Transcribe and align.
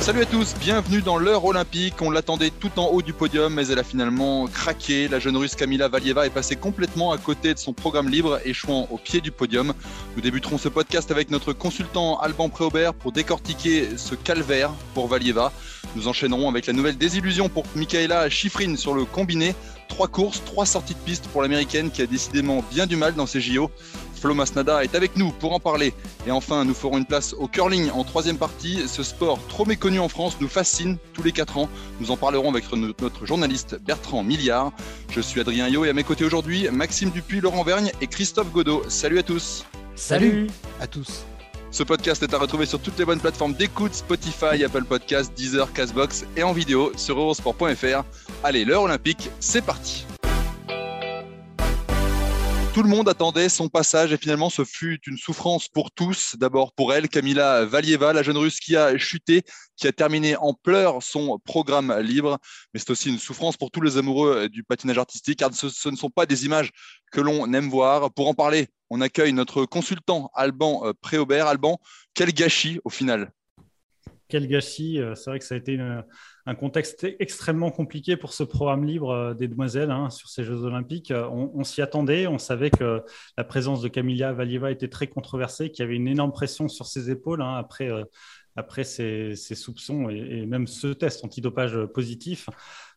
Salut 0.00 0.22
à 0.22 0.26
tous, 0.26 0.54
bienvenue 0.58 1.02
dans 1.02 1.18
l'heure 1.18 1.44
olympique. 1.44 2.00
On 2.00 2.10
l'attendait 2.10 2.48
tout 2.48 2.70
en 2.78 2.86
haut 2.86 3.02
du 3.02 3.12
podium, 3.12 3.52
mais 3.52 3.68
elle 3.68 3.78
a 3.78 3.84
finalement 3.84 4.46
craqué. 4.46 5.08
La 5.08 5.18
jeune 5.18 5.36
russe 5.36 5.54
Kamila 5.54 5.88
Valieva 5.88 6.26
est 6.26 6.30
passée 6.30 6.56
complètement 6.56 7.12
à 7.12 7.18
côté 7.18 7.52
de 7.52 7.58
son 7.58 7.74
programme 7.74 8.08
libre, 8.08 8.40
échouant 8.46 8.88
au 8.90 8.96
pied 8.96 9.20
du 9.20 9.30
podium. 9.30 9.74
Nous 10.16 10.22
débuterons 10.22 10.56
ce 10.56 10.70
podcast 10.70 11.10
avec 11.10 11.30
notre 11.30 11.52
consultant 11.52 12.18
Alban 12.18 12.48
Préaubert 12.48 12.94
pour 12.94 13.12
décortiquer 13.12 13.98
ce 13.98 14.14
calvaire 14.14 14.70
pour 14.94 15.06
Valieva. 15.06 15.52
Nous 15.94 16.08
enchaînerons 16.08 16.48
avec 16.48 16.66
la 16.66 16.72
nouvelle 16.72 16.96
désillusion 16.96 17.50
pour 17.50 17.64
Michaela 17.76 18.30
Schifrin 18.30 18.76
sur 18.76 18.94
le 18.94 19.04
combiné. 19.04 19.54
Trois 19.88 20.08
courses, 20.08 20.42
trois 20.46 20.64
sorties 20.64 20.94
de 20.94 21.00
piste 21.00 21.26
pour 21.28 21.42
l'américaine 21.42 21.90
qui 21.90 22.00
a 22.00 22.06
décidément 22.06 22.64
bien 22.70 22.86
du 22.86 22.96
mal 22.96 23.14
dans 23.14 23.26
ses 23.26 23.42
JO. 23.42 23.70
Flo 24.20 24.34
Masnada 24.34 24.84
est 24.84 24.94
avec 24.94 25.16
nous 25.16 25.30
pour 25.30 25.54
en 25.54 25.60
parler. 25.60 25.94
Et 26.26 26.30
enfin, 26.30 26.66
nous 26.66 26.74
ferons 26.74 26.98
une 26.98 27.06
place 27.06 27.34
au 27.38 27.48
curling 27.48 27.90
en 27.90 28.04
troisième 28.04 28.36
partie. 28.36 28.86
Ce 28.86 29.02
sport 29.02 29.38
trop 29.48 29.64
méconnu 29.64 29.98
en 29.98 30.08
France 30.08 30.36
nous 30.40 30.48
fascine 30.48 30.98
tous 31.14 31.22
les 31.22 31.32
quatre 31.32 31.56
ans. 31.56 31.70
Nous 32.00 32.10
en 32.10 32.18
parlerons 32.18 32.50
avec 32.50 32.64
notre 32.70 33.24
journaliste 33.24 33.78
Bertrand 33.80 34.22
Milliard. 34.22 34.72
Je 35.10 35.22
suis 35.22 35.40
Adrien 35.40 35.68
Yo 35.68 35.86
et 35.86 35.88
à 35.88 35.94
mes 35.94 36.04
côtés 36.04 36.24
aujourd'hui, 36.24 36.68
Maxime 36.70 37.10
Dupuis, 37.10 37.40
Laurent 37.40 37.64
Vergne 37.64 37.92
et 38.02 38.06
Christophe 38.06 38.52
Godot. 38.52 38.82
Salut 38.88 39.18
à 39.18 39.22
tous. 39.22 39.64
Salut 39.96 40.48
à 40.80 40.86
tous. 40.86 41.24
Ce 41.70 41.82
podcast 41.82 42.22
est 42.22 42.34
à 42.34 42.38
retrouver 42.38 42.66
sur 42.66 42.80
toutes 42.80 42.98
les 42.98 43.04
bonnes 43.04 43.20
plateformes 43.20 43.54
d'écoute, 43.54 43.94
Spotify, 43.94 44.62
Apple 44.64 44.84
Podcasts, 44.84 45.32
Deezer, 45.34 45.72
Castbox 45.72 46.26
et 46.36 46.42
en 46.42 46.52
vidéo 46.52 46.92
sur 46.96 47.18
eurosport.fr. 47.18 48.02
Allez, 48.44 48.64
l'heure 48.64 48.82
olympique, 48.82 49.30
c'est 49.38 49.64
parti. 49.64 50.04
Tout 52.80 52.84
le 52.84 52.96
monde 52.96 53.10
attendait 53.10 53.50
son 53.50 53.68
passage 53.68 54.10
et 54.10 54.16
finalement 54.16 54.48
ce 54.48 54.64
fut 54.64 55.00
une 55.06 55.18
souffrance 55.18 55.68
pour 55.68 55.90
tous. 55.90 56.34
D'abord 56.38 56.72
pour 56.72 56.94
elle, 56.94 57.10
Kamila 57.10 57.66
Valieva, 57.66 58.14
la 58.14 58.22
jeune 58.22 58.38
russe 58.38 58.58
qui 58.58 58.74
a 58.74 58.96
chuté, 58.96 59.42
qui 59.76 59.86
a 59.86 59.92
terminé 59.92 60.34
en 60.36 60.54
pleurs 60.54 61.02
son 61.02 61.38
programme 61.40 61.94
libre. 62.00 62.38
Mais 62.72 62.80
c'est 62.80 62.88
aussi 62.88 63.10
une 63.10 63.18
souffrance 63.18 63.58
pour 63.58 63.70
tous 63.70 63.82
les 63.82 63.98
amoureux 63.98 64.48
du 64.48 64.64
patinage 64.64 64.96
artistique 64.96 65.40
car 65.40 65.52
ce, 65.52 65.68
ce 65.68 65.90
ne 65.90 65.96
sont 65.96 66.08
pas 66.08 66.24
des 66.24 66.46
images 66.46 66.70
que 67.12 67.20
l'on 67.20 67.52
aime 67.52 67.68
voir. 67.68 68.10
Pour 68.14 68.28
en 68.28 68.34
parler, 68.34 68.68
on 68.88 69.02
accueille 69.02 69.34
notre 69.34 69.66
consultant 69.66 70.30
Alban 70.32 70.80
euh, 70.86 70.94
Préaubert. 71.02 71.48
Alban, 71.48 71.78
quel 72.14 72.32
gâchis 72.32 72.80
au 72.84 72.88
final 72.88 73.30
quel 74.30 74.46
gâchis. 74.46 74.98
Euh, 74.98 75.14
c'est 75.14 75.30
vrai 75.30 75.38
que 75.38 75.44
ça 75.44 75.54
a 75.54 75.58
été 75.58 75.72
une, 75.72 76.02
un 76.46 76.54
contexte 76.54 77.06
extrêmement 77.18 77.70
compliqué 77.70 78.16
pour 78.16 78.32
ce 78.32 78.42
programme 78.42 78.84
libre 78.84 79.10
euh, 79.10 79.34
des 79.34 79.48
demoiselles 79.48 79.90
hein, 79.90 80.08
sur 80.08 80.28
ces 80.28 80.44
Jeux 80.44 80.64
Olympiques. 80.64 81.12
On, 81.12 81.64
s'y 81.64 81.82
attendait, 81.82 82.26
on 82.26 82.38
savait 82.38 82.70
que 82.70 83.02
la 83.36 83.44
présence 83.44 83.82
de 83.82 83.88
Camilla 83.88 84.32
Valieva 84.32 84.70
était 84.70 84.88
très 84.88 85.08
controversée, 85.08 85.70
qu'il 85.70 85.84
y 85.84 85.86
avait 85.86 85.96
une 85.96 86.08
énorme 86.08 86.32
pression 86.32 86.68
sur 86.68 86.86
ses 86.86 87.10
épaules 87.10 87.42
hein, 87.42 87.56
après, 87.56 87.90
euh, 87.90 88.04
après 88.56 88.84
ces, 88.84 89.34
ces 89.36 89.54
soupçons 89.54 90.08
et, 90.08 90.16
et, 90.16 90.46
même 90.46 90.66
ce 90.66 90.88
test 90.88 91.24
antidopage 91.24 91.78
positif. 91.92 92.48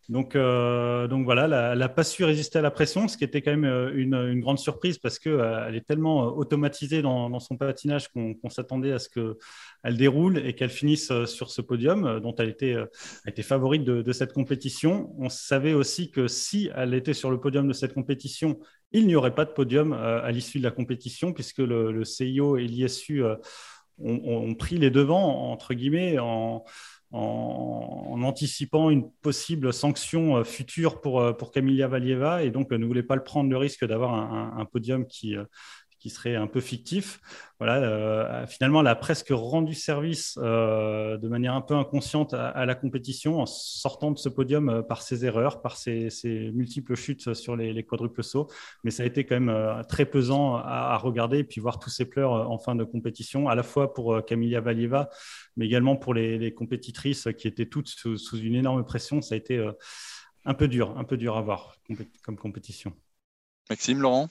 Donc, 0.10 0.36
euh, 0.36 1.08
donc 1.08 1.24
voilà, 1.24 1.72
elle 1.72 1.80
n'a 1.80 1.90
pas 1.90 2.04
su 2.04 2.26
résister 2.26 2.60
à 2.60 2.62
la 2.62 2.72
pression, 2.72 3.08
ce 3.08 3.18
qui 3.18 3.24
était 3.24 3.42
quand 3.42 3.52
même 3.52 3.64
euh, 3.64 3.92
une, 3.96 4.42
grande 4.42 4.60
surprise 4.60 4.98
parce 4.98 5.18
qu'elle 5.18 5.40
euh, 5.40 5.72
est 5.72 5.88
tellement 5.88 6.26
automatisée 6.26 7.02
dans, 7.02 7.40
son 7.40 7.56
patinage 7.56 8.10
qu'on 8.10 8.34
qu 8.34 8.50
s'attendait 8.50 8.92
à 8.92 9.00
ce 9.00 9.08
qu'elle 9.08 9.96
déroule 9.96 10.40
et 10.46 10.56
qu'elle 10.56 10.70
finisse 10.70 11.12
sur 11.26 11.52
ce 11.52 11.62
podium 11.62 12.20
dont 12.20 12.36
elle 12.36 12.50
était, 12.50 12.76
favorite 13.44 13.86
de, 13.86 14.02
de, 14.02 14.12
cette 14.12 14.34
compétition. 14.34 15.16
On 15.20 15.30
savait 15.30 15.74
aussi 15.74 16.12
que 16.12 16.28
si 16.28 16.70
elle 16.76 16.94
était 16.94 17.14
sur 17.14 17.32
le 17.32 17.40
podium 17.40 17.66
de 17.66 17.74
cette 17.74 17.94
compétition, 17.94 18.60
il 18.92 19.08
n'y 19.08 19.16
aurait 19.16 19.36
pas 19.36 19.46
de 19.46 19.52
podium 19.52 19.94
à 19.94 20.30
l'issue 20.32 20.60
de 20.60 20.64
la 20.64 20.72
compétition 20.72 21.32
puisque 21.32 21.60
le, 21.60 21.94
le 21.94 22.04
CIO 22.04 22.58
et 22.58 22.68
l'ISU 22.68 23.24
ont, 23.24 23.40
ont, 24.00 24.54
pris 24.56 24.78
les 24.78 24.92
devants, 24.92 25.52
entre 25.52 25.74
guillemets, 25.74 26.20
en 26.20 26.66
en, 27.14 28.22
anticipant 28.24 28.90
une 28.90 29.10
possible 29.10 29.72
sanction 29.72 30.38
euh, 30.38 30.44
future 30.44 31.00
pour, 31.00 31.22
euh, 31.22 31.32
pour 31.34 31.52
Camilla 31.52 31.88
Valieva. 31.88 32.44
Et 32.44 32.50
donc 32.50 32.72
euh, 32.72 32.78
ne 32.78 32.86
voulait 32.86 33.04
pas 33.04 33.16
le 33.16 33.24
prendre 33.24 33.50
le 33.50 33.58
risque 33.58 33.86
d'avoir 33.86 34.14
un, 34.14 34.66
podium 34.66 35.06
qui, 35.06 35.36
qui 36.04 36.10
serait 36.10 36.36
un 36.36 36.48
peu 36.48 36.60
fictif. 36.60 37.22
Voilà, 37.60 37.78
euh, 37.78 38.46
finalement, 38.46 38.82
elle 38.82 38.88
a 38.88 38.96
presque 38.96 39.30
rendu 39.32 39.74
service 39.74 40.38
euh, 40.44 41.18
de 41.18 41.30
manière 41.30 41.54
un 41.54 41.62
peu 41.62 41.76
inconsciente 41.76 42.34
à, 42.34 42.66
la 42.66 42.76
compétition 42.76 43.40
en 43.40 43.46
sortant 43.46 44.12
de 44.12 44.18
ce 44.18 44.28
podium 44.28 44.68
euh, 44.68 44.82
par 44.82 45.02
ses 45.02 45.24
erreurs, 45.24 45.62
par 45.62 45.78
ses, 45.78 46.10
multiples 46.54 46.96
chutes 46.96 47.34
sur 47.34 47.56
les, 47.56 47.72
les, 47.72 47.84
quadruples 47.84 48.22
sauts. 48.22 48.50
Mais 48.84 48.92
ça 48.92 49.04
a 49.04 49.06
été 49.06 49.26
quand 49.26 49.40
même 49.40 49.82
très 49.88 50.06
pesant 50.06 50.58
à, 50.58 50.98
regarder 50.98 51.38
et 51.38 51.44
puis 51.46 51.62
voir 51.62 51.80
tous 51.80 51.90
ces 51.90 52.04
pleurs 52.04 52.52
en 52.52 52.58
fin 52.58 52.76
de 52.76 52.84
compétition, 52.84 53.48
à 53.48 53.56
la 53.56 53.64
fois 53.64 53.94
pour 53.94 54.26
Camilla 54.26 54.60
Valieva, 54.60 55.10
mais 55.56 55.66
également 55.66 55.96
pour 55.96 56.14
les, 56.14 56.54
compétitrices 56.54 57.30
qui 57.38 57.48
étaient 57.48 57.68
toutes 57.68 57.88
sous, 57.88 58.38
une 58.38 58.56
énorme 58.56 58.84
pression. 58.84 59.22
Ça 59.22 59.36
a 59.36 59.38
été 59.38 59.66
un 60.44 60.54
peu 60.54 60.68
dur, 60.68 60.98
un 60.98 61.06
peu 61.06 61.16
dur 61.16 61.38
à 61.38 61.42
voir 61.42 61.78
comme 62.24 62.36
compétition. 62.36 62.94
Maxime, 63.70 64.02
Laurent? 64.02 64.28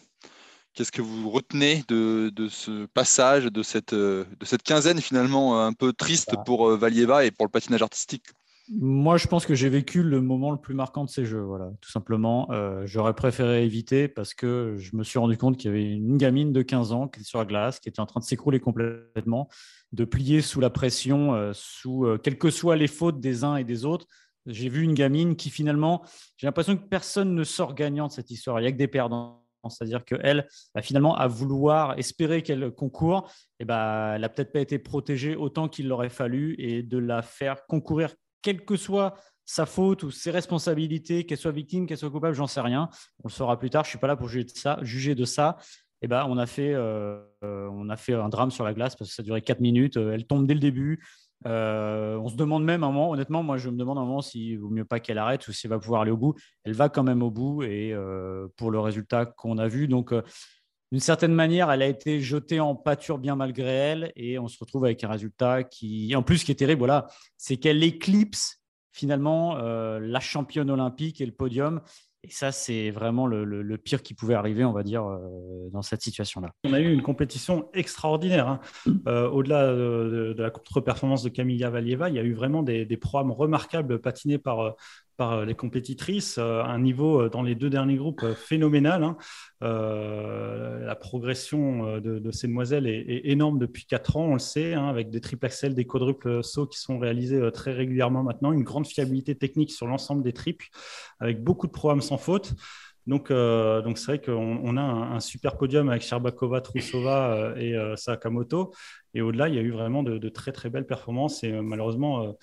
Qu'est-ce 0.74 0.92
que 0.92 1.02
vous 1.02 1.30
retenez 1.30 1.84
de, 1.88 2.30
de, 2.34 2.48
ce 2.48 2.86
passage, 2.86 3.46
de 3.46 3.62
cette, 3.62 3.94
de 3.94 4.26
cette 4.42 4.62
quinzaine 4.62 5.00
finalement 5.00 5.64
un 5.64 5.72
peu 5.72 5.92
triste 5.92 6.30
bah. 6.34 6.42
pour 6.44 6.76
Valieva 6.76 7.24
et 7.24 7.30
pour 7.30 7.44
le 7.44 7.50
patinage 7.50 7.82
artistique? 7.82 8.24
Moi, 8.68 9.16
je 9.16 9.26
pense 9.26 9.44
que 9.44 9.54
j'ai 9.54 9.68
vécu 9.68 10.02
le 10.02 10.20
moment 10.20 10.50
le 10.52 10.56
plus 10.56 10.74
marquant 10.74 11.04
de 11.04 11.10
ces 11.10 11.24
jeux. 11.24 11.40
Voilà, 11.40 11.70
tout 11.80 11.90
simplement. 11.90 12.50
Euh, 12.52 12.86
J'aurais 12.86 13.14
préféré 13.14 13.64
éviter 13.64 14.06
parce 14.06 14.34
que 14.34 14.76
je 14.78 14.96
me 14.96 15.02
suis 15.02 15.18
rendu 15.18 15.36
compte 15.36 15.56
qu'il 15.56 15.70
y 15.70 15.74
avait 15.74 15.84
une 15.84 16.16
gamine 16.16 16.52
de 16.52 16.62
15 16.62 16.92
ans 16.92 17.08
qui 17.08 17.20
était 17.20 17.28
sur 17.28 17.38
la 17.40 17.44
glace, 17.44 17.80
qui 17.80 17.88
était 17.88 18.00
en 18.00 18.06
train 18.06 18.20
de 18.20 18.24
s'écrouler 18.24 18.60
complètement, 18.60 19.48
de 19.92 20.04
plier 20.04 20.40
sous 20.40 20.60
la 20.60 20.70
pression, 20.70 21.34
euh, 21.34 21.50
sous 21.54 22.06
euh, 22.06 22.18
quelles 22.18 22.38
que 22.38 22.50
soient 22.50 22.76
les 22.76 22.86
fautes 22.86 23.20
des 23.20 23.42
uns 23.42 23.56
et 23.56 23.64
des 23.64 23.84
autres. 23.84 24.06
J'ai 24.46 24.68
vu 24.68 24.82
une 24.82 24.94
gamine 24.94 25.36
qui 25.36 25.50
finalement, 25.50 26.02
j'ai 26.36 26.46
l'impression 26.46 26.76
que 26.76 26.88
personne 26.88 27.34
ne 27.34 27.44
sort 27.44 27.74
gagnant 27.74 28.06
de 28.06 28.12
cette 28.12 28.30
histoire. 28.30 28.60
Il 28.60 28.62
n'y 28.62 28.68
a 28.68 28.72
que 28.72 28.78
des 28.78 28.88
perdants 28.88 29.41
c'est-à-dire 29.68 30.04
qu'elle, 30.04 30.46
bah, 30.74 30.82
finalement, 30.82 31.16
à 31.16 31.26
vouloir 31.26 31.98
espérer 31.98 32.42
qu'elle 32.42 32.70
concourt, 32.70 33.30
et 33.58 33.62
eh 33.62 33.64
bah, 33.64 34.12
elle 34.14 34.22
n'a 34.22 34.28
peut-être 34.28 34.52
pas 34.52 34.60
été 34.60 34.78
protégée 34.78 35.36
autant 35.36 35.68
qu'il 35.68 35.88
l'aurait 35.88 36.08
fallu 36.08 36.54
et 36.58 36.82
de 36.82 36.98
la 36.98 37.22
faire 37.22 37.66
concourir, 37.66 38.14
quelle 38.42 38.64
que 38.64 38.76
soit 38.76 39.14
sa 39.44 39.66
faute 39.66 40.02
ou 40.02 40.10
ses 40.10 40.30
responsabilités, 40.30 41.26
qu'elle 41.26 41.38
soit 41.38 41.52
victime, 41.52 41.86
qu'elle 41.86 41.98
soit 41.98 42.10
coupable, 42.10 42.34
j'en 42.34 42.46
sais 42.46 42.60
rien. 42.60 42.88
On 43.22 43.28
le 43.28 43.32
saura 43.32 43.58
plus 43.58 43.70
tard, 43.70 43.84
je 43.84 43.88
ne 43.88 43.90
suis 43.90 43.98
pas 43.98 44.06
là 44.06 44.16
pour 44.16 44.28
juger 44.28 44.44
de 44.44 44.50
ça. 44.50 44.78
Juger 44.82 45.14
de 45.14 45.24
ça. 45.24 45.58
Eh 46.00 46.08
ben, 46.08 46.26
on, 46.28 46.36
a 46.36 46.46
fait, 46.46 46.72
euh, 46.74 47.20
on 47.42 47.88
a 47.88 47.96
fait 47.96 48.14
un 48.14 48.28
drame 48.28 48.50
sur 48.50 48.64
la 48.64 48.74
glace 48.74 48.96
parce 48.96 49.10
que 49.10 49.14
ça 49.14 49.22
durait 49.22 49.42
4 49.42 49.60
minutes. 49.60 49.96
Elle 49.96 50.26
tombe 50.26 50.46
dès 50.46 50.54
le 50.54 50.60
début. 50.60 51.04
Euh, 51.46 52.16
on 52.16 52.28
se 52.28 52.36
demande 52.36 52.64
même 52.64 52.84
un 52.84 52.88
moment, 52.88 53.10
honnêtement, 53.10 53.42
moi 53.42 53.56
je 53.56 53.68
me 53.70 53.76
demande 53.76 53.98
un 53.98 54.04
moment 54.04 54.22
s'il 54.22 54.58
vaut 54.58 54.70
mieux 54.70 54.84
pas 54.84 55.00
qu'elle 55.00 55.18
arrête 55.18 55.46
ou 55.48 55.52
s'il 55.52 55.70
va 55.70 55.78
pouvoir 55.78 56.02
aller 56.02 56.10
au 56.10 56.16
bout. 56.16 56.34
Elle 56.64 56.74
va 56.74 56.88
quand 56.88 57.02
même 57.02 57.22
au 57.22 57.30
bout 57.30 57.62
et 57.62 57.92
euh, 57.92 58.48
pour 58.56 58.70
le 58.70 58.80
résultat 58.80 59.26
qu'on 59.26 59.58
a 59.58 59.68
vu. 59.68 59.88
Donc, 59.88 60.12
euh, 60.12 60.22
d'une 60.90 61.00
certaine 61.00 61.32
manière, 61.32 61.70
elle 61.70 61.82
a 61.82 61.86
été 61.86 62.20
jetée 62.20 62.60
en 62.60 62.74
pâture 62.74 63.18
bien 63.18 63.34
malgré 63.34 63.70
elle 63.70 64.12
et 64.14 64.38
on 64.38 64.46
se 64.46 64.58
retrouve 64.58 64.84
avec 64.84 65.02
un 65.04 65.08
résultat 65.08 65.64
qui, 65.64 66.14
en 66.14 66.22
plus, 66.22 66.44
qui 66.44 66.52
est 66.52 66.56
terrible, 66.56 66.80
voilà, 66.80 67.06
c'est 67.38 67.56
qu'elle 67.56 67.82
éclipse 67.82 68.60
finalement 68.92 69.56
la 69.56 70.20
championne 70.20 70.68
olympique 70.68 71.22
et 71.22 71.24
le 71.24 71.32
podium. 71.32 71.80
Et 72.24 72.30
ça, 72.30 72.52
c'est 72.52 72.90
vraiment 72.90 73.26
le, 73.26 73.44
le, 73.44 73.62
le, 73.62 73.78
pire 73.78 74.00
qui 74.00 74.14
pouvait 74.14 74.34
arriver, 74.34 74.64
on 74.64 74.72
va 74.72 74.84
dire, 74.84 75.04
euh, 75.04 75.68
dans 75.72 75.82
cette 75.82 76.02
situation-là. 76.02 76.52
On 76.62 76.72
a 76.72 76.78
eu 76.78 76.92
une 76.92 77.02
compétition 77.02 77.68
extraordinaire. 77.74 78.46
Hein. 78.46 78.60
Mm. 78.86 78.92
Euh, 79.08 79.28
Au-delà 79.28 79.72
de, 79.72 80.34
de, 80.36 80.42
la 80.42 80.50
contre-performance 80.50 81.24
de 81.24 81.30
Camilla 81.30 81.68
Valieva, 81.68 82.10
il 82.10 82.14
y 82.14 82.20
a 82.20 82.22
eu 82.22 82.34
vraiment 82.34 82.62
des, 82.62 82.86
des 82.86 82.96
programmes 82.96 83.32
remarquables 83.32 84.00
patinés 84.00 84.38
par, 84.38 84.76
par 85.22 85.44
les 85.44 85.54
compétitrices, 85.54 86.36
euh, 86.38 86.64
un 86.64 86.80
niveau 86.80 87.28
dans 87.28 87.42
les 87.42 87.54
deux 87.54 87.70
derniers 87.70 87.94
groupes 87.94 88.26
phénoménal. 88.34 89.04
Hein. 89.04 89.16
Euh, 89.62 90.84
la 90.84 90.96
progression 90.96 92.00
de, 92.00 92.18
de, 92.18 92.30
ces 92.32 92.48
demoiselles 92.48 92.88
est, 92.88 93.20
énorme 93.24 93.60
depuis 93.60 93.84
quatre 93.86 94.16
ans, 94.16 94.24
on 94.24 94.32
le 94.32 94.40
sait, 94.40 94.74
hein, 94.74 94.88
avec 94.88 95.10
des 95.10 95.20
triples 95.20 95.46
axels, 95.46 95.76
des 95.76 95.84
quadruples 95.84 96.42
sauts 96.42 96.66
qui 96.66 96.80
sont 96.80 96.98
réalisés 96.98 97.40
très 97.52 97.72
régulièrement 97.72 98.24
maintenant, 98.24 98.50
une 98.50 98.64
grande 98.64 98.88
fiabilité 98.88 99.36
technique 99.36 99.70
sur 99.70 99.86
l'ensemble 99.86 100.24
des 100.24 100.32
triples, 100.32 100.66
avec 101.20 101.40
beaucoup 101.44 101.68
de 101.68 101.72
programmes 101.72 102.00
sans 102.00 102.18
faute. 102.18 102.54
Donc, 103.06 103.26
c'est 103.28 104.06
vrai 104.06 104.20
qu'on 104.20 104.76
a 104.76 104.82
un, 104.82 105.20
super 105.20 105.56
podium 105.56 105.88
avec 105.88 106.02
Sherbakova, 106.02 106.60
Trusova 106.60 107.54
et 107.56 107.76
Sakamoto. 107.96 108.72
Et 109.14 109.22
au-delà, 109.22 109.48
il 109.48 109.54
y 109.54 109.58
a 109.58 109.62
eu 109.62 109.70
vraiment 109.70 110.02
de, 110.02 110.28
très 110.28 110.52
très 110.52 110.68
belles 110.68 110.86
performances. 110.86 111.44
Et 111.44 111.52
malheureusement, 111.52 112.36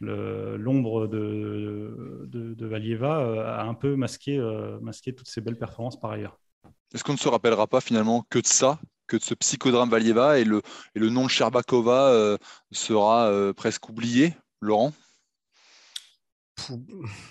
l'ombre 0.00 1.06
de, 1.06 2.26
de, 2.28 2.66
Valieva 2.66 3.60
a 3.60 3.64
un 3.64 3.74
peu 3.74 3.96
masqué, 3.96 4.38
masqué 4.80 5.14
toutes 5.14 5.28
ces 5.28 5.40
belles 5.40 5.58
performances 5.58 5.98
par 5.98 6.12
ailleurs. 6.12 6.38
Est-ce 6.94 7.04
qu'on 7.04 7.12
ne 7.12 7.18
se 7.18 7.28
rappellera 7.28 7.66
pas 7.66 7.80
finalement 7.80 8.24
que 8.30 8.38
de 8.38 8.46
ça, 8.46 8.80
que 9.06 9.16
de 9.16 9.22
ce 9.22 9.34
psychodrame 9.34 9.90
Valieva 9.90 10.38
et 10.38 10.44
le, 10.44 10.62
et 10.94 10.98
le 10.98 11.10
nom 11.10 11.24
de 11.24 11.30
Sherbakova 11.30 12.08
euh, 12.08 12.38
sera 12.72 13.28
euh, 13.28 13.52
presque 13.52 13.88
oublié, 13.88 14.34
Laurent? 14.60 14.92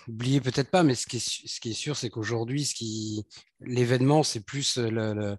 Oublié 0.07 0.39
peut-être 0.39 0.69
pas, 0.69 0.83
mais 0.83 0.94
ce 0.94 1.07
qui 1.07 1.18
est, 1.18 1.47
ce 1.47 1.59
qui 1.59 1.71
est 1.71 1.73
sûr, 1.73 1.95
c'est 1.97 2.09
qu'aujourd'hui, 2.09 2.65
ce 2.65 2.75
qui 2.75 3.25
l'événement, 3.59 4.23
c'est 4.23 4.45
plus 4.45 4.77
le, 4.77 5.35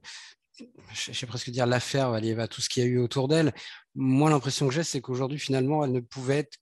je 0.92 1.12
vais 1.12 1.26
presque 1.26 1.50
dire 1.50 1.66
l'affaire 1.66 2.10
Valieva, 2.10 2.48
tout 2.48 2.60
ce 2.60 2.68
qu'il 2.68 2.82
y 2.82 2.86
a 2.86 2.88
eu 2.88 2.98
autour 2.98 3.28
d'elle. 3.28 3.54
Moi, 3.94 4.28
l'impression 4.30 4.66
que 4.66 4.74
j'ai, 4.74 4.82
c'est 4.82 5.00
qu'aujourd'hui, 5.00 5.38
finalement, 5.38 5.84
elle 5.84 5.92
ne 5.92 6.00
pouvait 6.00 6.38
être 6.38 6.58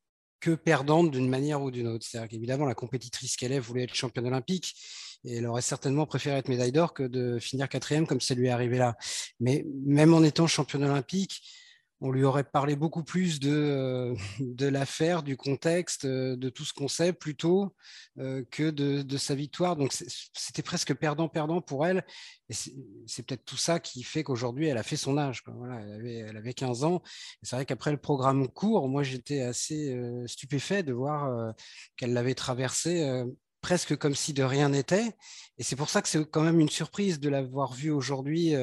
perdante 0.50 1.10
d'une 1.10 1.28
manière 1.28 1.62
ou 1.62 1.70
d'une 1.70 1.88
autre. 1.88 2.06
C'est-à-dire 2.08 2.28
qu'évidemment, 2.28 2.66
la 2.66 2.74
compétitrice 2.74 3.36
qu'elle 3.36 3.52
est 3.52 3.60
voulait 3.60 3.84
être 3.84 3.94
championne 3.94 4.26
olympique 4.26 4.74
et 5.24 5.36
elle 5.36 5.46
aurait 5.46 5.62
certainement 5.62 6.06
préféré 6.06 6.36
être 6.36 6.48
médaille 6.48 6.72
d'or 6.72 6.92
que 6.92 7.02
de 7.02 7.38
finir 7.38 7.68
quatrième 7.68 8.06
comme 8.06 8.20
ça 8.20 8.34
lui 8.34 8.48
est 8.48 8.50
arrivé 8.50 8.78
là. 8.78 8.96
Mais 9.40 9.64
même 9.86 10.12
en 10.14 10.22
étant 10.22 10.46
championne 10.46 10.84
olympique, 10.84 11.42
on 12.00 12.10
lui 12.10 12.24
aurait 12.24 12.44
parlé 12.44 12.76
beaucoup 12.76 13.02
plus 13.02 13.40
de, 13.40 13.50
euh, 13.50 14.14
de 14.40 14.66
l'affaire, 14.66 15.22
du 15.22 15.36
contexte, 15.36 16.04
euh, 16.04 16.36
de 16.36 16.48
tout 16.48 16.64
ce 16.64 16.72
qu'on 16.72 16.88
sait 16.88 17.12
plutôt 17.12 17.74
euh, 18.18 18.44
que 18.50 18.70
de, 18.70 19.16
sa 19.16 19.34
victoire. 19.34 19.76
Donc 19.76 19.92
c'était 19.92 20.62
presque 20.62 20.94
perdant-perdant 20.94 21.60
pour 21.60 21.86
elle. 21.86 22.04
Et 22.50 22.54
c'est 23.06 23.22
peut-être 23.22 23.44
tout 23.44 23.56
ça 23.56 23.80
qui 23.80 24.02
fait 24.02 24.22
qu'aujourd'hui, 24.22 24.66
elle 24.66 24.76
a 24.76 24.82
fait 24.82 24.96
son 24.96 25.16
âge. 25.16 25.42
Voilà, 25.46 25.80
elle, 25.80 25.92
avait, 25.92 26.16
elle, 26.16 26.36
avait, 26.36 26.52
15 26.52 26.84
ans. 26.84 27.02
C'est 27.42 27.56
vrai 27.56 27.64
qu'après 27.64 27.90
le 27.90 27.96
programme 27.96 28.48
court, 28.48 28.88
moi 28.88 29.02
j'étais 29.02 29.40
assez 29.40 29.98
stupéfait 30.26 30.82
de 30.82 30.92
voir 30.92 31.54
qu'elle 31.96 32.12
l'avait 32.12 32.34
traversé 32.34 33.24
presque 33.62 33.96
comme 33.96 34.14
si 34.14 34.34
de 34.34 34.42
rien 34.42 34.68
n'était. 34.68 35.16
Et 35.56 35.62
c'est 35.62 35.76
pour 35.76 35.88
ça 35.88 36.02
que 36.02 36.08
c'est 36.08 36.22
quand 36.30 36.42
même 36.42 36.60
une 36.60 36.68
surprise 36.68 37.18
de 37.18 37.30
l'avoir 37.30 37.72
vu 37.72 37.90
aujourd'hui 37.90 38.54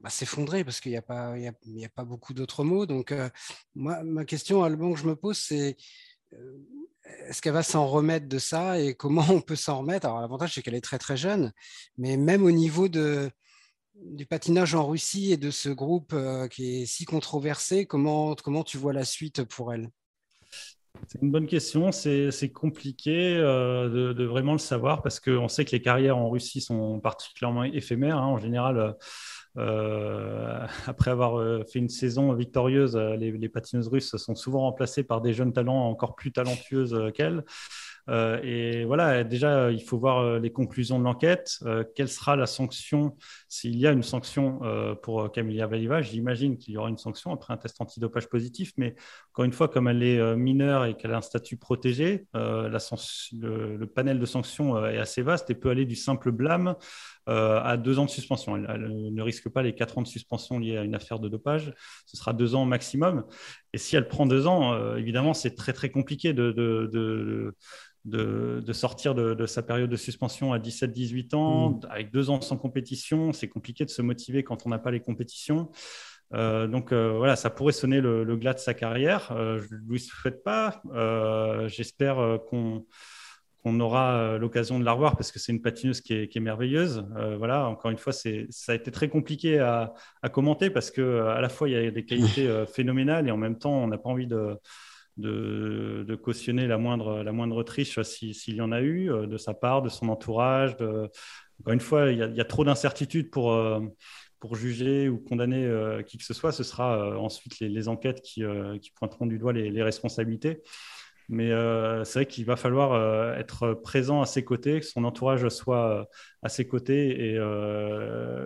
bah, 0.00 0.10
s'effondrer, 0.10 0.64
parce 0.64 0.80
qu'il 0.80 0.92
n'y 0.92 0.98
a, 0.98 1.02
pas, 1.02 1.34
il 1.36 1.84
a 1.84 1.88
pas 1.88 2.04
beaucoup 2.04 2.34
d'autres 2.34 2.64
mots. 2.64 2.86
Donc, 2.86 3.12
euh, 3.12 3.28
moi, 3.74 4.02
ma 4.04 4.24
question, 4.24 4.62
Alban, 4.62 4.92
que 4.92 5.00
je 5.00 5.06
me 5.06 5.16
pose, 5.16 5.38
c'est 5.38 5.76
euh, 6.34 6.58
est-ce 7.26 7.42
qu'elle 7.42 7.54
va 7.54 7.62
s'en 7.62 7.86
remettre 7.86 8.28
de 8.28 8.38
ça 8.38 8.78
et 8.80 8.94
comment 8.94 9.24
on 9.30 9.40
peut 9.40 9.56
s'en 9.56 9.78
remettre? 9.78 10.06
Alors, 10.06 10.20
l'avantage, 10.20 10.54
c'est 10.54 10.62
qu'elle 10.62 10.74
est 10.74 10.80
très, 10.80 10.98
très 10.98 11.16
jeune, 11.16 11.52
mais 11.96 12.16
même 12.16 12.44
au 12.44 12.50
niveau 12.50 12.88
de, 12.88 13.30
du 13.94 14.26
patinage 14.26 14.74
en 14.74 14.86
Russie 14.86 15.32
et 15.32 15.36
de 15.36 15.50
ce 15.50 15.68
groupe 15.68 16.14
qui 16.50 16.82
est 16.82 16.86
si 16.86 17.04
controversé, 17.04 17.86
comment, 17.86 18.34
comment 18.34 18.64
tu 18.64 18.78
vois 18.78 18.92
la 18.92 19.04
suite 19.04 19.44
pour 19.44 19.72
elle? 19.72 19.90
C'est 21.06 21.22
une 21.22 21.30
bonne 21.30 21.46
question. 21.46 21.92
C'est 21.92 22.52
compliqué 22.52 23.36
euh, 23.36 24.12
de, 24.14 24.24
vraiment 24.24 24.52
le 24.52 24.58
savoir 24.58 25.02
parce 25.02 25.20
qu'on 25.20 25.48
sait 25.48 25.64
que 25.64 25.70
les 25.72 25.82
carrières 25.82 26.16
en 26.16 26.28
Russie 26.28 26.60
sont 26.60 27.00
particulièrement 27.00 27.64
éphémères. 27.64 28.18
Hein. 28.18 28.26
En 28.26 28.38
général, 28.38 28.96
euh, 29.58 30.66
après 30.86 31.10
avoir 31.10 31.38
euh, 31.38 31.64
fait 31.64 31.78
une 31.78 31.88
saison 31.88 32.32
victorieuse, 32.32 32.96
les, 32.96 33.48
patineuses 33.48 33.88
russes 33.88 34.16
sont 34.16 34.34
souvent 34.34 34.60
remplacées 34.60 35.02
par 35.02 35.20
des 35.20 35.32
jeunes 35.32 35.52
talents 35.52 35.88
encore 35.88 36.14
plus 36.14 36.32
talentueuses 36.32 37.12
qu'elles. 37.14 37.44
Euh, 38.08 38.40
et 38.42 38.84
voilà, 38.84 39.22
déjà, 39.24 39.70
il 39.70 39.82
faut 39.82 39.98
voir 39.98 40.18
euh, 40.18 40.38
les 40.38 40.50
conclusions 40.50 40.98
de 40.98 41.04
l'enquête. 41.04 41.58
Euh, 41.64 41.84
quelle 41.94 42.08
sera 42.08 42.36
la 42.36 42.46
sanction 42.46 43.16
s'il 43.48 43.76
y 43.76 43.86
a 43.86 43.92
une 43.92 44.02
sanction 44.02 44.60
pour 45.02 45.30
Camilla 45.32 45.66
Valiva? 45.66 46.02
J'imagine 46.02 46.56
qu'il 46.58 46.74
y 46.74 46.76
aura 46.76 46.88
une 46.88 46.98
sanction 46.98 47.32
après 47.32 47.52
un 47.52 47.56
test 47.56 47.80
antidopage 47.80 48.28
positif, 48.28 48.72
mais 48.76 48.94
encore 49.32 49.44
une 49.44 49.52
fois, 49.52 49.68
comme 49.68 49.88
elle 49.88 50.02
est 50.02 50.36
mineure 50.36 50.84
et 50.84 50.96
qu'elle 50.96 51.12
a 51.12 51.18
un 51.18 51.22
statut 51.22 51.56
protégé, 51.56 52.26
le, 52.34 53.84
panel 53.86 54.18
de 54.18 54.26
sanctions 54.26 54.84
est 54.86 54.98
assez 54.98 55.22
vaste 55.22 55.50
et 55.50 55.54
peut 55.54 55.70
aller 55.70 55.84
du 55.84 55.96
simple 55.96 56.30
blâme 56.30 56.74
à 57.28 57.76
deux 57.76 57.98
ans 57.98 58.06
de 58.06 58.10
suspension. 58.10 58.56
Elle, 58.56 59.12
ne 59.12 59.22
risque 59.22 59.48
pas 59.48 59.62
les 59.62 59.74
quatre 59.74 59.98
ans 59.98 60.02
de 60.02 60.08
suspension 60.08 60.58
liés 60.58 60.76
à 60.76 60.82
une 60.82 60.94
affaire 60.94 61.18
de 61.18 61.28
dopage. 61.28 61.74
Ce 62.06 62.16
sera 62.16 62.32
deux 62.32 62.54
ans 62.54 62.64
maximum. 62.64 63.24
Et 63.72 63.78
si 63.78 63.96
elle 63.96 64.08
prend 64.08 64.26
deux 64.26 64.46
ans, 64.46 64.96
évidemment, 64.96 65.34
c'est 65.34 65.54
très 65.54 65.72
très 65.72 65.90
compliqué 65.90 66.32
de, 66.32 66.52
de 66.52 67.54
de, 68.08 68.72
sortir 68.72 69.14
de, 69.14 69.46
sa 69.46 69.62
période 69.62 69.90
de 69.90 69.96
suspension 69.96 70.52
à 70.52 70.58
17-18 70.58 71.34
ans, 71.34 71.70
mm. 71.70 71.80
avec 71.90 72.10
deux 72.10 72.30
ans 72.30 72.40
sans 72.40 72.56
compétition. 72.56 73.32
C'est 73.32 73.48
compliqué 73.48 73.84
de 73.84 73.90
se 73.90 74.02
motiver 74.02 74.42
quand 74.42 74.66
on 74.66 74.70
n'a 74.70 74.78
pas 74.78 74.90
les 74.90 75.00
compétitions. 75.00 75.70
Euh, 76.34 76.66
donc 76.66 76.92
euh, 76.92 77.14
voilà, 77.16 77.36
ça 77.36 77.48
pourrait 77.48 77.72
sonner 77.72 78.00
le, 78.00 78.36
glas 78.36 78.54
de 78.54 78.58
sa 78.58 78.74
carrière. 78.74 79.32
Euh, 79.32 79.58
je 79.58 79.74
ne 79.74 79.90
lui 79.90 80.00
souhaite 80.00 80.42
pas. 80.42 80.82
J'espère 81.68 82.38
qu'on 82.48 82.86
aura 83.64 84.38
l'occasion 84.38 84.78
de 84.80 84.84
la 84.84 84.92
revoir 84.92 85.16
parce 85.16 85.30
que 85.32 85.38
c'est 85.38 85.52
une 85.52 85.60
patineuse 85.60 86.00
qui 86.00 86.14
est, 86.14 86.40
merveilleuse. 86.40 87.06
voilà, 87.38 87.66
encore 87.68 87.90
une 87.90 87.98
fois, 87.98 88.12
ça 88.12 88.72
a 88.72 88.74
été 88.74 88.90
très 88.90 89.08
compliqué 89.08 89.58
à, 89.58 89.92
à 90.22 90.28
commenter 90.28 90.70
parce 90.70 90.90
que 90.90 91.22
à 91.22 91.40
la 91.40 91.48
fois 91.48 91.68
il 91.68 91.72
y 91.72 91.76
a 91.76 91.90
des 91.90 92.04
qualités 92.04 92.48
phénoménales 92.72 93.28
et 93.28 93.30
en 93.30 93.36
même 93.36 93.58
temps 93.58 93.82
on 93.82 93.88
n'a 93.88 93.98
pas 93.98 94.08
envie 94.08 94.26
de 94.26 94.58
de, 95.18 96.14
cautionner 96.14 96.66
la 96.66 96.78
moindre, 96.78 97.22
la 97.22 97.32
moindre 97.32 97.62
triche 97.62 98.00
s'il 98.02 98.54
y 98.54 98.60
en 98.60 98.72
a 98.72 98.80
eu 98.80 99.10
euh, 99.10 99.26
de 99.26 99.36
sa 99.36 99.54
part, 99.54 99.82
de 99.82 99.88
son 99.88 100.08
entourage. 100.08 100.74
Encore 101.60 101.72
une 101.72 101.80
fois, 101.80 102.10
il 102.10 102.18
y 102.18 102.40
a, 102.40 102.44
trop 102.44 102.64
d'incertitudes 102.64 103.30
pour, 103.30 103.52
euh, 103.52 103.80
pour 104.38 104.54
juger 104.54 105.08
ou 105.08 105.18
condamner 105.18 105.64
euh, 105.64 106.02
qui 106.02 106.18
que 106.18 106.24
ce 106.24 106.34
soit. 106.34 106.52
Ce 106.52 106.62
sera 106.62 107.18
ensuite 107.18 107.58
les, 107.60 107.88
enquêtes 107.88 108.22
qui, 108.22 108.44
pointeront 108.94 109.26
du 109.26 109.38
doigt 109.38 109.52
les, 109.52 109.82
responsabilités. 109.82 110.62
Mais 111.28 111.50
c'est 112.04 112.20
vrai 112.20 112.26
qu'il 112.26 112.44
va 112.46 112.56
falloir 112.56 113.36
être 113.38 113.74
présent 113.74 114.22
à 114.22 114.26
ses 114.26 114.44
côtés, 114.44 114.80
que 114.80 114.86
son 114.86 115.04
entourage 115.04 115.48
soit 115.48 116.08
à 116.42 116.48
ses 116.48 116.66
côtés 116.66 117.32
et 117.32 117.38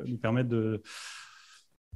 lui 0.05 0.19
permettre 0.19 0.49
de 0.49 0.83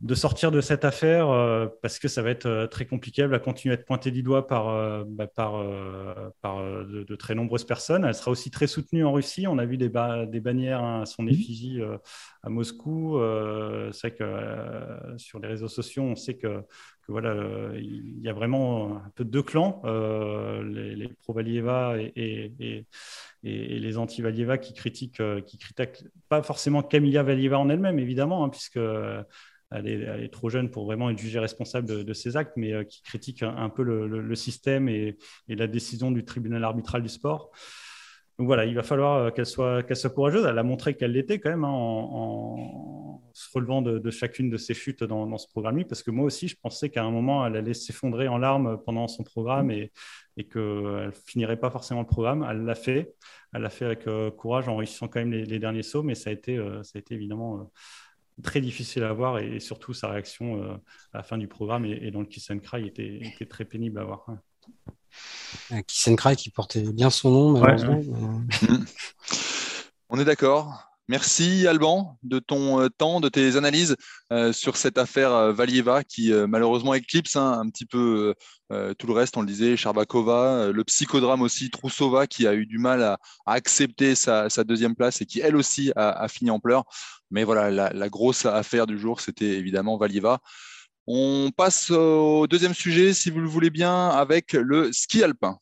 de 0.02 0.14
sortir 0.14 0.50
de 0.50 0.60
cette 0.60 0.84
affaire 0.84 1.30
euh, 1.30 1.66
parce 1.80 1.98
que 1.98 2.06
ça 2.06 2.20
va 2.20 2.28
être 2.28 2.44
euh, 2.44 2.66
très 2.66 2.84
compliqué. 2.84 3.22
Elle 3.22 3.30
va 3.30 3.38
continuer 3.38 3.74
à 3.74 3.78
être 3.78 3.86
pointée 3.86 4.10
du 4.10 4.22
doigt 4.22 4.46
par, 4.46 4.68
euh, 4.68 5.04
bah, 5.06 5.26
par, 5.26 5.64
par 6.42 6.62
de, 6.62 7.16
très 7.16 7.34
nombreuses 7.34 7.64
personnes. 7.64 8.04
Elle 8.04 8.14
sera 8.14 8.30
aussi 8.30 8.50
très 8.50 8.66
soutenue 8.66 9.04
en 9.04 9.12
Russie. 9.12 9.46
On 9.46 9.56
a 9.56 9.64
vu 9.64 9.78
des, 9.78 9.88
des 10.28 10.40
bannières 10.40 10.84
hein, 10.84 11.02
à 11.02 11.06
son 11.06 11.22
mmh. 11.22 11.28
effigie 11.28 11.80
à 12.42 12.50
Moscou. 12.50 13.18
c'est 13.92 14.12
que 14.12 14.24
sur 15.16 15.38
les 15.38 15.48
réseaux 15.48 15.68
sociaux, 15.68 16.02
on 16.02 16.14
sait 16.14 16.34
que, 16.34 16.62
voilà, 17.08 17.34
il 17.76 18.20
y 18.20 18.28
a 18.28 18.32
vraiment 18.32 18.96
un 18.96 19.10
peu 19.14 19.24
deux 19.24 19.42
clans, 19.42 19.80
les, 20.62 20.94
les 20.94 21.08
pro-Valieva 21.08 21.96
et, 21.98 22.52
et, 22.58 22.86
et, 23.44 23.78
les 23.78 23.96
anti-Valieva 23.96 24.58
qui 24.58 24.74
critiquent, 24.74 25.22
qui 25.46 25.56
critiquent 25.56 26.04
pas 26.28 26.42
forcément 26.42 26.82
Camilla 26.82 27.22
Valieva 27.22 27.58
en 27.58 27.70
elle-même, 27.70 27.98
évidemment, 27.98 28.44
hein, 28.44 28.48
puisque 28.50 28.80
elle 29.70 29.88
est, 29.88 30.28
trop 30.28 30.48
jeune 30.48 30.70
pour 30.70 30.84
vraiment 30.84 31.10
être 31.10 31.18
jugée 31.18 31.38
responsable 31.38 32.04
de, 32.04 32.12
ses 32.12 32.36
actes, 32.36 32.52
mais 32.56 32.72
euh, 32.72 32.84
qui 32.84 33.02
critique 33.02 33.42
un, 33.42 33.68
peu 33.68 33.82
le, 33.82 34.34
système 34.34 34.88
et, 34.88 35.18
la 35.48 35.66
décision 35.66 36.10
du 36.10 36.24
tribunal 36.24 36.62
arbitral 36.64 37.02
du 37.02 37.08
sport. 37.08 37.50
Donc 38.38 38.46
voilà, 38.46 38.66
il 38.66 38.74
va 38.74 38.82
falloir 38.82 39.16
euh, 39.16 39.30
qu'elle 39.30 39.46
soit, 39.46 39.82
qu'elle 39.82 39.96
soit 39.96 40.10
courageuse. 40.10 40.44
Elle 40.44 40.58
a 40.58 40.62
montré 40.62 40.94
qu'elle 40.94 41.12
l'était 41.12 41.40
quand 41.40 41.50
même 41.50 41.64
hein, 41.64 41.70
en, 41.70 43.22
se 43.32 43.48
relevant 43.52 43.82
de, 43.82 44.10
chacune 44.10 44.50
de 44.50 44.56
ses 44.56 44.72
chutes 44.72 45.02
dans, 45.02 45.36
ce 45.36 45.48
programme 45.48 45.84
parce 45.84 46.02
que 46.02 46.10
moi 46.10 46.26
aussi, 46.26 46.48
je 46.48 46.56
pensais 46.56 46.88
qu'à 46.88 47.02
un 47.02 47.10
moment, 47.10 47.44
elle 47.46 47.56
allait 47.56 47.74
s'effondrer 47.74 48.28
en 48.28 48.38
larmes 48.38 48.78
pendant 48.84 49.08
son 49.08 49.24
programme 49.24 49.70
et, 49.70 49.90
et 50.36 50.44
qu'elle 50.44 51.12
finirait 51.26 51.58
pas 51.58 51.70
forcément 51.70 52.00
le 52.00 52.06
programme. 52.06 52.46
Elle 52.48 52.64
l'a 52.64 52.74
fait. 52.74 53.14
Elle 53.52 53.62
l'a 53.62 53.70
fait 53.70 53.86
avec 53.86 54.06
euh, 54.06 54.30
courage 54.30 54.68
en 54.68 54.76
réussissant 54.76 55.08
quand 55.08 55.20
même 55.20 55.32
les, 55.32 55.58
derniers 55.58 55.82
sauts, 55.82 56.02
mais 56.02 56.14
ça 56.14 56.30
a 56.30 56.32
été, 56.32 56.56
ça 56.82 56.92
a 56.94 56.98
été 56.98 57.14
évidemment 57.14 57.70
très 58.42 58.60
difficile 58.60 59.04
à 59.04 59.12
voir 59.12 59.38
et, 59.38 59.60
surtout 59.60 59.94
sa 59.94 60.08
réaction 60.08 60.62
euh, 60.62 60.74
à 61.12 61.18
la 61.18 61.22
fin 61.22 61.38
du 61.38 61.48
programme 61.48 61.84
et, 61.84 62.10
dans 62.10 62.20
le 62.20 62.26
Kiss 62.26 62.50
and 62.50 62.58
Cry 62.58 62.86
était, 62.86 63.20
était, 63.22 63.46
très 63.46 63.64
pénible 63.64 63.98
à 63.98 64.04
voir. 64.04 64.26
Un 65.70 65.82
Kiss 65.82 66.08
and 66.08 66.16
Cry 66.16 66.36
qui 66.36 66.50
portait 66.50 66.82
bien 66.92 67.10
son 67.10 67.30
nom, 67.30 67.60
malheureusement. 67.60 68.42
On 70.08 70.18
est 70.18 70.24
d'accord. 70.24 70.86
Merci 71.08 71.68
Alban 71.68 72.18
de 72.24 72.40
ton 72.40 72.80
euh, 72.80 72.88
temps, 72.88 73.20
de 73.20 73.28
tes 73.28 73.56
analyses 73.56 73.96
euh, 74.32 74.52
sur 74.52 74.76
cette 74.76 74.98
affaire 74.98 75.52
Valieva 75.52 76.02
qui 76.02 76.32
malheureusement 76.48 76.94
éclipse 76.94 77.36
hein, 77.36 77.60
un 77.60 77.68
petit 77.68 77.86
peu 77.86 78.34
tout 78.98 79.06
le 79.06 79.12
reste. 79.12 79.36
On 79.36 79.42
le 79.42 79.46
disait, 79.46 79.76
Charbakova, 79.76 80.72
le 80.72 80.84
psychodrame 80.84 81.42
aussi, 81.42 81.70
Troussova 81.70 82.26
qui 82.26 82.46
a 82.48 82.54
eu 82.54 82.66
du 82.66 82.78
mal 82.78 83.02
à, 83.02 83.18
accepter 83.46 84.16
sa, 84.16 84.48
deuxième 84.64 84.96
place 84.96 85.20
et 85.20 85.26
qui 85.26 85.40
elle 85.40 85.54
aussi 85.56 85.92
a 85.94 86.26
fini 86.28 86.50
en 86.50 86.58
pleurs. 86.58 86.84
Mais 87.30 87.44
voilà, 87.44 87.70
la, 87.92 88.08
grosse 88.08 88.46
affaire 88.46 88.86
du 88.86 88.98
jour, 88.98 89.20
c'était 89.20 89.54
évidemment 89.54 89.96
Valieva. 89.98 90.40
On 91.06 91.50
passe 91.56 91.90
au 91.90 92.46
deuxième 92.48 92.74
sujet, 92.74 93.12
si 93.14 93.30
vous 93.30 93.40
le 93.40 93.48
voulez 93.48 93.70
bien, 93.70 94.08
avec 94.08 94.52
le 94.54 94.92
ski 94.92 95.22
alpin. 95.22 95.58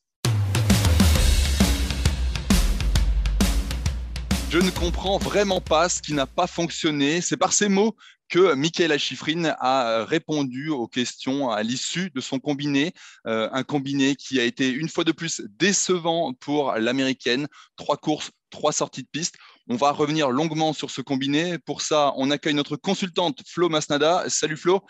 Je 4.54 4.60
ne 4.60 4.70
comprends 4.70 5.18
vraiment 5.18 5.60
pas 5.60 5.88
ce 5.88 6.00
qui 6.00 6.12
n'a 6.12 6.28
pas 6.28 6.46
fonctionné. 6.46 7.20
C'est 7.20 7.36
par 7.36 7.52
ces 7.52 7.68
mots 7.68 7.96
que 8.28 8.54
Michaela 8.54 8.98
Schifrin 8.98 9.46
a 9.58 10.04
répondu 10.04 10.68
aux 10.68 10.86
questions 10.86 11.50
à 11.50 11.64
l'issue 11.64 12.10
de 12.14 12.20
son 12.20 12.38
combiné. 12.38 12.92
Euh, 13.26 13.48
un 13.50 13.64
combiné 13.64 14.14
qui 14.14 14.38
a 14.38 14.44
été 14.44 14.68
une 14.70 14.88
fois 14.88 15.02
de 15.02 15.10
plus 15.10 15.42
décevant 15.58 16.34
pour 16.34 16.70
l'américaine. 16.74 17.48
Trois 17.74 17.96
courses, 17.96 18.30
trois 18.50 18.70
sorties 18.70 19.02
de 19.02 19.08
piste. 19.10 19.34
On 19.68 19.74
va 19.74 19.90
revenir 19.90 20.30
longuement 20.30 20.72
sur 20.72 20.88
ce 20.88 21.00
combiné. 21.00 21.58
Pour 21.58 21.82
ça, 21.82 22.12
on 22.16 22.30
accueille 22.30 22.54
notre 22.54 22.76
consultante 22.76 23.42
Flo 23.48 23.68
Masnada. 23.68 24.22
Salut 24.28 24.56
Flo. 24.56 24.84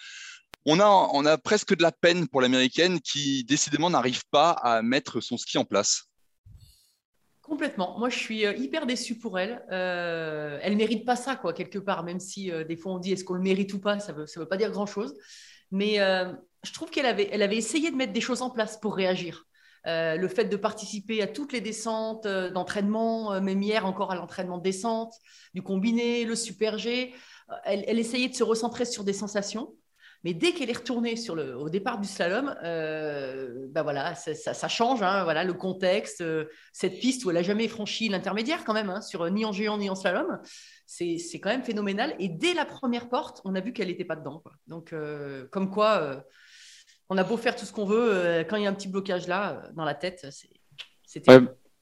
On 0.67 0.79
a, 0.79 0.87
on 1.15 1.25
a 1.25 1.39
presque 1.39 1.75
de 1.75 1.83
la 1.83 1.91
peine 1.91 2.29
pour 2.29 2.43
l'américaine 2.43 3.01
qui 3.01 3.45
décidément 3.45 3.89
n'arrive 3.89 4.25
pas 4.31 4.51
à 4.51 4.83
mettre 4.83 5.23
son 5.23 5.39
ski 5.39 5.57
en 5.57 5.65
place. 5.65 6.11
Complètement. 7.45 7.99
Moi, 7.99 8.09
je 8.09 8.19
suis 8.19 8.47
euh, 8.47 8.55
hyper 8.57 8.87
déçue 8.87 9.19
pour 9.19 9.39
elle. 9.39 9.63
Euh, 9.71 10.59
elle 10.63 10.77
mérite 10.77 11.05
pas 11.05 11.15
ça, 11.15 11.37
quoi, 11.37 11.53
quelque 11.53 11.79
part, 11.79 12.03
même 12.03 12.19
si 12.19 12.51
euh, 12.51 12.65
des 12.65 12.75
fois 12.75 12.93
on 12.93 12.99
dit 12.99 13.13
est-ce 13.13 13.23
qu'on 13.23 13.35
le 13.35 13.43
mérite 13.43 13.75
ou 13.75 13.81
pas, 13.81 13.99
ça 13.99 14.13
ne 14.13 14.19
veut, 14.19 14.27
ça 14.27 14.41
veut 14.41 14.49
pas 14.49 14.57
dire 14.57 14.71
grand-chose. 14.71 15.15
Mais 15.71 16.01
euh, 16.01 16.33
je 16.63 16.73
trouve 16.73 16.89
qu'elle 16.89 17.05
avait, 17.05 17.29
elle 17.31 17.43
avait 17.43 17.59
essayé 17.59 17.91
de 17.91 17.97
mettre 17.97 18.15
des 18.15 18.23
choses 18.23 18.41
en 18.41 18.49
place 18.49 18.79
pour 18.79 18.97
réagir. 18.97 19.45
le 19.85 20.29
fait 20.29 20.47
de 20.47 20.57
participer 20.57 21.21
à 21.21 21.27
toutes 21.27 21.53
les 21.53 21.61
descentes 21.61 22.27
d'entraînement, 22.27 23.39
même 23.43 23.63
hier 23.63 23.85
encore 23.85 24.11
à 24.11 24.15
l'entraînement 24.15 24.57
de 24.57 24.63
descente, 24.63 25.13
du 25.53 25.61
combiné, 25.61 26.25
le 26.25 26.37
super 26.37 26.79
G, 26.79 27.13
elle, 27.65 27.85
elle 27.87 27.99
essayait 27.99 28.31
de 28.31 28.35
se 28.35 28.43
recentrer 28.43 28.87
sur 28.87 29.05
des 29.05 29.13
sensations. 29.13 29.75
Mais 30.25 30.35
dès 30.35 30.53
qu'elle 30.53 30.71
est 30.71 30.79
retournée 30.79 31.17
sur 31.17 31.35
le, 31.35 31.57
au 31.57 31.69
départ 31.69 32.01
du 32.01 32.09
slalom, 32.09 32.55
euh, 32.65 33.67
bah 33.69 33.83
voilà, 33.83 34.15
ça, 34.15 34.69
change. 34.69 35.03
Hein, 35.03 35.25
voilà, 35.25 35.45
le 35.45 35.53
contexte, 35.53 36.23
euh, 36.23 36.47
cette 36.73 36.99
piste 36.99 37.25
où 37.25 37.31
elle 37.31 37.37
n'a 37.37 37.43
jamais 37.43 37.69
franchi 37.69 38.09
l'intermédiaire 38.09 38.65
quand 38.65 38.73
même, 38.73 38.89
hein, 38.89 39.03
sur 39.03 39.31
ni 39.31 39.45
en 39.45 39.53
géant 39.53 39.77
ni 39.77 39.91
en 39.91 39.95
slalom, 39.95 40.41
c'est 40.87 41.41
quand 41.41 41.51
même 41.51 41.63
phénoménal. 41.63 42.15
Et 42.19 42.29
dès 42.29 42.55
la 42.55 42.65
première 42.65 43.09
porte, 43.09 43.41
on 43.45 43.55
a 43.55 43.61
vu 43.61 43.73
qu'elle 43.73 43.89
n'était 43.89 44.05
pas 44.05 44.17
dedans. 44.17 44.43
Donc, 44.67 44.93
euh, 44.93 45.47
comme 45.51 45.71
quoi, 45.71 46.01
euh, 46.01 46.21
on 47.09 47.19
a 47.19 47.25
beau 47.25 47.37
faire 47.37 47.57
tout 47.57 47.65
ce 47.65 47.73
qu'on 47.73 47.85
veut, 47.85 48.15
euh, 48.15 48.45
quand 48.45 48.57
il 48.57 48.65
y 48.65 48.67
a 48.67 48.71
un 48.71 48.75
petit 48.75 48.89
blocage 48.89 49.27
là, 49.27 49.63
dans 49.75 49.85
la 49.85 49.95
tête, 49.95 50.27
c'est 51.07 51.29
ouais. 51.29 51.41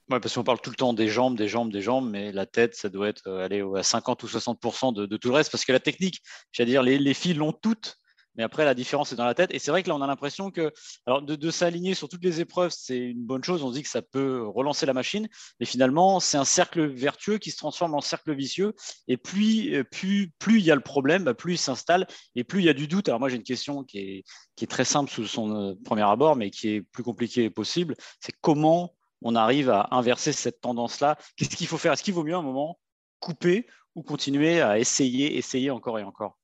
Parce 0.09 0.35
qu'on 0.35 0.45
parle 0.45 0.61
tout 0.61 0.69
le 0.69 0.77
temps 0.77 0.93
des 0.93 1.09
jambes, 1.09 1.39
des 1.39 1.49
jambes, 1.49 1.73
des 1.73 1.81
jambes, 1.81 2.11
mais 2.11 2.33
la 2.33 2.45
tête, 2.45 2.75
ça 2.75 2.91
doit 2.91 3.09
être 3.09 3.31
aller 3.31 3.65
à 3.77 3.83
50 3.83 4.23
ou 4.25 4.29
60 4.29 4.59
de, 4.95 5.07
de, 5.07 5.17
tout 5.17 5.29
le 5.29 5.35
reste, 5.35 5.51
parce 5.51 5.65
que 5.65 5.73
la 5.73 5.81
technique, 5.81 6.21
j'allais 6.51 6.73
dire, 6.73 6.83
les, 6.83 6.99
les 6.99 7.15
filles 7.15 7.35
l'ont 7.35 7.53
toutes, 7.53 7.99
mais 8.37 8.43
après, 8.43 8.65
la 8.65 8.75
différence 8.75 9.13
est 9.13 9.17
dans 9.17 9.27
la 9.27 9.35
tête. 9.35 9.53
Et 9.53 9.59
c'est 9.59 9.71
vrai 9.71 9.83
que 9.83 9.89
là, 9.89 9.95
on 9.95 10.01
a 10.01 10.07
l'impression 10.07 10.51
que 10.51 10.73
alors 11.07 11.23
de, 11.23 11.51
s'aligner 11.51 11.95
sur 11.95 12.09
toutes 12.09 12.25
les 12.25 12.41
épreuves, 12.41 12.73
c'est 12.75 12.99
une 12.99 13.25
bonne 13.25 13.45
chose. 13.45 13.63
On 13.63 13.71
dit 13.71 13.83
que 13.83 13.89
ça 13.89 14.03
peut 14.03 14.47
relancer 14.47 14.87
la 14.87 14.95
machine. 14.95 15.29
Mais 15.61 15.67
finalement, 15.67 16.19
c'est 16.21 16.39
un 16.39 16.45
cercle 16.45 16.87
vertueux 16.87 17.39
qui 17.39 17.51
se 17.51 17.59
transforme 17.59 17.95
en 17.95 18.01
cercle 18.01 18.35
vicieux. 18.35 18.75
Et 19.09 19.17
plus, 19.17 19.85
plus, 19.91 20.33
plus 20.39 20.61
il 20.61 20.65
y 20.65 20.71
a 20.71 20.75
le 20.75 20.81
problème, 20.81 21.25
bah, 21.25 21.35
plus 21.35 21.55
il 21.55 21.59
s'installe 21.59 22.07
et 22.35 22.45
plus 22.45 22.61
il 22.61 22.65
y 22.65 22.71
a 22.71 22.75
du 22.75 22.89
doute. 22.89 23.09
Alors 23.09 23.21
moi, 23.21 23.29
j'ai 23.29 23.37
une 23.37 23.43
question 23.43 23.85
qui 23.85 23.99
est, 23.99 24.25
qui 24.57 24.65
est 24.65 24.69
très 24.69 24.85
simple 24.85 25.11
sous 25.11 25.27
son 25.27 25.55
euh, 25.55 25.75
premier 25.85 26.03
abord, 26.03 26.37
mais 26.37 26.51
qui 26.51 26.69
est 26.71 26.81
plus 26.81 27.03
compliquée 27.03 27.51
possible. 27.51 27.97
C'est 28.21 28.35
comment 28.41 28.95
on 29.21 29.35
arrive 29.37 29.71
à 29.71 29.89
inverser 29.93 30.33
cette 30.33 30.61
tendance-là? 30.61 31.17
Qu'est-ce 31.37 31.57
qu'il 31.57 31.67
faut 31.67 31.79
faire? 31.79 31.93
Est-ce 31.93 32.03
qu'il 32.03 32.15
vaut 32.15 32.25
mieux 32.25 32.35
à 32.35 32.39
un 32.39 32.43
moment 32.43 32.79
couper 33.21 33.67
ou 33.95 34.03
continuer 34.03 34.61
à 34.61 34.79
essayer, 34.79 35.37
essayer 35.37 35.71
encore 35.71 35.99
et 35.99 36.03
encore? 36.03 36.39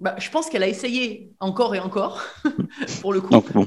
Bah, 0.00 0.14
je 0.18 0.30
pense 0.30 0.48
qu'elle 0.48 0.62
a 0.62 0.68
essayé 0.68 1.34
encore 1.40 1.74
et 1.74 1.78
encore, 1.78 2.22
pour 3.02 3.12
le 3.12 3.20
coup. 3.20 3.30
Donc, 3.30 3.52
bon. 3.52 3.66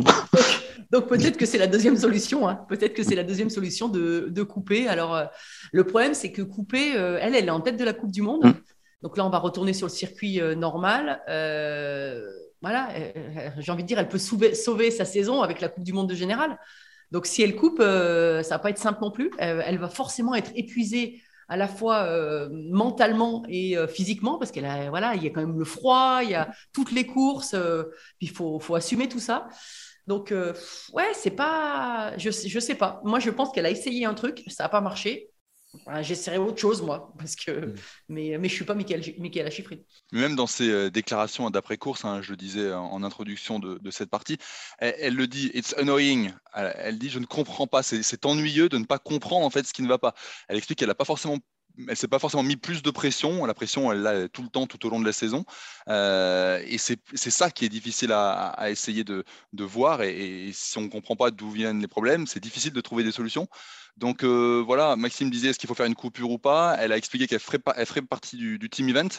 donc, 0.91 1.07
peut-être 1.07 1.37
que 1.37 1.45
c'est 1.45 1.59
la 1.59 1.67
deuxième 1.67 1.95
solution. 1.95 2.49
Hein. 2.49 2.65
Peut-être 2.67 2.95
que 2.95 3.03
c'est 3.03 3.13
la 3.13 3.23
deuxième 3.23 3.51
solution 3.51 3.87
de, 3.87 4.27
de 4.29 4.43
couper. 4.43 4.87
Alors, 4.87 5.15
euh, 5.15 5.25
le 5.71 5.83
problème, 5.83 6.15
c'est 6.15 6.31
que 6.31 6.41
couper, 6.41 6.95
euh, 6.95 7.19
elle, 7.21 7.35
elle 7.35 7.45
est 7.45 7.51
en 7.51 7.61
tête 7.61 7.77
de 7.77 7.83
la 7.83 7.93
Coupe 7.93 8.11
du 8.11 8.23
Monde. 8.23 8.45
Mm. 8.45 8.53
Donc 9.03 9.17
là, 9.17 9.25
on 9.25 9.29
va 9.29 9.37
retourner 9.37 9.73
sur 9.73 9.85
le 9.85 9.91
circuit 9.91 10.41
euh, 10.41 10.55
normal. 10.55 11.21
Voilà, 12.61 12.89
j'ai 13.57 13.71
envie 13.73 13.83
de 13.83 13.87
dire, 13.87 13.99
elle 13.99 14.07
peut 14.07 14.17
sauver, 14.17 14.55
sauver, 14.55 14.89
sa 14.89 15.03
saison 15.03 15.41
avec 15.41 15.59
la 15.59 15.67
Coupe 15.67 15.83
du 15.83 15.91
Monde 15.91 16.09
de 16.09 16.15
général. 16.15 16.57
Donc, 17.11 17.27
si 17.27 17.43
elle 17.43 17.55
coupe, 17.55 17.79
ça 17.79 18.49
va 18.49 18.59
pas 18.59 18.69
être 18.69 18.79
simple 18.79 18.99
non 19.01 19.11
plus. 19.11 19.29
elle 19.37 19.77
va 19.77 19.89
forcément 19.89 20.33
être 20.33 20.51
épuisée 20.55 21.21
à 21.47 21.57
la 21.57 21.67
fois 21.67 22.03
euh, 22.03 22.49
mentalement 22.51 23.43
et 23.47 23.77
euh, 23.77 23.87
physiquement, 23.87 24.37
parce 24.37 24.51
qu'il 24.51 24.63
voilà, 24.89 25.15
il 25.15 25.23
y 25.23 25.27
a 25.27 25.29
quand 25.29 25.41
même 25.41 25.57
le 25.57 25.65
froid, 25.65 26.19
il 26.23 26.31
y 26.31 26.35
a 26.35 26.51
toutes 26.73 26.91
les 26.91 27.05
courses, 27.05 27.53
euh, 27.53 27.83
puis 28.17 28.27
il 28.27 28.29
faut, 28.29 28.59
faut, 28.59 28.75
assumer 28.75 29.07
tout 29.07 29.19
ça. 29.19 29.47
Donc, 30.07 30.33
ouais, 30.91 31.11
c'est 31.13 31.31
pas. 31.31 32.17
Je, 32.17 32.29
je 32.29 32.59
sais 32.59 32.75
pas. 32.75 32.99
Moi, 33.05 33.19
je 33.19 33.29
pense 33.29 33.51
qu'elle 33.51 33.65
a 33.65 33.69
essayé 33.69 34.05
un 34.05 34.13
truc, 34.13 34.43
ça 34.47 34.63
n'a 34.63 34.69
pas 34.69 34.81
marché. 34.81 35.29
J'essaierai 36.01 36.37
autre 36.37 36.59
chose, 36.59 36.81
moi, 36.81 37.13
parce 37.17 37.35
que, 37.35 37.51
mm. 37.51 37.75
mais, 38.09 38.37
mais 38.37 38.47
je 38.47 38.53
ne 38.53 38.57
suis 38.57 38.65
pas 38.65 38.75
Michael, 38.75 39.51
Schifrin. 39.51 39.77
Même 40.11 40.35
dans 40.35 40.47
ses 40.47 40.69
euh, 40.69 40.89
déclarations 40.89 41.49
d'après-course, 41.49 42.05
hein, 42.05 42.21
je 42.21 42.31
le 42.31 42.37
disais 42.37 42.73
en, 42.73 43.03
introduction 43.03 43.59
de, 43.59 43.79
de, 43.79 43.91
cette 43.91 44.09
partie, 44.09 44.37
elle, 44.79 44.95
elle, 44.99 45.15
le 45.15 45.27
dit, 45.27 45.51
it's 45.53 45.73
annoying. 45.77 46.31
Elle, 46.53 46.73
elle 46.77 46.99
dit, 46.99 47.09
je 47.09 47.19
ne 47.19 47.25
comprends 47.25 47.67
pas, 47.67 47.83
c'est 47.83 48.25
ennuyeux 48.25 48.69
de 48.69 48.77
ne 48.77 48.85
pas 48.85 48.99
comprendre 48.99 49.45
en 49.45 49.49
fait 49.49 49.65
ce 49.65 49.73
qui 49.73 49.81
ne 49.81 49.87
va 49.87 49.97
pas. 49.97 50.13
Elle 50.47 50.57
explique 50.57 50.79
qu'elle 50.79 50.89
n'a 50.89 50.95
pas 50.95 51.05
forcément 51.05 51.39
elle 51.87 51.97
s'est 51.97 52.07
pas 52.07 52.19
forcément 52.19 52.43
mis 52.43 52.55
plus 52.55 52.83
de 52.83 52.91
pression. 52.91 53.45
La 53.45 53.53
pression, 53.53 53.91
elle 53.91 54.01
l'a 54.01 54.29
tout 54.29 54.43
le 54.43 54.49
temps, 54.49 54.67
tout 54.67 54.85
au 54.85 54.89
long 54.89 54.99
de 54.99 55.05
la 55.05 55.13
saison. 55.13 55.45
Euh, 55.89 56.61
et 56.65 56.77
c'est 56.77 56.99
ça 57.15 57.49
qui 57.49 57.65
est 57.65 57.69
difficile 57.69 58.11
à, 58.11 58.49
à 58.49 58.69
essayer 58.69 59.03
de, 59.03 59.23
de 59.53 59.63
voir. 59.63 60.01
Et, 60.03 60.47
et, 60.47 60.53
si 60.53 60.77
on 60.77 60.81
ne 60.81 60.87
comprend 60.87 61.15
pas 61.15 61.31
d'où 61.31 61.49
viennent 61.49 61.81
les 61.81 61.87
problèmes, 61.87 62.27
c'est 62.27 62.39
difficile 62.39 62.73
de 62.73 62.81
trouver 62.81 63.03
des 63.03 63.11
solutions. 63.11 63.47
Donc 63.97 64.23
euh, 64.23 64.63
voilà, 64.65 64.95
Maxime 64.95 65.29
disait 65.29 65.49
est-ce 65.49 65.59
qu'il 65.59 65.67
faut 65.67 65.75
faire 65.75 65.85
une 65.85 65.95
coupure 65.95 66.31
ou 66.31 66.39
pas? 66.39 66.75
Elle 66.79 66.91
a 66.91 66.97
expliqué 66.97 67.27
qu'elle 67.27 67.39
ferait, 67.39 67.59
elle 67.75 67.85
ferait 67.85 68.01
partie 68.01 68.37
du, 68.37 68.57
du 68.57 68.69
team 68.69 68.89
event. 68.89 69.09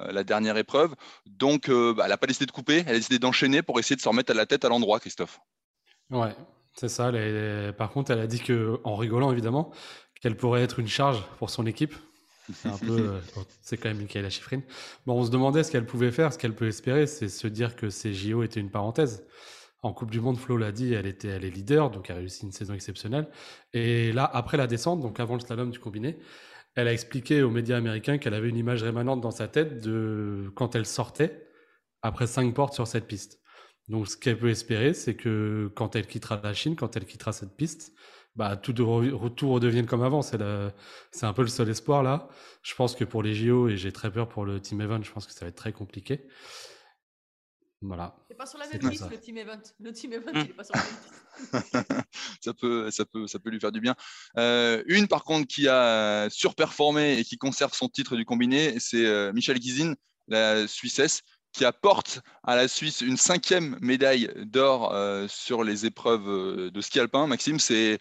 Euh, 0.00 0.10
la 0.10 0.24
dernière 0.24 0.56
épreuve. 0.56 0.92
Donc, 1.24 1.68
euh, 1.68 1.94
bah, 1.94 2.02
elle 2.04 2.10
n'a 2.10 2.16
pas 2.16 2.26
décidé 2.26 2.46
de 2.46 2.50
couper, 2.50 2.82
elle 2.84 2.96
a 2.96 2.98
décidé 2.98 3.20
d'enchaîner 3.20 3.62
pour 3.62 3.78
essayer 3.78 3.94
de 3.94 4.00
se 4.00 4.08
remettre 4.08 4.32
à 4.32 4.34
la 4.34 4.44
tête 4.44 4.64
à 4.64 4.68
l'endroit, 4.68 4.98
Christophe. 4.98 5.38
Ouais, 6.10 6.34
c'est 6.74 6.88
ça. 6.88 7.12
Les... 7.12 7.70
Par 7.78 7.92
contre, 7.92 8.10
elle 8.10 8.18
a 8.18 8.26
dit 8.26 8.40
que, 8.40 8.80
en 8.82 8.96
rigolant 8.96 9.30
évidemment, 9.30 9.70
qu'elle 10.20 10.36
pourrait 10.36 10.62
être 10.62 10.80
une 10.80 10.88
charge 10.88 11.22
pour 11.38 11.48
son 11.48 11.64
équipe. 11.64 11.94
C'est 12.52 12.68
un 12.68 12.78
peu, 12.78 13.20
c'est 13.62 13.76
quand 13.76 13.88
même 13.88 13.98
Michaela 13.98 14.30
Schifrin. 14.30 14.62
Bon, 15.06 15.20
on 15.20 15.24
se 15.24 15.30
demandait 15.30 15.62
ce 15.62 15.70
qu'elle 15.70 15.86
pouvait 15.86 16.10
faire, 16.10 16.32
ce 16.32 16.38
qu'elle 16.38 16.56
peut 16.56 16.66
espérer, 16.66 17.06
c'est 17.06 17.28
se 17.28 17.46
dire 17.46 17.76
que 17.76 17.88
ces 17.88 18.12
JO 18.12 18.42
étaient 18.42 18.58
une 18.58 18.72
parenthèse. 18.72 19.24
En 19.84 19.92
Coupe 19.92 20.10
du 20.10 20.18
Monde, 20.18 20.38
Flo 20.38 20.56
l'a 20.56 20.72
dit, 20.72 20.94
elle 20.94 21.04
était, 21.04 21.28
elle 21.28 21.44
est 21.44 21.50
leader, 21.50 21.90
donc 21.90 22.08
elle 22.08 22.16
a 22.16 22.18
réussi 22.20 22.46
une 22.46 22.52
saison 22.52 22.72
exceptionnelle. 22.72 23.28
Et 23.74 24.12
là, 24.12 24.24
après 24.24 24.56
la 24.56 24.66
descente, 24.66 25.00
donc 25.00 25.20
avant 25.20 25.34
le 25.34 25.40
slalom 25.40 25.70
du 25.70 25.78
combiné, 25.78 26.16
elle 26.74 26.88
a 26.88 26.92
expliqué 26.94 27.42
aux 27.42 27.50
médias 27.50 27.76
américains 27.76 28.16
qu'elle 28.16 28.32
avait 28.32 28.48
une 28.48 28.56
image 28.56 28.82
rémanente 28.82 29.20
dans 29.20 29.30
sa 29.30 29.46
tête 29.46 29.80
de 29.82 30.50
quand 30.54 30.74
elle 30.74 30.86
sortait 30.86 31.48
après 32.00 32.26
cinq 32.26 32.54
portes 32.54 32.72
sur 32.72 32.86
cette 32.86 33.06
piste. 33.06 33.40
Donc, 33.88 34.08
ce 34.08 34.16
qu'elle 34.16 34.38
peut 34.38 34.48
espérer, 34.48 34.94
c'est 34.94 35.16
que 35.16 35.70
quand 35.76 35.96
elle 35.96 36.06
quittera 36.06 36.40
la 36.42 36.54
Chine, 36.54 36.76
quand 36.76 36.96
elle 36.96 37.04
quittera 37.04 37.32
cette 37.32 37.54
piste, 37.54 37.92
bah, 38.36 38.56
tout, 38.56 38.72
de 38.72 39.28
tout 39.28 39.52
redevienne 39.52 39.84
comme 39.84 40.02
avant. 40.02 40.22
C'est 40.22 40.40
un 40.40 41.32
peu 41.34 41.42
le 41.42 41.48
seul 41.48 41.68
espoir 41.68 42.02
là. 42.02 42.28
Je 42.62 42.74
pense 42.74 42.94
que 42.96 43.04
pour 43.04 43.22
les 43.22 43.34
JO, 43.34 43.68
et 43.68 43.76
j'ai 43.76 43.92
très 43.92 44.10
peur 44.10 44.30
pour 44.30 44.46
le 44.46 44.60
Team 44.60 44.80
Event, 44.80 45.02
je 45.02 45.12
pense 45.12 45.26
que 45.26 45.32
ça 45.34 45.44
va 45.44 45.50
être 45.50 45.56
très 45.56 45.72
compliqué. 45.72 46.26
Voilà. 47.86 48.16
C'est 48.28 48.36
pas 48.36 48.46
sur 48.46 48.58
la 48.58 48.66
même 48.66 48.90
piste 48.90 49.10
le 49.10 49.20
team 49.20 49.36
event. 49.36 49.60
Le 49.78 49.92
team 49.92 50.12
event, 50.14 50.32
il 50.34 50.40
est 50.40 50.54
pas 50.54 50.64
sur 50.64 50.74
la 50.74 50.82
même 50.82 50.94
piste. 51.02 52.06
ça, 52.40 52.54
peut, 52.54 52.90
ça, 52.90 53.04
peut, 53.04 53.26
ça 53.26 53.38
peut 53.38 53.50
lui 53.50 53.60
faire 53.60 53.72
du 53.72 53.80
bien. 53.80 53.94
Euh, 54.38 54.82
une, 54.86 55.06
par 55.06 55.24
contre, 55.24 55.46
qui 55.46 55.68
a 55.68 56.28
surperformé 56.30 57.18
et 57.18 57.24
qui 57.24 57.36
conserve 57.36 57.74
son 57.74 57.88
titre 57.88 58.16
du 58.16 58.24
combiné, 58.24 58.80
c'est 58.80 59.04
euh, 59.04 59.32
Michel 59.32 59.60
Gizin, 59.60 59.94
la 60.28 60.66
Suissesse, 60.66 61.20
qui 61.52 61.64
apporte 61.66 62.20
à 62.42 62.56
la 62.56 62.68
Suisse 62.68 63.02
une 63.02 63.18
cinquième 63.18 63.76
médaille 63.80 64.30
d'or 64.46 64.92
euh, 64.94 65.28
sur 65.28 65.62
les 65.62 65.84
épreuves 65.84 66.70
de 66.70 66.80
ski 66.80 67.00
alpin. 67.00 67.26
Maxime, 67.26 67.60
c'est 67.60 67.98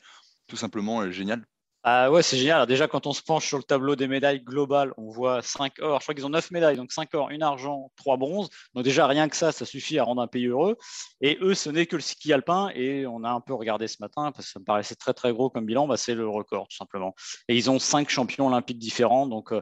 tout 0.48 0.58
simplement 0.58 1.12
génial. 1.12 1.46
Ah 1.86 2.10
ouais, 2.10 2.24
c'est 2.24 2.38
génial. 2.38 2.56
Alors 2.56 2.68
déjà, 2.68 2.88
quand 2.88 3.08
on 3.08 3.12
se 3.12 3.22
penche 3.22 3.46
sur 3.46 3.58
le 3.58 3.64
tableau 3.64 3.98
des 3.98 4.08
médailles 4.08 4.40
globales, 4.40 4.94
on 4.96 5.10
voit 5.12 5.42
5 5.42 5.80
or. 5.82 6.00
Je 6.00 6.06
crois 6.06 6.16
qu'ils 6.16 6.26
ont 6.26 6.30
9 6.30 6.52
médailles, 6.52 6.78
donc 6.78 6.94
5 6.94 7.14
or, 7.14 7.30
une 7.30 7.44
argent, 7.44 7.92
3 7.98 8.16
bronzes. 8.16 8.50
Donc 8.74 8.86
déjà, 8.86 9.06
rien 9.06 9.28
que 9.28 9.36
ça, 9.36 9.52
ça 9.52 9.66
suffit 9.66 10.00
à 10.00 10.06
rendre 10.06 10.22
un 10.22 10.28
pays 10.28 10.46
heureux. 10.46 10.78
Et 11.20 11.38
eux, 11.42 11.54
ce 11.54 11.70
n'est 11.70 11.86
que 11.86 11.98
le 11.98 12.02
ski 12.02 12.32
alpin. 12.32 12.70
Et 12.74 13.06
on 13.06 13.26
a 13.26 13.30
un 13.30 13.42
peu 13.42 13.54
regardé 13.54 13.90
ce 13.90 13.98
matin, 14.00 14.32
parce 14.32 14.46
que 14.46 14.52
ça 14.54 14.60
me 14.62 14.66
paraissait 14.66 14.96
très 14.96 15.14
très 15.14 15.34
gros 15.34 15.50
comme 15.50 15.66
bilan, 15.66 15.86
bah, 15.86 15.98
c'est 15.98 16.16
le 16.16 16.26
record, 16.26 16.70
tout 16.70 16.78
simplement. 16.78 17.16
Et 17.50 17.58
ils 17.58 17.70
ont 17.70 17.80
5 17.80 18.10
champions 18.10 18.48
olympiques 18.48 18.80
différents. 18.80 19.28
Donc 19.28 19.52
euh, 19.52 19.62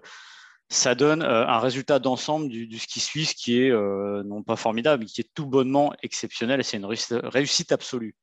ça 0.69 0.93
donne 0.93 1.23
euh, 1.23 1.47
un 1.47 1.59
résultat 1.59 1.97
d'ensemble 1.97 2.49
du, 2.49 2.67
du, 2.67 2.77
ski 2.77 2.99
suisse 2.99 3.33
qui 3.33 3.63
est 3.63 3.71
euh, 3.71 4.21
non 4.23 4.43
pas 4.43 4.57
formidable, 4.57 5.03
mais 5.03 5.07
qui 5.07 5.21
est 5.21 5.29
tout 5.33 5.47
bonnement 5.47 5.91
exceptionnel. 6.03 6.59
Et 6.59 6.63
c'est 6.63 6.77
une 6.77 6.85
réussite 6.85 7.71
absolue 7.71 8.15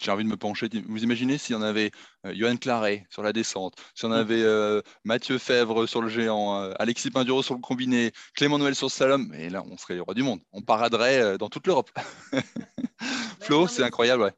j'ai 0.00 0.10
envie 0.10 0.24
de 0.24 0.28
me 0.28 0.36
pencher. 0.36 0.68
Vous 0.86 1.02
imaginez 1.02 1.38
s'il 1.38 1.54
y 1.54 1.58
en 1.58 1.62
avait 1.62 1.90
euh, 2.26 2.32
Johan 2.34 2.56
Claret 2.56 3.06
sur 3.10 3.22
la 3.22 3.32
descente, 3.32 3.74
si 3.94 4.04
on 4.04 4.12
avait 4.12 4.42
euh, 4.42 4.82
Mathieu 5.04 5.38
Fèvre 5.38 5.86
sur 5.86 6.02
le 6.02 6.08
géant, 6.08 6.60
euh, 6.60 6.72
Alexis 6.78 7.10
Pinduro 7.10 7.42
sur 7.42 7.54
le 7.54 7.60
combiné, 7.60 8.12
Clément 8.34 8.58
Noël 8.58 8.74
sur 8.74 8.86
le 8.86 8.90
slalom, 8.90 9.32
et 9.34 9.50
là, 9.50 9.62
on 9.70 9.76
serait 9.76 9.94
les 9.94 10.00
rois 10.00 10.14
du 10.14 10.22
monde. 10.22 10.40
On 10.52 10.62
paraderait 10.62 11.20
euh, 11.20 11.38
dans 11.38 11.48
toute 11.48 11.66
l'Europe. 11.66 11.90
Flo, 13.40 13.66
c'est 13.66 13.82
incroyable, 13.82 14.22
ouais. 14.22 14.32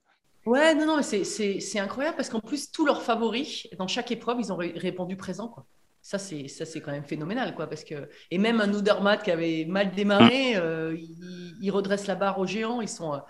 Ouais, 0.47 0.75
non, 0.75 0.87
non, 0.87 1.03
c'est 1.03 1.79
incroyable 1.79 2.17
parce 2.17 2.31
qu'en 2.31 2.41
plus, 2.41 2.71
tous 2.73 2.87
leurs 2.87 3.03
favoris, 3.03 3.69
dans 3.79 3.87
chaque 3.87 4.11
épreuve, 4.11 4.39
ils 4.41 4.53
ont 4.53 4.57
répondu 4.57 5.17
présent. 5.17 5.49
Quoi. 5.49 5.67
Ça, 6.03 6.19
c'est 6.19 6.49
ça, 6.49 6.65
c'est 6.65 6.81
quand 6.81 6.93
même 6.93 7.05
phénoménal, 7.05 7.55
quoi. 7.55 7.67
Parce 7.67 7.85
que 7.85 8.09
et 8.31 8.39
même 8.39 8.61
un 8.61 8.73
Oudermatt 8.73 9.23
qui 9.23 9.31
avait 9.31 9.67
mal 9.69 9.95
démarré, 9.95 10.57
euh, 10.57 10.97
il, 11.61 11.71
redresse 11.71 12.07
la 12.07 12.15
barre 12.15 12.39
aux 12.39 12.47
géants. 12.47 12.81
Ils 12.81 12.89
sont, 12.89 13.21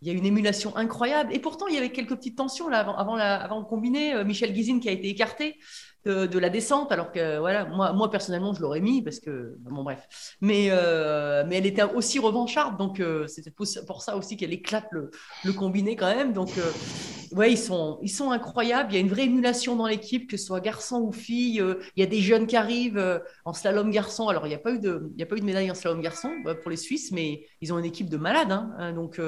il 0.00 0.08
y 0.08 0.10
a 0.10 0.14
une 0.14 0.26
émulation 0.26 0.76
incroyable. 0.76 1.34
Et 1.34 1.38
pourtant, 1.38 1.66
il 1.66 1.74
y 1.74 1.78
avait 1.78 1.92
quelques 1.92 2.16
petites 2.16 2.36
tensions 2.36 2.68
là 2.68 2.80
avant, 2.80 2.96
avant, 2.96 3.16
la, 3.16 3.36
avant 3.36 3.58
le 3.58 3.64
combiné. 3.64 4.14
Euh, 4.14 4.24
Michel 4.24 4.52
Guizine 4.52 4.80
qui 4.80 4.88
a 4.88 4.92
été 4.92 5.08
écarté 5.08 5.58
de, 6.04 6.38
la 6.38 6.50
descente, 6.50 6.92
alors 6.92 7.12
que 7.12 7.38
voilà, 7.38 7.64
moi, 7.64 7.92
moi 7.92 8.10
personnellement, 8.10 8.52
je 8.52 8.60
l'aurais 8.60 8.80
mis 8.80 9.02
parce 9.02 9.20
que 9.20 9.56
bon, 9.60 9.82
bref. 9.82 10.36
Mais 10.40 10.68
euh, 10.70 11.44
mais 11.46 11.56
elle 11.56 11.66
était 11.66 11.82
aussi 11.82 12.18
revancharde, 12.18 12.76
donc 12.76 13.00
euh, 13.00 13.26
c'était 13.26 13.50
pour 13.50 14.02
ça 14.02 14.16
aussi 14.16 14.36
qu'elle 14.36 14.52
éclate 14.52 14.86
le, 14.90 15.10
le, 15.44 15.52
combiné 15.52 15.96
quand 15.96 16.14
même. 16.14 16.32
Donc 16.32 16.50
euh, 16.58 17.36
ouais, 17.36 17.52
ils 17.52 17.58
sont 17.58 17.98
ils 18.02 18.10
sont 18.10 18.30
incroyables. 18.30 18.92
Il 18.92 18.94
y 18.96 18.98
a 18.98 19.00
une 19.00 19.08
vraie 19.08 19.24
émulation 19.24 19.76
dans 19.76 19.86
l'équipe, 19.86 20.30
que 20.30 20.36
ce 20.36 20.46
soit 20.46 20.60
garçon 20.60 21.00
ou 21.00 21.12
fille. 21.12 21.62
il 21.96 22.00
y 22.00 22.02
a 22.02 22.06
des 22.06 22.20
jeunes 22.20 22.46
qui 22.46 22.56
arrivent 22.56 23.22
en 23.44 23.52
slalom 23.52 23.90
garçon. 23.90 24.28
Alors 24.28 24.46
il 24.46 24.50
n'y 24.50 24.54
a 24.54 24.58
pas 24.58 24.72
eu 24.72 24.78
de 24.78 25.10
il 25.14 25.20
y 25.20 25.22
a 25.22 25.26
pas 25.26 25.36
eu 25.36 25.40
de 25.40 25.46
médaille 25.46 25.70
en 25.70 25.74
slalom 25.74 26.02
garçon 26.02 26.30
pour 26.62 26.70
les 26.70 26.76
Suisses, 26.76 27.12
mais 27.12 27.46
ils 27.60 27.72
ont 27.72 27.78
une 27.78 27.84
équipe 27.84 28.10
de 28.10 28.18
malades. 28.18 28.52
Hein 28.52 28.92
donc 28.92 29.18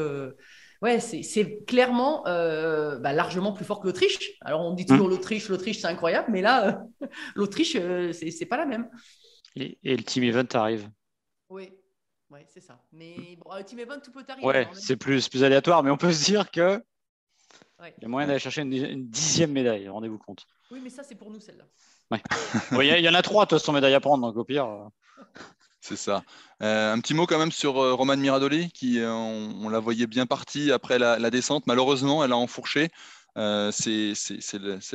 ouais, 0.83 1.01
c'est 1.01 1.65
clairement 1.67 2.27
euh, 2.27 2.99
bah, 2.99 3.13
largement 3.13 3.53
plus 3.53 3.65
fort 3.65 3.81
que 3.81 3.87
l'Autriche. 3.87 4.33
Alors 4.41 4.63
on 4.63 4.75
dit 4.75 4.87
toujours 4.87 5.09
mmh. 5.09 5.11
l'Autriche, 5.11 5.49
l'Autriche 5.49 5.81
c'est 5.81 5.87
incroyable, 5.87 6.29
mais 6.31 6.43
là, 6.43 6.69
euh, 7.03 7.07
l'Autriche, 7.35 7.77
euh, 7.77 8.13
c'est 8.13 8.47
pas 8.47 8.57
la 8.57 8.67
même. 8.67 8.89
Et, 9.57 9.79
le 9.85 10.03
team 10.03 10.25
event 10.25 10.47
arrive. 10.55 10.91
Oui, 11.49 11.71
ouais, 12.31 12.45
c'est 12.49 12.61
ça. 12.61 12.83
Mais 12.93 13.39
bon, 13.43 13.55
le 13.57 13.65
team 13.65 13.79
event, 13.79 14.01
tout 14.03 14.13
peut 14.13 14.25
arriver. 14.29 14.47
Ouais, 14.47 14.69
c'est 14.75 14.97
plus, 14.97 15.29
plus 15.29 15.45
aléatoire, 15.45 15.83
mais 15.83 15.91
on 15.91 15.97
peut 15.97 16.13
se 16.13 16.25
dire 16.25 16.51
que 16.51 16.83
il 17.81 18.03
y 18.03 18.05
a 18.07 18.09
moyen 18.09 18.27
d'aller 18.27 18.39
chercher 18.39 18.63
une, 18.63 19.09
dixième 19.09 19.53
médaille, 19.53 19.89
rendez-vous 19.89 20.19
compte. 20.19 20.47
Oui, 20.71 20.81
mais 20.83 20.91
ça, 20.91 21.03
c'est 21.03 21.15
pour 21.15 21.31
nous, 21.31 21.41
celle-là. 21.41 21.67
Il 22.73 23.05
y, 23.05 23.09
en 23.09 23.15
a 23.15 23.23
trois, 23.23 23.47
toi, 23.47 23.59
son 23.59 23.73
médaille 23.73 23.95
à 23.95 24.01
prendre, 24.01 24.27
donc 24.27 24.37
au 24.37 24.45
pire. 24.45 24.89
C'est 25.87 25.95
ça. 25.95 26.25
Euh, 26.65 26.93
un 26.93 26.99
petit 26.99 27.15
mot 27.15 27.27
quand 27.27 27.39
même 27.39 27.53
sur 27.53 27.81
euh, 27.81 27.95
Roman 27.95 28.17
Miradoli, 28.17 28.73
qui 28.73 28.99
euh, 28.99 29.13
on, 29.13 29.69
la 29.69 29.79
voyait 29.79 30.09
bien 30.09 30.27
partie 30.27 30.73
après 30.73 30.99
la, 30.99 31.31
descente. 31.31 31.65
Malheureusement, 31.69 32.25
elle 32.25 32.33
a 32.33 32.37
enfourché. 32.37 32.89
c'est 33.37 34.15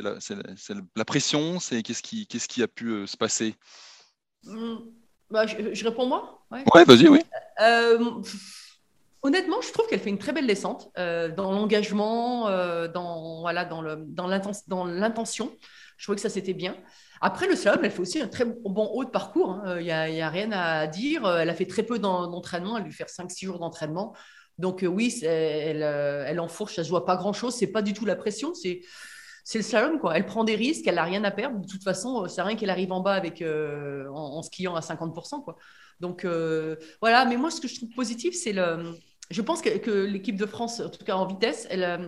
la, 0.02 1.06
pression. 1.06 1.62
C'est 1.62 1.82
qu'est-ce 1.82 2.02
qui, 2.02 2.62
a 2.62 2.68
pu 2.68 3.08
se 3.08 3.16
passer? 3.16 3.56
Mmh. 4.44 4.76
bah, 5.30 5.46
je, 5.48 5.86
réponds 5.86 6.08
moi? 6.08 6.44
Ouais, 6.52 6.84
vas-y, 6.84 7.08
oui. 7.08 7.22
Honnêtement, 9.24 9.62
je 9.62 9.72
trouve 9.72 9.88
qu'elle 9.88 10.02
fait 10.02 10.10
une 10.10 10.18
très 10.18 10.34
belle 10.34 10.48
descente 10.48 10.92
dans 10.98 11.54
l'engagement, 11.54 12.50
dans 12.90 13.40
voilà, 13.40 13.64
dans 13.64 13.82
l'intention. 14.86 15.56
Je 15.96 16.04
trouvais 16.04 16.18
que 16.18 16.22
ça 16.22 16.30
c'était 16.30 16.54
bien. 16.54 16.76
Après, 17.24 17.48
le 17.48 17.56
slalom, 17.56 17.86
elle 17.86 17.92
fait 17.92 18.02
aussi 18.02 18.20
un 18.20 18.28
très 18.28 18.46
bon 18.46 18.88
haut 18.94 19.06
de 19.06 19.10
parcours. 19.10 19.52
Hein. 19.52 19.80
Il 19.80 19.86
n'y 19.86 19.92
a, 19.92 20.30
rien 20.30 20.52
à 20.52 20.88
dire. 20.88 21.28
Elle 21.28 21.50
a 21.50 21.54
fait 21.54 21.68
très 21.68 21.84
peu 21.84 22.00
d'entraînement. 22.00 22.78
Elle 22.78 22.84
a 22.84 22.86
dû 22.88 22.92
faire 22.92 23.08
5-6 23.08 23.46
jours 23.46 23.60
d'entraînement. 23.60 24.16
Donc, 24.58 24.84
euh, 24.84 24.88
oui, 24.88 25.14
elle, 25.24 25.84
euh, 25.84 26.26
elle 26.28 26.40
enfourche. 26.40 26.76
Ça 26.76 26.82
ne 26.82 26.88
voit 26.88 27.06
pas 27.06 27.18
grand-chose. 27.18 27.56
Ce 27.56 27.64
n'est 27.64 27.72
pas 27.72 27.84
du 27.84 27.94
tout 27.94 28.06
la 28.06 28.16
pression. 28.16 28.54
C'est 28.56 28.82
le 29.54 29.62
slalom. 29.62 30.00
Quoi. 30.00 30.18
Elle 30.18 30.26
prend 30.26 30.44
des 30.44 30.56
risques. 30.56 30.88
Elle 30.88 30.96
n'a 30.96 31.04
rien 31.04 31.24
à 31.24 31.30
perdre. 31.30 31.60
De 31.60 31.68
toute 31.68 31.84
façon, 31.84 32.28
c'est 32.28 32.42
rien 32.42 32.56
qu'elle 32.56 32.72
arrive 32.72 32.92
en 32.92 33.02
bas 33.02 33.14
avec, 33.14 33.44
euh, 33.44 34.08
en, 34.10 34.42
skiant 34.42 34.76
à 34.76 34.82
50%. 34.82 35.44
Quoi. 35.44 35.58
Donc, 36.00 36.26
voilà. 37.02 37.26
Mais 37.26 37.38
moi, 37.38 37.52
ce 37.52 37.62
que 37.62 37.68
je 37.68 37.76
trouve 37.76 37.90
positif, 37.90 38.34
c'est 38.36 38.54
le 38.54 38.96
je 39.32 39.42
pense 39.42 39.62
que, 39.62 40.04
l'équipe 40.04 40.36
de 40.36 40.46
France, 40.46 40.80
en 40.80 40.90
tout 40.90 41.04
cas 41.04 41.16
en 41.16 41.26
vitesse, 41.26 41.68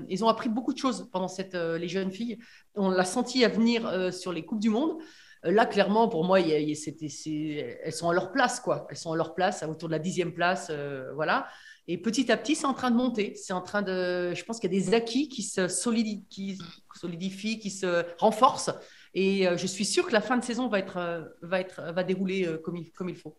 ils 0.09 0.23
ont 0.23 0.27
appris 0.27 0.49
beaucoup 0.49 0.73
de 0.73 0.77
choses 0.77 1.09
pendant 1.11 1.27
cette, 1.27 1.55
les 1.55 1.87
jeunes 1.87 2.11
filles 2.11 2.37
on 2.75 2.89
l'a 2.89 3.05
senti 3.05 3.43
à 3.45 3.49
venir 3.49 3.87
euh, 3.87 4.11
sur 4.11 4.31
les 4.31 4.43
Coupes 4.45 4.59
du 4.59 4.69
Monde. 4.69 4.97
Euh, 5.45 5.51
là, 5.51 5.65
clairement, 5.65 6.07
pour 6.07 6.23
moi, 6.25 6.39
elles 6.39 6.75
sont 6.75 8.09
à 8.09 8.13
leur 8.13 8.31
place, 8.31 8.59
quoi. 8.59 8.87
Elles 8.89 8.97
sont 8.97 9.11
à 9.11 9.15
leur 9.15 9.35
place, 9.35 9.63
autour 9.63 9.89
de 9.89 9.93
la 9.93 9.99
dixième 9.99 10.33
place, 10.33 10.67
euh, 10.69 11.11
voilà. 11.13 11.47
Et 11.87 11.97
petit 11.97 12.31
à 12.31 12.37
petit, 12.37 12.55
c'est 12.55 12.65
en 12.65 12.73
train 12.73 12.91
de 12.91 12.95
monter. 12.95 13.35
C'est 13.35 13.53
en 13.53 13.61
train 13.61 13.81
de, 13.81 14.33
je 14.33 14.43
pense 14.45 14.59
qu'il 14.59 14.73
y 14.73 14.77
a 14.77 14.79
des 14.79 14.93
acquis 14.93 15.27
qui 15.27 15.43
se 15.43 15.67
solidifient, 15.67 17.59
qui, 17.59 17.69
se 17.69 18.05
renforcent. 18.17 18.71
Et 19.13 19.45
je 19.57 19.67
suis 19.67 19.83
sûr 19.83 20.07
que 20.07 20.13
la 20.13 20.21
fin 20.21 20.37
de 20.37 20.45
saison 20.45 20.69
va 20.69 20.79
être, 20.79 21.29
va 21.41 21.59
être, 21.59 21.81
va 21.91 22.03
dérouler 22.05 22.49
comme 22.63 22.77
il 23.09 23.15
faut. 23.17 23.37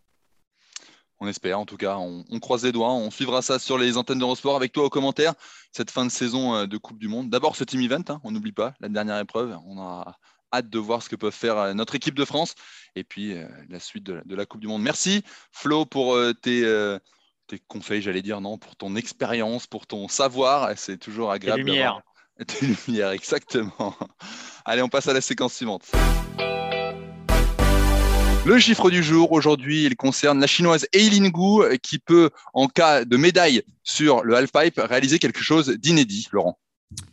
On 1.24 1.26
espère, 1.26 1.58
en 1.58 1.64
tout 1.64 1.78
cas, 1.78 1.96
on, 1.96 2.38
croise 2.38 2.64
les 2.64 2.72
doigts. 2.72 2.92
On 2.92 3.10
suivra 3.10 3.40
ça 3.40 3.58
sur 3.58 3.78
les 3.78 3.96
antennes 3.96 4.18
d'Eurosport 4.18 4.56
avec 4.56 4.72
toi 4.72 4.84
au 4.84 4.90
commentaire. 4.90 5.32
Cette 5.72 5.90
fin 5.90 6.04
de 6.04 6.10
saison 6.10 6.54
euh, 6.54 6.66
de 6.66 6.76
Coupe 6.76 6.98
du 6.98 7.08
Monde. 7.08 7.30
D'abord, 7.30 7.56
ce 7.56 7.64
team 7.64 7.80
event, 7.80 8.02
hein, 8.08 8.20
on 8.24 8.30
n'oublie 8.30 8.52
pas, 8.52 8.74
la 8.80 8.90
dernière 8.90 9.18
épreuve. 9.18 9.56
On 9.64 9.80
a 9.80 10.18
hâte 10.52 10.68
de 10.68 10.78
voir 10.78 11.02
ce 11.02 11.08
que 11.08 11.16
peuvent 11.16 11.32
faire 11.32 11.56
euh, 11.56 11.72
notre 11.72 11.94
équipe 11.94 12.14
de 12.14 12.26
France 12.26 12.54
et 12.94 13.04
puis 13.04 13.32
euh, 13.32 13.48
la 13.70 13.80
suite 13.80 14.04
de, 14.04 14.22
la 14.34 14.44
Coupe 14.44 14.60
du 14.60 14.66
Monde. 14.66 14.82
Merci, 14.82 15.24
Flo, 15.50 15.86
pour 15.86 16.14
tes, 16.42 16.98
tes, 17.46 17.58
conseils, 17.68 18.02
j'allais 18.02 18.22
dire, 18.22 18.42
non, 18.42 18.58
pour 18.58 18.76
ton 18.76 18.94
expérience, 18.94 19.66
pour 19.66 19.86
ton 19.86 20.08
savoir. 20.08 20.72
C'est 20.76 20.98
toujours 20.98 21.30
agréable. 21.30 21.64
Tes 21.64 21.70
lumières. 21.70 22.02
Tes 22.46 22.66
lumières, 22.66 23.12
exactement. 23.12 23.96
Allez, 24.66 24.82
on 24.82 24.90
passe 24.90 25.08
à 25.08 25.14
la 25.14 25.22
séquence 25.22 25.54
suivante. 25.54 25.90
Le 28.46 28.58
chiffre 28.58 28.90
du 28.90 29.02
jour, 29.02 29.32
aujourd'hui, 29.32 29.84
il 29.84 29.96
concerne 29.96 30.38
la 30.38 30.46
chinoise 30.46 30.86
Eileen 30.92 31.30
Gu, 31.30 31.78
qui 31.82 31.98
peut, 31.98 32.28
en 32.52 32.68
cas 32.68 33.06
de 33.06 33.16
médaille 33.16 33.62
sur 33.84 34.22
le 34.22 34.36
halfpipe, 34.36 34.78
réaliser 34.78 35.18
quelque 35.18 35.40
chose 35.40 35.70
d'inédit, 35.70 36.28
Laurent. 36.30 36.58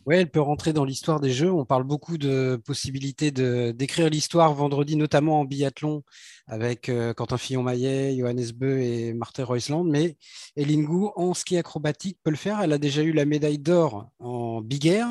Oui, 0.04 0.16
elle 0.16 0.30
peut 0.30 0.42
rentrer 0.42 0.74
dans 0.74 0.84
l'histoire 0.84 1.20
des 1.20 1.30
Jeux. 1.30 1.50
On 1.50 1.64
parle 1.64 1.84
beaucoup 1.84 2.18
de 2.18 2.60
possibilités 2.66 3.30
d'écrire 3.30 4.10
l'histoire 4.10 4.52
vendredi, 4.52 4.94
notamment 4.94 5.40
en 5.40 5.44
biathlon, 5.46 6.02
avec 6.46 6.90
euh, 6.90 7.14
Quentin 7.14 7.38
Fillon-Maillet, 7.38 8.14
Johannes 8.18 8.52
Beu 8.54 8.80
et 8.80 9.14
Martin 9.14 9.44
Reusland. 9.44 9.84
Mais 9.84 10.18
Eileen 10.56 10.84
Gu, 10.84 11.06
en 11.16 11.32
ski 11.32 11.56
acrobatique, 11.56 12.18
peut 12.22 12.30
le 12.30 12.36
faire. 12.36 12.60
Elle 12.60 12.74
a 12.74 12.78
déjà 12.78 13.02
eu 13.02 13.12
la 13.12 13.24
médaille 13.24 13.58
d'or 13.58 14.10
en 14.18 14.60
big 14.60 14.86
air. 14.86 15.08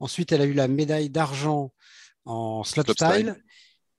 Ensuite, 0.00 0.32
elle 0.32 0.40
a 0.40 0.46
eu 0.46 0.52
la 0.52 0.66
médaille 0.66 1.10
d'argent 1.10 1.72
en 2.24 2.64
slopestyle. 2.64 3.36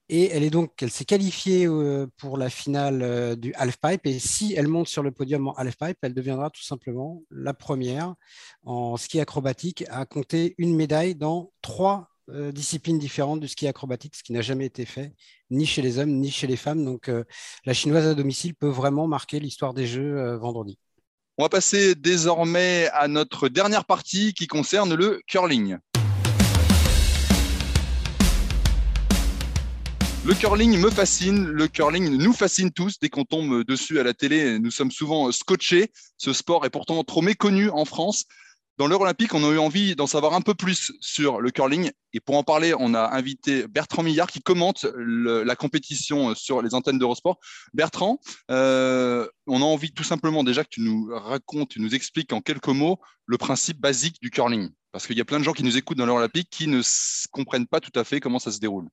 Et 0.08 0.28
elle 0.30 0.42
est 0.42 0.50
donc, 0.50 0.82
elle 0.82 0.90
s'est 0.90 1.04
qualifiée 1.04 1.66
euh, 1.66 2.06
pour 2.18 2.36
la 2.36 2.50
finale 2.50 3.02
euh, 3.02 3.36
du 3.36 3.54
halfpipe. 3.54 4.06
Et 4.06 4.18
si 4.18 4.54
elle 4.54 4.68
monte 4.68 4.88
sur 4.88 5.02
le 5.02 5.10
podium 5.10 5.48
en 5.48 5.54
halfpipe, 5.54 5.98
elle 6.02 6.14
deviendra 6.14 6.50
tout 6.50 6.62
simplement 6.62 7.22
la 7.30 7.54
première 7.54 8.14
en 8.64 8.96
ski 8.96 9.20
acrobatique 9.20 9.84
à 9.88 10.04
compter 10.04 10.54
une 10.58 10.74
médaille 10.76 11.14
dans 11.14 11.52
trois 11.62 12.10
euh, 12.30 12.52
disciplines 12.52 12.98
différentes 12.98 13.40
du 13.40 13.48
ski 13.48 13.66
acrobatique, 13.66 14.14
ce 14.14 14.22
qui 14.22 14.32
n'a 14.32 14.42
jamais 14.42 14.66
été 14.66 14.84
fait 14.84 15.14
ni 15.50 15.66
chez 15.66 15.82
les 15.82 15.98
hommes 15.98 16.12
ni 16.12 16.30
chez 16.30 16.46
les 16.46 16.56
femmes. 16.56 16.84
Donc 16.84 17.10
la 17.64 17.74
chinoise 17.74 18.06
à 18.06 18.14
domicile 18.14 18.54
peut 18.54 18.68
vraiment 18.68 19.06
marquer 19.06 19.38
l'histoire 19.38 19.74
des 19.74 19.86
Jeux 19.86 20.34
vendredi. 20.36 20.78
On 21.38 21.44
va 21.44 21.48
passer 21.48 21.94
désormais 21.94 22.88
à 22.92 23.08
notre 23.08 23.48
dernière 23.48 23.84
partie 23.84 24.34
qui 24.34 24.46
concerne 24.46 24.94
le 24.94 25.20
curling. 25.26 25.78
Le 30.24 30.34
curling 30.34 30.78
me 30.78 30.88
fascine, 30.88 31.46
le 31.46 31.66
curling 31.66 32.16
nous 32.16 32.32
fascine 32.32 32.70
tous. 32.70 33.00
Dès 33.00 33.08
qu'on 33.08 33.24
tombe 33.24 33.64
dessus 33.64 33.98
à 33.98 34.04
la 34.04 34.14
télé, 34.14 34.60
nous 34.60 34.70
sommes 34.70 34.92
souvent 34.92 35.32
scotchés. 35.32 35.90
Ce 36.16 36.32
sport 36.32 36.64
est 36.64 36.70
pourtant 36.70 37.02
trop 37.02 37.22
méconnu 37.22 37.70
en 37.70 37.84
France. 37.84 38.26
Dans 38.78 38.86
l'heure 38.86 39.00
olympique, 39.00 39.34
on 39.34 39.42
a 39.42 39.52
eu 39.52 39.58
envie 39.58 39.96
d'en 39.96 40.06
savoir 40.06 40.34
un 40.34 40.40
peu 40.40 40.54
plus 40.54 40.92
sur 41.00 41.40
le 41.40 41.50
curling. 41.50 41.90
Et 42.12 42.20
pour 42.20 42.36
en 42.36 42.44
parler, 42.44 42.72
on 42.78 42.94
a 42.94 43.16
invité 43.16 43.66
Bertrand 43.66 44.04
Millard 44.04 44.28
qui 44.28 44.40
commente 44.40 44.86
la 44.96 45.56
compétition 45.56 46.36
sur 46.36 46.62
les 46.62 46.72
antennes 46.74 47.00
d'Eurosport. 47.00 47.38
Bertrand, 47.74 48.20
euh, 48.52 49.26
on 49.48 49.60
a 49.60 49.64
envie 49.64 49.92
tout 49.92 50.04
simplement 50.04 50.44
déjà 50.44 50.62
que 50.62 50.70
tu 50.70 50.82
nous 50.82 51.10
racontes, 51.12 51.70
tu 51.70 51.80
nous 51.80 51.96
expliques 51.96 52.32
en 52.32 52.40
quelques 52.40 52.68
mots 52.68 53.00
le 53.26 53.38
principe 53.38 53.80
basique 53.80 54.18
du 54.22 54.30
curling. 54.30 54.70
Parce 54.92 55.08
qu'il 55.08 55.18
y 55.18 55.20
a 55.20 55.24
plein 55.24 55.40
de 55.40 55.44
gens 55.44 55.52
qui 55.52 55.64
nous 55.64 55.76
écoutent 55.76 55.98
dans 55.98 56.06
l'heure 56.06 56.16
olympique 56.16 56.48
qui 56.48 56.68
ne 56.68 56.80
comprennent 57.32 57.66
pas 57.66 57.80
tout 57.80 57.98
à 57.98 58.04
fait 58.04 58.20
comment 58.20 58.38
ça 58.38 58.52
se 58.52 58.60
déroule. 58.60 58.88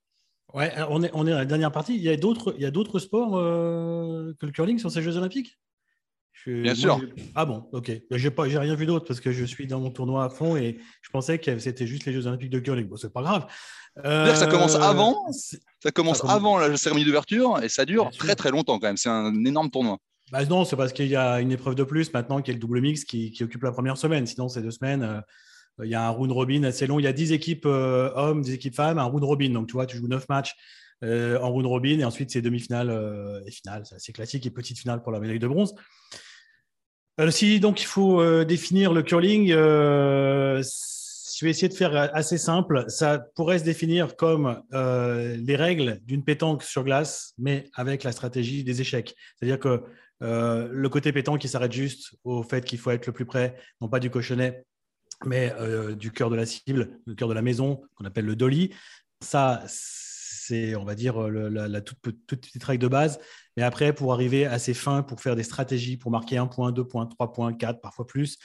Ouais, 0.54 0.74
on 0.90 1.04
est, 1.04 1.12
on 1.14 1.28
est 1.28 1.32
à 1.32 1.38
la 1.38 1.46
dernière 1.46 1.72
partie. 1.72 1.96
Il 1.96 2.02
y 2.02 2.10
a 2.10 2.18
d'autres, 2.18 2.56
il 2.58 2.64
y 2.64 2.66
a 2.66 2.72
d'autres 2.72 3.00
sports 3.00 3.38
euh, 3.38 4.34
que 4.40 4.46
le 4.46 4.52
curling 4.52 4.80
sur 4.80 4.92
ces 4.92 5.02
Jeux 5.02 5.18
Olympiques? 5.18 5.60
Bien 6.48 6.74
sûr. 6.74 7.02
Ah 7.36 7.46
bon, 7.46 7.68
ok. 7.74 7.92
J'ai 8.12 8.32
pas, 8.32 8.48
j'ai 8.48 8.58
rien 8.58 8.74
vu 8.74 8.86
d'autre 8.86 9.06
parce 9.06 9.20
que 9.20 9.32
je 9.32 9.44
suis 9.44 9.68
dans 9.68 9.80
mon 9.80 9.92
tournoi 9.92 10.24
à 10.24 10.30
fond 10.30 10.56
et 10.56 10.80
je 11.02 11.10
pensais 11.10 11.38
que 11.38 11.60
c'était 11.60 11.86
juste 11.86 12.06
les 12.06 12.14
Jeux 12.14 12.28
Olympiques 12.28 12.50
de 12.50 12.60
curling. 12.60 12.88
Bon, 12.88 12.96
c'est 12.96 13.12
pas 13.12 13.22
grave. 13.22 13.46
Euh, 14.06 14.34
ça 14.34 14.48
commence 14.48 14.76
avant. 14.76 15.30
Ça 15.32 15.92
commence 15.92 16.24
avant 16.24 16.58
la 16.58 16.76
cérémonie 16.78 17.06
d'ouverture 17.06 17.62
et 17.62 17.68
ça 17.68 17.84
dure 17.86 18.10
très 18.18 18.36
très 18.36 18.52
longtemps 18.52 18.80
quand 18.80 18.88
même. 18.88 18.98
C'est 18.98 19.10
un 19.10 19.44
énorme 19.44 19.70
tournoi. 19.70 19.98
Bah 20.32 20.46
non, 20.46 20.64
c'est 20.64 20.78
parce 20.78 20.94
qu'il 20.94 21.08
y 21.08 21.16
a 21.16 21.42
une 21.42 21.52
épreuve 21.52 21.76
de 21.76 21.84
plus 21.84 22.14
maintenant 22.14 22.42
qui 22.42 22.52
est 22.52 22.54
le 22.54 22.60
double 22.60 22.80
mix 22.80 23.04
qui, 23.04 23.32
qui 23.32 23.44
occupe 23.44 23.64
la 23.64 23.72
première 23.72 23.98
semaine. 23.98 24.26
Sinon, 24.26 24.48
c'est 24.48 24.62
deux 24.62 24.72
semaines. 24.72 25.22
Euh, 25.80 25.86
il 25.86 25.90
y 25.90 25.96
a 25.96 26.06
un 26.06 26.10
round 26.10 26.32
robin 26.32 26.64
assez 26.64 26.88
long. 26.88 27.00
Il 27.00 27.04
y 27.04 27.08
a 27.08 27.14
10 27.14 27.32
équipes 27.32 27.66
euh, 27.66 28.12
hommes, 28.16 28.42
10 28.42 28.54
équipes 28.54 28.76
femmes, 28.76 28.98
un 28.98 29.04
round 29.04 29.24
robin. 29.24 29.50
Donc, 29.52 29.68
tu 29.68 29.74
vois, 29.74 29.86
tu 29.86 29.98
joues 29.98 30.08
9 30.08 30.28
matchs 30.30 30.56
euh, 31.04 31.40
en 31.40 31.50
round 31.50 31.66
robin 31.66 32.00
et 32.00 32.06
ensuite, 32.06 32.32
c'est 32.32 32.42
demi-finale 32.42 33.44
et 33.46 33.52
finale. 33.52 33.84
C'est 33.86 33.96
assez 33.96 34.14
classique 34.14 34.46
et 34.46 34.52
petite 34.52 34.80
finale 34.80 35.02
pour 35.02 35.12
la 35.12 35.20
médaille 35.20 35.40
de 35.40 35.48
bronze. 35.48 35.76
si 37.30 37.60
donc 37.60 37.82
il 37.82 37.86
faut 37.86 38.44
définir 38.44 38.94
le 38.94 39.04
curling, 39.04 39.50
je 39.50 40.62
vais 41.46 41.52
essayer 41.52 41.70
de 41.70 41.74
faire 41.74 41.96
assez 42.14 42.38
simple. 42.38 42.86
Ça 42.88 43.20
pourrait 43.36 43.60
se 43.60 43.64
définir 43.64 44.16
comme 44.18 44.62
les 44.72 45.56
règles 45.56 46.00
d'une 46.04 46.24
pétanque 46.24 46.64
sur 46.64 46.84
glace, 46.84 47.34
mais 47.38 47.70
avec 47.74 48.04
la 48.04 48.12
stratégie 48.12 48.64
des 48.66 48.82
échecs. 48.82 49.16
C'est-à-dire 49.38 49.60
que 49.60 49.84
le 50.22 50.90
côté 50.90 51.14
pétanque 51.14 51.40
qui 51.40 51.48
s'arrête 51.48 51.72
juste 51.72 52.14
au 52.26 52.44
fait 52.44 52.66
qu'il 52.66 52.80
faut 52.80 52.92
être 52.92 53.08
le 53.08 53.14
plus 53.14 53.26
près, 53.26 53.56
non 53.80 53.88
pas 53.88 54.02
du 54.02 54.10
cochonnet, 54.10 54.66
mais 55.26 55.54
euh, 55.60 55.96
du 55.96 56.12
cœur 56.12 56.30
de 56.30 56.36
la 56.36 56.46
cible, 56.46 57.00
du 57.08 57.16
cœur 57.16 57.28
de 57.28 57.34
la 57.34 57.42
maison, 57.42 57.82
qu'on 57.96 58.06
appelle 58.06 58.26
le 58.26 58.36
dolly. 58.36 58.74
Ça, 59.22 59.64
c'est, 59.68 60.76
on 60.76 60.86
va 60.86 60.96
dire, 60.96 61.20
la, 61.20 61.82
toute, 61.82 62.00
petite 62.26 62.64
règle 62.64 62.84
de 62.84 62.88
base. 62.88 63.20
Mais 63.58 63.64
après, 63.64 63.94
pour 63.94 64.14
arriver 64.14 64.46
assez 64.46 64.74
fin, 64.74 65.04
pour 65.04 65.22
faire 65.22 65.36
des 65.36 65.44
stratégies, 65.44 65.98
pour 65.98 66.12
marquer 66.12 66.38
un 66.38 66.48
point, 66.48 66.72
deux 66.72 66.88
points, 66.88 67.06
trois 67.06 67.34
points, 67.34 67.54
quatre, 67.54 67.82
parfois 67.82 68.08
plus, 68.08 68.40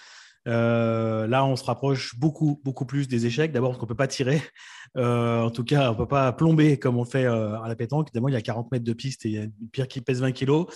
euh, 0.46 1.26
là, 1.26 1.44
on 1.44 1.56
se 1.56 1.64
rapproche 1.64 2.18
beaucoup, 2.18 2.60
beaucoup 2.64 2.84
plus 2.84 3.08
des 3.08 3.26
échecs. 3.26 3.52
D'abord, 3.52 3.70
parce 3.70 3.78
qu'on 3.78 3.86
ne 3.86 3.88
peut 3.88 3.94
pas 3.94 4.08
tirer. 4.08 4.40
Euh, 4.96 5.42
en 5.42 5.50
tout 5.50 5.64
cas, 5.64 5.88
on 5.88 5.94
ne 5.94 5.96
peut 5.96 6.06
pas 6.06 6.32
plomber 6.32 6.78
comme 6.78 6.96
on 6.98 7.04
fait 7.04 7.24
euh, 7.24 7.60
à 7.60 7.66
la 7.66 7.74
pétanque. 7.74 8.10
Évidemment, 8.10 8.28
il 8.28 8.34
y 8.34 8.36
a 8.36 8.40
40 8.40 8.70
mètres 8.70 8.84
de 8.84 8.92
piste 8.92 9.26
et 9.26 9.28
il 9.28 9.34
y 9.34 9.38
a 9.38 9.42
une 9.42 9.68
pierre 9.72 9.88
qui 9.88 10.00
pèse 10.00 10.20
20 10.20 10.30
kilos. 10.30 10.66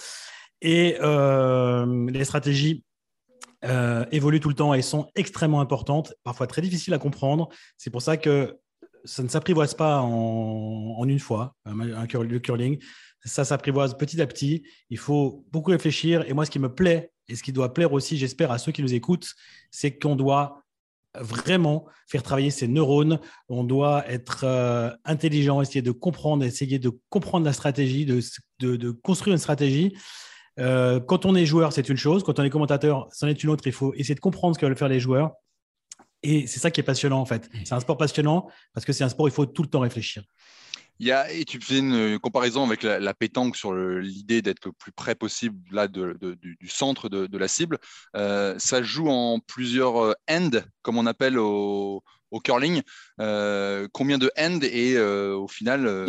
Et 0.60 0.96
les 1.00 2.24
stratégies 2.24 2.82
évoluent 3.62 4.40
tout 4.40 4.48
le 4.48 4.54
temps 4.54 4.74
et 4.74 4.82
sont 4.82 5.08
extrêmement 5.14 5.60
importantes, 5.60 6.14
parfois 6.22 6.46
très 6.46 6.62
difficiles 6.62 6.94
à 6.94 6.98
comprendre. 6.98 7.48
C'est 7.76 7.90
pour 7.90 8.02
ça 8.02 8.16
que 8.16 8.58
ça 9.04 9.22
ne 9.22 9.28
s'apprivoise 9.28 9.74
pas 9.74 10.00
en, 10.00 11.04
une 11.06 11.18
fois, 11.18 11.54
le 11.66 12.38
curling. 12.38 12.78
Ça 13.24 13.44
s'apprivoise 13.44 13.96
petit 13.96 14.20
à 14.20 14.26
petit. 14.26 14.62
Il 14.90 14.98
faut 14.98 15.44
beaucoup 15.50 15.70
réfléchir. 15.70 16.24
Et 16.28 16.32
moi, 16.34 16.44
ce 16.46 16.50
qui 16.50 16.58
me 16.58 16.72
plaît 16.72 17.10
et 17.28 17.34
ce 17.34 17.42
qui 17.42 17.52
doit 17.52 17.74
plaire 17.74 17.92
aussi, 17.92 18.16
j'espère, 18.16 18.52
à 18.52 18.58
ceux 18.58 18.72
qui 18.72 18.82
nous 18.82 18.94
écoutent, 18.94 19.34
c'est 19.70 19.98
qu'on 19.98 20.16
doit 20.16 20.62
vraiment 21.14 21.86
faire 22.06 22.22
travailler 22.22 22.50
ses 22.50 22.68
neurones. 22.68 23.18
On 23.48 23.64
doit 23.64 24.08
être 24.08 24.44
euh, 24.44 24.90
intelligent, 25.04 25.60
essayer 25.60 25.82
de 25.82 25.90
comprendre, 25.90 26.44
essayer 26.44 26.78
de 26.78 26.90
comprendre 27.08 27.44
la 27.44 27.52
stratégie, 27.52 28.06
de, 28.06 28.90
construire 29.02 29.34
une 29.34 29.40
stratégie. 29.40 29.96
Euh, 30.58 31.00
quand 31.00 31.26
on 31.26 31.34
est 31.34 31.46
joueur, 31.46 31.72
c'est 31.72 31.88
une 31.88 31.96
chose. 31.96 32.22
Quand 32.24 32.38
on 32.38 32.44
est 32.44 32.50
commentateur, 32.50 33.08
c'en 33.12 33.28
est 33.28 33.42
une 33.42 33.50
autre. 33.50 33.66
Il 33.66 33.72
faut 33.72 33.94
essayer 33.94 34.14
de 34.14 34.20
comprendre 34.20 34.54
ce 34.54 34.60
que 34.60 34.66
veulent 34.66 34.76
faire 34.76 34.88
les 34.88 35.00
joueurs. 35.00 35.32
Et 36.22 36.46
c'est 36.46 36.58
ça 36.58 36.70
qui 36.70 36.80
est 36.80 36.84
passionnant, 36.84 37.20
en 37.20 37.26
fait. 37.26 37.48
C'est 37.64 37.74
un 37.74 37.80
sport 37.80 37.96
passionnant 37.96 38.48
parce 38.74 38.84
que 38.84 38.92
c'est 38.92 39.04
un 39.04 39.08
sport 39.08 39.24
où 39.24 39.28
il 39.28 39.34
faut 39.34 39.46
tout 39.46 39.62
le 39.62 39.68
temps 39.68 39.80
réfléchir. 39.80 40.24
Il 41.00 41.06
y 41.06 41.12
a, 41.12 41.30
et 41.30 41.44
tu 41.44 41.60
fais 41.60 41.78
une 41.78 42.18
comparaison 42.18 42.64
avec 42.64 42.82
la, 42.82 43.14
pétanque 43.14 43.54
sur 43.54 43.72
l'idée 43.72 44.42
d'être 44.42 44.66
le 44.66 44.72
plus 44.72 44.90
près 44.90 45.14
possible 45.14 45.56
là, 45.70 45.86
du, 45.86 46.68
centre 46.68 47.08
de, 47.08 47.38
la 47.38 47.46
cible. 47.46 47.78
Euh, 48.16 48.56
ça 48.58 48.82
joue 48.82 49.08
en 49.08 49.38
plusieurs 49.38 50.02
euh, 50.02 50.12
ends, 50.28 50.50
comme 50.82 50.98
on 50.98 51.06
appelle 51.06 51.38
au, 51.38 52.02
curling. 52.42 52.82
Euh, 53.20 53.86
combien 53.92 54.18
de 54.18 54.30
ends 54.36 54.60
et 54.62 54.98
au 54.98 55.46
final, 55.46 56.06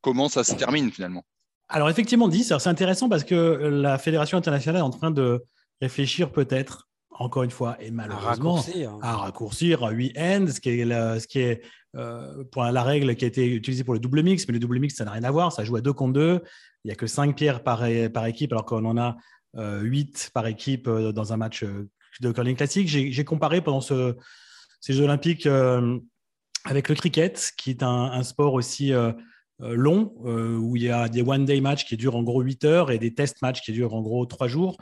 comment 0.00 0.28
ça 0.28 0.42
se 0.42 0.54
termine 0.54 0.90
finalement? 0.90 1.24
Alors 1.70 1.88
effectivement 1.88 2.28
10. 2.28 2.58
C'est 2.58 2.68
intéressant 2.68 3.08
parce 3.08 3.24
que 3.24 3.34
la 3.34 3.96
Fédération 3.96 4.36
internationale 4.36 4.80
est 4.80 4.84
en 4.84 4.90
train 4.90 5.10
de 5.10 5.44
réfléchir 5.80 6.30
peut-être 6.30 6.88
encore 7.12 7.42
une 7.42 7.50
fois, 7.50 7.76
et 7.80 7.90
malheureusement, 7.90 8.64
à 9.02 9.16
raccourcir 9.16 9.84
à 9.84 9.90
8 9.90 10.16
ends, 10.18 10.46
ce 10.46 10.58
qui 10.58 10.70
est, 10.70 10.84
ce 10.86 11.26
qui 11.26 11.40
est 11.40 11.60
euh, 11.96 12.44
pour 12.50 12.62
la 12.64 12.82
règle 12.82 13.14
qui 13.14 13.26
a 13.26 13.28
été 13.28 13.46
utilisée 13.46 13.84
pour 13.84 13.92
le 13.92 14.00
double 14.00 14.22
mix, 14.22 14.48
mais 14.48 14.54
le 14.54 14.58
double 14.58 14.78
mix, 14.78 14.94
ça 14.94 15.04
n'a 15.04 15.10
rien 15.10 15.24
à 15.24 15.30
voir, 15.30 15.52
ça 15.52 15.62
joue 15.62 15.76
à 15.76 15.82
2 15.82 15.92
contre 15.92 16.14
2, 16.14 16.40
il 16.84 16.88
n'y 16.88 16.92
a 16.92 16.94
que 16.94 17.06
5 17.06 17.36
pierres 17.36 17.62
par, 17.62 17.84
par 18.14 18.24
équipe, 18.24 18.52
alors 18.52 18.64
qu'on 18.64 18.86
en 18.86 18.96
a 18.96 19.16
8 19.54 19.58
euh, 19.58 20.30
par 20.32 20.46
équipe 20.46 20.88
euh, 20.88 21.12
dans 21.12 21.34
un 21.34 21.36
match 21.36 21.62
de 22.20 22.32
curling 22.32 22.56
classique. 22.56 22.88
J'ai 22.88 23.24
comparé 23.24 23.60
pendant 23.60 23.82
ce, 23.82 24.16
ces 24.80 24.94
Jeux 24.94 25.04
olympiques 25.04 25.46
avec 26.64 26.88
le 26.88 26.94
cricket, 26.94 27.52
qui 27.58 27.70
est 27.70 27.82
un, 27.82 28.22
sport 28.22 28.54
aussi 28.54 28.92
long, 29.60 30.12
où 30.24 30.76
il 30.76 30.82
y 30.82 30.90
a 30.90 31.08
des 31.08 31.22
one-day 31.22 31.60
matchs 31.60 31.84
qui 31.84 31.96
durent 31.96 32.16
en 32.16 32.22
gros 32.22 32.40
8 32.40 32.64
heures 32.64 32.90
et 32.90 32.98
des 32.98 33.14
test 33.14 33.42
matchs 33.42 33.60
qui 33.60 33.72
durent 33.72 33.94
en 33.94 34.02
gros 34.02 34.24
3 34.26 34.48
jours. 34.48 34.78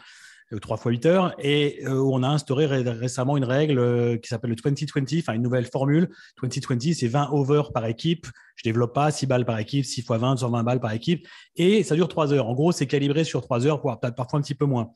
3 0.57 0.77
fois 0.79 0.91
8 0.91 1.07
heures, 1.07 1.35
et 1.38 1.85
euh, 1.85 2.01
on 2.01 2.23
a 2.23 2.29
instauré 2.29 2.67
récemment 2.67 3.37
une 3.37 3.45
règle 3.45 3.79
euh, 3.79 4.17
qui 4.17 4.29
s'appelle 4.29 4.51
le 4.51 4.57
20-20, 4.57 5.21
enfin 5.21 5.35
une 5.35 5.43
nouvelle 5.43 5.67
formule. 5.67 6.09
20-20, 6.43 6.95
c'est 6.95 7.09
20 7.09 7.31
over 7.33 7.64
par 7.75 7.85
équipe. 7.85 8.27
Je 8.57 8.64
développe 8.64 8.95
pas 8.95 9.11
6 9.11 9.27
balles 9.27 9.45
par 9.45 9.59
équipe, 9.59 9.85
6 9.85 10.03
fois 10.03 10.17
20, 10.17 10.38
120 10.38 10.62
balles 10.62 10.81
par 10.81 10.93
équipe, 10.93 11.27
et 11.57 11.83
ça 11.83 11.95
dure 11.95 12.09
3 12.09 12.33
heures. 12.33 12.49
En 12.49 12.55
gros, 12.55 12.73
c'est 12.73 12.87
calibré 12.87 13.25
sur 13.25 13.43
3 13.43 13.67
heures, 13.67 13.83
peut-être 13.83 14.14
parfois 14.14 14.38
un 14.38 14.43
petit 14.43 14.55
peu 14.55 14.64
moins. 14.64 14.93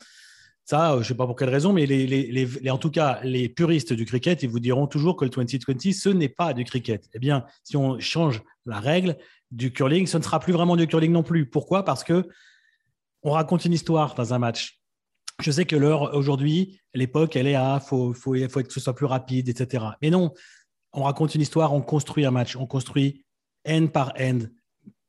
Ça, 0.65 0.93
euh, 0.93 0.95
je 0.97 0.99
ne 1.01 1.05
sais 1.05 1.15
pas 1.15 1.27
pour 1.27 1.37
quelle 1.37 1.51
raison, 1.51 1.73
mais 1.73 2.71
en 2.71 2.79
tout 2.79 2.91
cas, 2.91 3.21
les 3.23 3.49
puristes 3.49 3.93
du 3.93 4.05
cricket, 4.05 4.43
ils 4.43 4.49
vous 4.49 4.61
diront 4.61 4.87
toujours 4.87 5.17
que 5.17 5.25
le 5.25 5.31
20-20, 5.31 5.93
ce 5.93 6.09
n'est 6.09 6.29
pas 6.29 6.55
du 6.55 6.65
cricket. 6.65 7.09
Eh 7.15 7.19
bien, 7.19 7.45
si 7.65 7.77
on 7.77 7.99
change 7.99 8.43
la 8.65 8.81
règle 8.81 9.17
du 9.51 9.73
curling, 9.73 10.07
ce 10.07 10.19
ne 10.19 10.23
sera 10.23 10.41
plus 10.41 10.53
vraiment 10.53 10.77
du 10.77 10.87
curling 10.87 11.13
non 11.13 11.23
plus. 11.23 11.47
Pourquoi? 11.47 11.85
Parce 11.85 12.05
que 12.05 12.29
on 13.23 13.33
raconte 13.33 13.65
une 13.65 13.73
histoire 13.73 14.15
dans 14.15 14.35
un 14.35 14.39
match 14.39 14.83
je 15.41 15.51
sais 15.51 15.65
que 15.65 15.77
l'heure 15.77 16.15
aujourd'hui, 16.15 16.81
l'époque, 16.95 17.37
elle 17.37 17.47
est 17.47 17.55
à 17.55 17.81
faut, 17.81 18.15
faut, 18.15 18.35
faut 18.49 18.63
que 18.63 18.73
ce 18.73 18.81
soit 18.81 18.95
plus 18.95 19.07
rapide, 19.07 19.49
etc. 19.49 19.85
Mais 20.01 20.11
non, 20.11 20.33
on 20.93 21.03
raconte 21.03 21.35
une 21.35 21.41
histoire, 21.41 21.73
on 21.73 21.81
construit 21.81 22.25
un 22.25 22.31
match, 22.31 22.57
on 22.57 22.67
construit 22.67 23.25
end 23.67 23.89
par 23.89 24.13
end. 24.19 24.41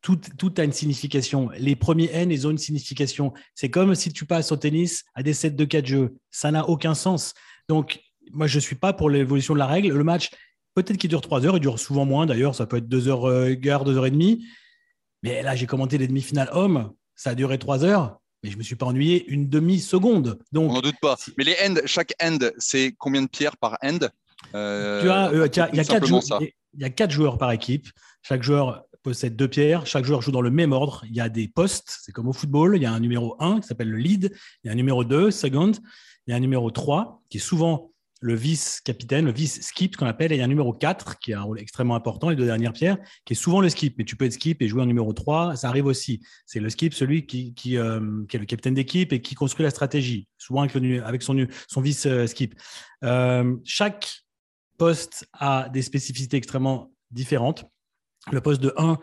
Tout, 0.04 0.20
tout 0.38 0.54
a 0.58 0.64
une 0.64 0.72
signification. 0.72 1.50
Les 1.58 1.76
premiers 1.76 2.12
N, 2.12 2.30
ils 2.30 2.46
ont 2.46 2.52
une 2.52 2.60
signification. 2.60 3.34
C'est 3.56 3.72
comme 3.72 3.96
si 3.96 4.14
tu 4.14 4.26
passes 4.26 4.52
au 4.52 4.58
tennis 4.58 5.06
à 5.16 5.24
des 5.24 5.34
sets 5.34 5.50
de 5.50 5.66
4 5.66 5.86
jeux. 5.86 6.16
Ça 6.30 6.52
n'a 6.52 6.70
aucun 6.70 6.94
sens. 6.94 7.34
Donc, 7.68 8.00
moi, 8.32 8.46
je 8.46 8.58
ne 8.58 8.62
suis 8.62 8.76
pas 8.76 8.94
pour 8.94 9.10
l'évolution 9.10 9.56
de 9.56 9.60
la 9.60 9.66
règle. 9.66 9.90
Le 9.90 10.04
match, 10.04 10.30
peut-être 10.76 10.98
qu'il 10.98 11.10
dure 11.10 11.22
3 11.22 11.46
heures, 11.46 11.58
il 11.58 11.62
dure 11.62 11.80
souvent 11.80 12.06
moins 12.06 12.28
d'ailleurs, 12.28 12.54
ça 12.54 12.68
peut 12.68 12.78
être 12.78 12.88
2 12.88 13.08
heures, 13.08 13.28
euh, 13.28 13.56
2 13.56 13.98
heures 13.98 14.06
et 14.06 14.12
demie. 14.12 14.46
Mais 15.24 15.42
là, 15.42 15.56
j'ai 15.56 15.66
commenté 15.66 15.98
les 15.98 16.08
demi-finales 16.08 16.50
hommes, 16.52 16.92
ça 17.16 17.32
a 17.32 17.36
duré 17.36 17.58
3 17.58 17.84
heures 17.84 18.20
mais 18.44 18.52
je 18.52 18.58
me 18.58 18.64
suis 18.64 18.76
pas 18.76 18.86
ennuyé 18.86 19.26
une 19.30 19.48
demi-seconde. 19.50 20.38
Donc, 20.52 20.70
On 20.70 20.74
n'en 20.76 20.82
doute 20.82 21.00
pas. 21.02 21.16
Mais 21.38 21.46
les 21.46 21.56
ends, 21.66 21.76
chaque 21.86 22.14
end, 22.22 22.40
c'est 22.58 22.94
combien 22.98 23.22
de 23.22 23.28
pierres 23.28 23.58
par 23.58 23.78
end? 23.82 24.00
Euh, 24.54 25.02
Tu 25.02 25.10
as, 25.10 25.30
euh, 25.30 25.48
il, 25.48 25.78
y 25.78 25.80
a 25.80 25.84
quatre 25.86 26.06
joueurs, 26.06 26.42
il 26.42 26.82
y 26.82 26.84
a 26.84 26.90
quatre 26.90 27.12
joueurs 27.12 27.38
par 27.38 27.52
équipe. 27.52 27.88
Chaque 28.22 28.44
joueur 28.44 28.84
possède 29.04 29.36
deux 29.36 29.48
pierres. 29.48 29.86
Chaque 29.86 30.06
joueur 30.06 30.22
joue 30.22 30.32
dans 30.32 30.42
le 30.42 30.50
même 30.50 30.72
ordre. 30.72 31.04
Il 31.08 31.16
y 31.16 31.22
a 31.22 31.30
des 31.30 31.48
postes, 31.48 32.00
c'est 32.02 32.12
comme 32.12 32.28
au 32.28 32.34
football. 32.34 32.76
Il 32.76 32.82
y 32.82 32.86
a 32.86 32.92
un 32.92 33.00
numéro 33.00 33.36
1 33.40 33.60
qui 33.60 33.68
s'appelle 33.68 33.90
le 33.90 33.98
lead. 33.98 34.34
Il 34.64 34.68
y 34.68 34.70
a 34.70 34.74
un 34.74 34.76
numéro 34.76 35.04
2, 35.04 35.30
second. 35.30 35.74
Il 36.26 36.32
y 36.32 36.34
a 36.34 36.38
un 36.38 36.40
numéro 36.40 36.72
3 36.72 37.22
qui 37.30 37.38
est 37.38 37.42
souvent 37.42 37.94
le 38.24 38.36
vice-capitaine, 38.36 39.26
le 39.26 39.34
vice-skip 39.34 39.98
qu'on 39.98 40.06
appelle, 40.06 40.32
et 40.32 40.36
il 40.36 40.38
y 40.38 40.42
a 40.42 40.46
un 40.46 40.48
numéro 40.48 40.72
4 40.72 41.20
qui 41.20 41.34
a 41.34 41.42
un 41.42 41.44
rôle 41.44 41.60
extrêmement 41.60 41.96
important, 41.96 42.30
les 42.30 42.38
deux 42.38 42.46
dernières 42.46 42.72
pierres, 42.72 42.98
qui 43.26 43.34
est 43.34 43.36
souvent 43.36 43.60
le 43.60 43.68
skip. 43.68 43.96
Mais 43.98 44.06
tu 44.06 44.16
peux 44.16 44.24
être 44.24 44.32
skip 44.32 44.62
et 44.62 44.68
jouer 44.70 44.82
en 44.82 44.86
numéro 44.86 45.12
3, 45.12 45.58
ça 45.58 45.68
arrive 45.68 45.88
aussi. 45.88 46.22
C'est 46.46 46.62
le 46.62 46.70
skip, 46.70 46.94
celui 46.94 47.20
euh, 47.20 47.54
qui 47.58 47.76
est 47.76 48.40
le 48.40 48.46
capitaine 48.46 48.76
d'équipe 48.76 49.12
et 49.12 49.22
qui 49.22 49.36
construit 49.36 49.66
la 49.66 49.72
stratégie, 49.72 50.30
souvent 50.38 50.62
avec, 50.62 51.22
son 51.22 51.82
vice-skip. 51.82 52.56
Euh, 53.04 53.58
chaque 53.66 54.24
poste 54.78 55.28
a 55.34 55.68
des 55.68 55.82
spécificités 55.82 56.38
extrêmement 56.38 56.94
différentes. 57.12 57.66
Le 58.32 58.42
poste 58.42 58.62
de 58.62 58.74
1, 58.78 59.00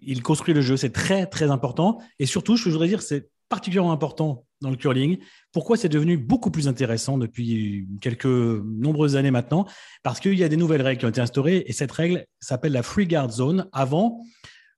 il 0.00 0.22
construit 0.22 0.54
le 0.54 0.60
jeu, 0.60 0.76
c'est 0.76 0.92
très 0.92 1.26
très 1.26 1.50
important. 1.50 1.98
Et 2.18 2.26
surtout, 2.26 2.56
je 2.56 2.68
voudrais 2.68 2.88
dire, 2.88 3.02
c'est 3.02 3.30
particulièrement 3.48 3.92
important 3.92 4.44
dans 4.60 4.70
le 4.70 4.76
curling. 4.76 5.18
Pourquoi 5.52 5.76
c'est 5.76 5.88
devenu 5.88 6.16
beaucoup 6.16 6.50
plus 6.50 6.68
intéressant 6.68 7.18
depuis 7.18 7.86
quelques 8.00 8.26
nombreuses 8.26 9.16
années 9.16 9.30
maintenant? 9.30 9.66
Parce 10.02 10.20
qu'il 10.20 10.34
y 10.34 10.44
a 10.44 10.48
des 10.48 10.56
nouvelles 10.56 10.82
règles 10.82 11.00
qui 11.00 11.06
ont 11.06 11.10
été 11.10 11.20
instaurées 11.20 11.64
et 11.66 11.72
cette 11.72 11.92
règle 11.92 12.26
s'appelle 12.40 12.72
la 12.72 12.82
free 12.82 13.06
guard 13.06 13.30
zone. 13.30 13.68
Avant, 13.72 14.20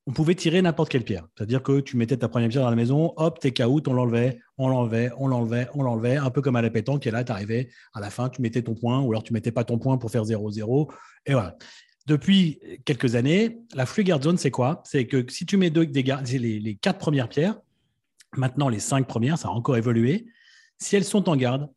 on 0.06 0.12
pouvait 0.12 0.34
tirer 0.34 0.62
n'importe 0.62 0.88
quelle 0.88 1.04
pierre. 1.04 1.26
C'est-à-dire 1.36 1.62
que 1.62 1.80
tu 1.80 1.96
mettais 1.96 2.16
ta 2.16 2.28
première 2.28 2.48
pierre 2.48 2.62
dans 2.62 2.70
la 2.70 2.76
maison, 2.76 3.12
hop, 3.16 3.38
t'es 3.40 3.62
out, 3.62 3.88
on 3.88 3.92
l'enlevait, 3.92 4.38
on 4.56 4.68
l'enlevait, 4.68 5.10
on 5.18 5.28
l'enlevait, 5.28 5.68
on 5.74 5.82
l'enlevait, 5.82 6.16
un 6.16 6.30
peu 6.30 6.40
comme 6.40 6.56
à 6.56 6.62
la 6.62 6.70
pétanque. 6.70 7.06
Et 7.06 7.10
là, 7.10 7.24
tu 7.24 7.32
arrivais 7.32 7.68
à 7.92 8.00
la 8.00 8.10
fin, 8.10 8.28
tu 8.28 8.40
mettais 8.40 8.62
ton 8.62 8.74
point 8.74 9.00
ou 9.00 9.10
alors 9.10 9.22
tu 9.22 9.32
mettais 9.32 9.52
pas 9.52 9.64
ton 9.64 9.78
point 9.78 9.98
pour 9.98 10.10
faire 10.10 10.24
0-0. 10.24 10.90
Et 11.26 11.34
voilà. 11.34 11.56
Depuis 12.08 12.58
quelques 12.84 13.14
années, 13.14 13.60
la 13.74 13.86
free 13.86 14.02
guard 14.02 14.22
zone, 14.22 14.38
c'est 14.38 14.50
quoi? 14.50 14.82
C'est 14.84 15.06
que 15.06 15.24
si 15.30 15.46
tu 15.46 15.56
mets 15.56 15.70
les, 15.70 16.58
les 16.58 16.74
quatre 16.74 16.98
premières 16.98 17.28
pierres, 17.28 17.60
Maintenant, 18.36 18.68
les 18.68 18.80
cinq 18.80 19.06
premières, 19.06 19.38
ça 19.38 19.48
a 19.48 19.50
encore 19.52 19.76
évolué. 19.76 20.26
Si 20.78 20.96
elles 20.96 21.04
sont 21.04 21.28
en 21.28 21.36
garde, 21.36 21.70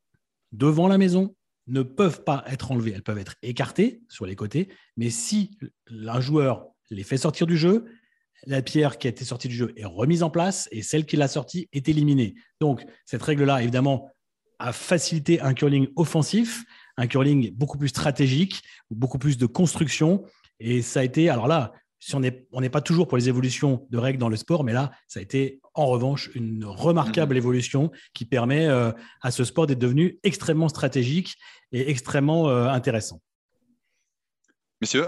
devant 0.51 0.87
la 0.87 0.97
maison, 0.97 1.35
ne 1.67 1.81
peuvent 1.81 2.23
pas 2.23 2.43
être 2.47 2.71
enlevées. 2.71 2.91
Elles 2.93 3.03
peuvent 3.03 3.17
être 3.17 3.35
écartées 3.41 4.01
sur 4.09 4.25
les 4.25 4.35
côtés. 4.35 4.69
Mais 4.97 5.09
si 5.09 5.57
un 5.89 6.19
joueur 6.19 6.67
les 6.89 7.03
fait 7.03 7.17
sortir 7.17 7.47
du 7.47 7.55
jeu, 7.55 7.85
la 8.45 8.61
pierre 8.61 8.97
qui 8.97 9.07
a 9.07 9.11
été 9.11 9.23
sortie 9.23 9.47
du 9.47 9.55
jeu 9.55 9.71
est 9.77 9.85
remise 9.85 10.23
en 10.23 10.29
place 10.29 10.67
et 10.71 10.81
celle 10.81 11.05
qui 11.05 11.15
l'a 11.15 11.27
sortie 11.27 11.69
est 11.71 11.87
éliminée. 11.87 12.33
Donc, 12.59 12.83
cette 13.05 13.23
règle-là, 13.23 13.61
évidemment, 13.61 14.09
a 14.59 14.73
facilité 14.73 15.39
un 15.39 15.53
curling 15.53 15.87
offensif, 15.95 16.63
un 17.01 17.07
curling 17.07 17.51
beaucoup 17.51 17.77
plus 17.79 17.89
stratégique, 17.89 18.61
beaucoup 18.91 19.17
plus 19.17 19.37
de 19.37 19.47
construction. 19.47 20.23
Et 20.59 20.83
ça 20.83 20.99
a 20.99 21.03
été, 21.03 21.29
alors 21.29 21.47
là, 21.47 21.73
si 21.99 22.15
on 22.15 22.19
n'est 22.19 22.69
pas 22.69 22.81
toujours 22.81 23.07
pour 23.07 23.17
les 23.17 23.27
évolutions 23.27 23.87
de 23.89 23.97
règles 23.97 24.19
dans 24.19 24.29
le 24.29 24.35
sport, 24.35 24.63
mais 24.63 24.73
là, 24.73 24.91
ça 25.07 25.19
a 25.19 25.23
été 25.23 25.59
en 25.73 25.87
revanche 25.87 26.29
une 26.35 26.63
remarquable 26.65 27.33
mhm. 27.33 27.37
évolution 27.37 27.91
qui 28.13 28.25
permet 28.25 28.67
euh, 28.67 28.91
à 29.21 29.31
ce 29.31 29.43
sport 29.43 29.65
d'être 29.65 29.79
devenu 29.79 30.19
extrêmement 30.23 30.69
stratégique 30.69 31.35
et 31.71 31.89
extrêmement 31.89 32.49
euh, 32.49 32.67
intéressant. 32.67 33.19
Messieurs, 34.79 35.07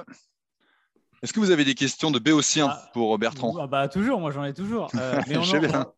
est-ce 1.22 1.32
que 1.32 1.40
vous 1.40 1.52
avez 1.52 1.66
des 1.66 1.76
questions 1.76 2.10
de 2.10 2.20
Béotien 2.20 2.70
ah, 2.70 2.90
pour 2.94 3.18
Bertrand? 3.18 3.56
ah 3.60 3.68
bah, 3.68 3.88
Toujours, 3.88 4.20
moi 4.20 4.32
j'en 4.32 4.44
ai 4.44 4.54
toujours. 4.54 4.90
Euh, 4.96 5.22
on, 5.32 5.42
en, 5.42 5.94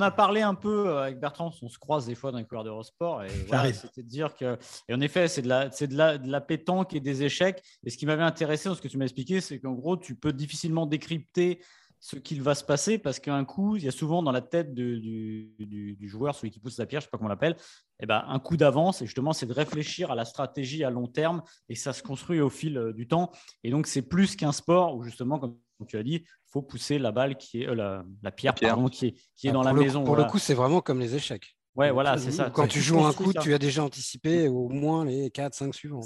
a 0.00 0.10
parlé 0.10 0.42
un 0.42 0.54
peu 0.54 0.88
euh, 0.88 1.02
avec 1.02 1.20
Bertrand, 1.20 1.52
on 1.62 1.68
se 1.68 1.78
croise 1.78 2.06
des 2.06 2.14
fois 2.14 2.32
dans 2.32 2.38
les 2.38 2.44
couloirs 2.44 2.64
d'Eurosport. 2.64 3.24
Et 3.24 3.28
voilà, 3.48 3.72
c'était 3.72 4.02
de 4.02 4.08
dire 4.08 4.34
que. 4.34 4.58
Et 4.88 4.94
en 4.94 5.00
effet, 5.00 5.28
c'est 5.28 5.42
de, 5.42 5.48
la, 5.48 5.68
de, 5.68 5.96
la, 5.96 6.18
de 6.18 6.30
la 6.30 6.40
pétanque 6.40 6.94
et 6.94 7.00
des 7.00 7.22
échecs. 7.22 7.62
Et 7.84 7.90
ce 7.90 7.96
qui 7.96 8.06
m'avait 8.06 8.22
intéressé 8.22 8.68
dans 8.68 8.74
ce 8.74 8.82
que 8.82 8.88
tu 8.88 8.98
m'as 8.98 9.04
expliqué, 9.04 9.40
c'est 9.40 9.60
qu'en 9.60 9.72
gros, 9.72 9.96
tu 9.96 10.14
peux 10.14 10.32
difficilement 10.32 10.86
décrypter 10.86 11.60
ce 12.00 12.16
qu'il 12.16 12.42
va 12.42 12.54
se 12.54 12.64
passer 12.64 12.98
parce 12.98 13.20
qu'un 13.20 13.44
coup, 13.44 13.76
il 13.76 13.84
y 13.84 13.88
a 13.88 13.90
souvent 13.90 14.22
dans 14.22 14.32
la 14.32 14.40
tête 14.40 14.74
du, 14.74 15.98
joueur, 16.00 16.34
celui 16.34 16.50
qui 16.50 16.58
pousse 16.58 16.78
la 16.78 16.86
pierre, 16.86 17.02
je 17.02 17.04
ne 17.04 17.08
sais 17.08 17.10
pas 17.10 17.18
comment 17.18 17.28
on 17.28 17.30
l'appelle, 17.30 17.56
eh 18.00 18.06
ben, 18.06 18.24
un 18.26 18.38
coup 18.38 18.56
d'avance. 18.56 19.02
Et 19.02 19.06
justement, 19.06 19.34
c'est 19.34 19.46
de 19.46 19.52
réfléchir 19.52 20.10
à 20.10 20.14
la 20.14 20.24
stratégie 20.24 20.82
à 20.82 20.90
long 20.90 21.06
terme 21.06 21.42
et 21.68 21.74
ça 21.74 21.92
se 21.92 22.02
construit 22.02 22.40
au 22.40 22.48
fil 22.48 22.78
euh, 22.78 22.92
du 22.92 23.06
temps. 23.06 23.30
Et 23.62 23.70
donc, 23.70 23.86
c'est 23.86 24.02
plus 24.02 24.34
qu'un 24.34 24.52
sport 24.52 24.96
où 24.96 25.02
justement, 25.02 25.38
comme 25.38 25.58
tu 25.86 25.96
as 25.96 26.02
dit, 26.02 26.22
il 26.22 26.50
faut 26.50 26.62
pousser 26.62 26.98
la 26.98 27.12
balle 27.12 27.36
qui 27.36 27.62
est 27.62 27.68
euh, 27.68 28.02
la, 28.22 28.30
pierre, 28.30 28.54
qui 28.54 28.64
est, 28.64 29.14
qui 29.36 29.46
est 29.46 29.50
ah, 29.50 29.52
dans 29.52 29.62
la 29.62 29.72
maison. 29.72 30.04
Pour 30.04 30.16
le 30.16 30.24
coup, 30.24 30.38
c'est 30.38 30.54
vraiment 30.54 30.80
comme 30.80 31.00
les 31.00 31.14
échecs. 31.14 31.56
Ouais, 31.76 31.90
voilà, 31.90 32.18
c'est 32.18 32.32
ça. 32.32 32.50
Quand 32.50 32.66
tu 32.66 32.80
joues 32.80 33.04
un 33.04 33.12
coup, 33.12 33.32
tu 33.32 33.54
as 33.54 33.58
déjà 33.58 33.84
anticipé 33.84 34.48
au 34.48 34.68
moins 34.68 35.04
les 35.04 35.30
4, 35.30 35.54
5 35.54 35.74
suivants. 35.74 36.00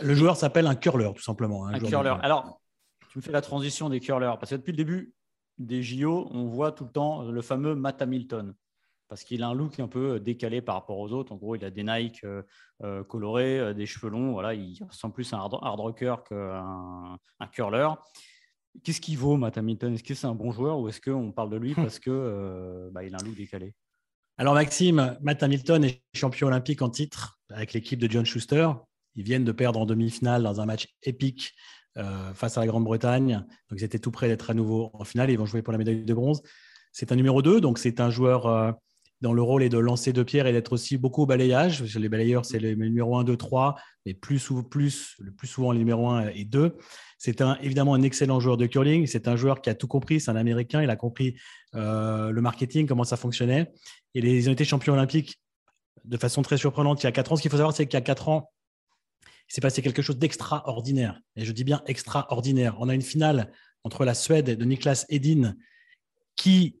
Le 0.00 0.14
joueur 0.14 0.36
s'appelle 0.36 0.66
un 0.66 0.76
curler, 0.76 1.10
tout 1.14 1.22
simplement. 1.22 1.66
Un, 1.66 1.74
un 1.74 1.80
curler. 1.80 2.14
Alors, 2.22 2.60
tu 3.10 3.18
me 3.18 3.22
fais 3.22 3.32
la 3.32 3.40
transition 3.40 3.88
des 3.88 4.00
curlers 4.00 4.34
parce 4.38 4.50
que 4.50 4.56
depuis 4.56 4.72
le 4.72 4.76
début, 4.76 5.14
des 5.58 5.82
JO, 5.82 6.28
on 6.30 6.46
voit 6.46 6.70
tout 6.70 6.84
le 6.84 6.90
temps 6.90 7.22
le 7.22 7.42
fameux 7.42 7.74
Matt 7.74 8.00
Hamilton 8.00 8.54
parce 9.08 9.24
qu'il 9.24 9.42
a 9.42 9.48
un 9.48 9.54
look 9.54 9.80
un 9.80 9.88
peu 9.88 10.20
décalé 10.20 10.60
par 10.60 10.76
rapport 10.76 10.98
aux 10.98 11.12
autres. 11.12 11.32
En 11.32 11.36
gros, 11.36 11.56
il 11.56 11.64
a 11.64 11.70
des 11.70 11.82
Nike 11.82 12.22
euh, 12.24 12.42
euh, 12.84 13.02
colorés, 13.02 13.58
euh, 13.58 13.74
des 13.74 13.86
cheveux 13.86 14.10
longs. 14.10 14.32
Voilà, 14.32 14.54
il 14.54 14.78
ressemble 14.84 15.14
plus 15.14 15.32
à 15.32 15.38
un 15.38 15.40
hard, 15.40 15.80
rocker 15.80 16.14
qu'un 16.28 17.18
un 17.40 17.46
curler. 17.48 17.88
Qu'est-ce 18.84 19.00
qu'il 19.00 19.18
vaut, 19.18 19.36
Matt 19.36 19.58
Hamilton? 19.58 19.94
Est-ce 19.94 20.04
que 20.04 20.14
c'est 20.14 20.26
un 20.26 20.34
bon 20.34 20.52
joueur 20.52 20.78
ou 20.78 20.88
est-ce 20.88 21.00
qu'on 21.00 21.32
parle 21.32 21.50
de 21.50 21.56
lui 21.56 21.74
parce 21.74 21.98
qu'il 21.98 22.12
bah, 22.12 23.00
a 23.00 23.04
un 23.04 23.24
look 23.24 23.36
décalé? 23.36 23.74
Alors, 24.40 24.54
Maxime, 24.54 25.16
Matt 25.20 25.42
Hamilton 25.42 25.84
est 25.84 26.00
champion 26.14 26.46
olympique 26.46 26.80
en 26.80 26.90
titre 26.90 27.40
avec 27.50 27.72
l'équipe 27.72 27.98
de 27.98 28.08
John 28.08 28.24
Schuster. 28.24 28.68
Ils 29.16 29.24
viennent 29.24 29.44
de 29.44 29.50
perdre 29.50 29.80
en 29.80 29.86
demi-finale 29.86 30.44
dans 30.44 30.60
un 30.60 30.66
match 30.66 30.86
épique 31.02 31.54
euh, 31.96 32.32
face 32.34 32.56
à 32.56 32.60
la 32.60 32.68
Grande-Bretagne. 32.68 33.44
Donc, 33.68 33.80
ils 33.80 33.84
étaient 33.84 33.98
tout 33.98 34.12
près 34.12 34.28
d'être 34.28 34.50
à 34.50 34.54
nouveau 34.54 34.90
en 34.94 35.02
finale. 35.02 35.30
Ils 35.30 35.38
vont 35.38 35.46
jouer 35.46 35.62
pour 35.62 35.72
la 35.72 35.78
médaille 35.78 36.04
de 36.04 36.14
bronze. 36.14 36.40
C'est 36.92 37.10
un 37.10 37.16
numéro 37.16 37.42
2, 37.42 37.60
donc 37.60 37.78
c'est 37.78 38.00
un 38.00 38.10
joueur 38.10 38.46
euh, 38.46 38.70
dans 39.20 39.32
le 39.32 39.42
rôle 39.42 39.62
est 39.62 39.68
de 39.68 39.78
lancer 39.78 40.12
de 40.12 40.22
pierre 40.22 40.46
et 40.46 40.52
d'être 40.52 40.72
aussi 40.72 40.96
beaucoup 40.96 41.22
au 41.22 41.26
balayage. 41.26 41.82
Les 41.96 42.08
balayeurs, 42.08 42.44
c'est 42.44 42.60
le 42.60 42.74
numéro 42.74 43.16
1, 43.16 43.24
2, 43.24 43.36
3, 43.36 43.76
mais 44.06 44.14
plus, 44.14 44.50
le 44.50 44.62
plus 45.32 45.46
souvent 45.46 45.72
les 45.72 45.78
numéros 45.78 46.08
1 46.08 46.28
et 46.28 46.44
2. 46.44 46.76
C'est 47.18 47.42
évidemment 47.60 47.94
un 47.94 48.02
excellent 48.02 48.38
joueur 48.38 48.56
de 48.56 48.66
curling. 48.66 49.06
C'est 49.06 49.26
un 49.26 49.34
joueur 49.34 49.60
qui 49.60 49.70
a 49.70 49.74
tout 49.74 49.88
compris. 49.88 50.20
C'est 50.20 50.30
un 50.30 50.36
Américain. 50.36 50.82
Il 50.82 50.90
a 50.90 50.96
compris 50.96 51.36
euh, 51.74 52.30
le 52.30 52.40
marketing, 52.40 52.86
comment 52.86 53.02
ça 53.02 53.16
fonctionnait. 53.16 53.72
Et 54.14 54.20
les, 54.20 54.36
ils 54.36 54.48
ont 54.48 54.52
été 54.52 54.64
champions 54.64 54.92
olympiques 54.92 55.40
de 56.04 56.16
façon 56.16 56.42
très 56.42 56.56
surprenante 56.56 57.02
il 57.02 57.06
y 57.06 57.08
a 57.08 57.12
4 57.12 57.32
ans. 57.32 57.36
Ce 57.36 57.42
qu'il 57.42 57.50
faut 57.50 57.56
savoir, 57.56 57.74
c'est 57.74 57.86
qu'il 57.86 57.94
y 57.94 58.02
a 58.02 58.02
4 58.02 58.28
ans, 58.28 58.52
il 59.48 59.54
s'est 59.54 59.60
passé 59.60 59.82
quelque 59.82 60.02
chose 60.02 60.18
d'extraordinaire. 60.18 61.20
Et 61.34 61.44
je 61.44 61.52
dis 61.52 61.64
bien 61.64 61.82
extraordinaire. 61.86 62.76
On 62.78 62.88
a 62.88 62.94
une 62.94 63.02
finale 63.02 63.52
entre 63.82 64.04
la 64.04 64.14
Suède 64.14 64.46
de 64.46 64.64
Niklas 64.64 65.06
Edin 65.08 65.54
qui 66.36 66.78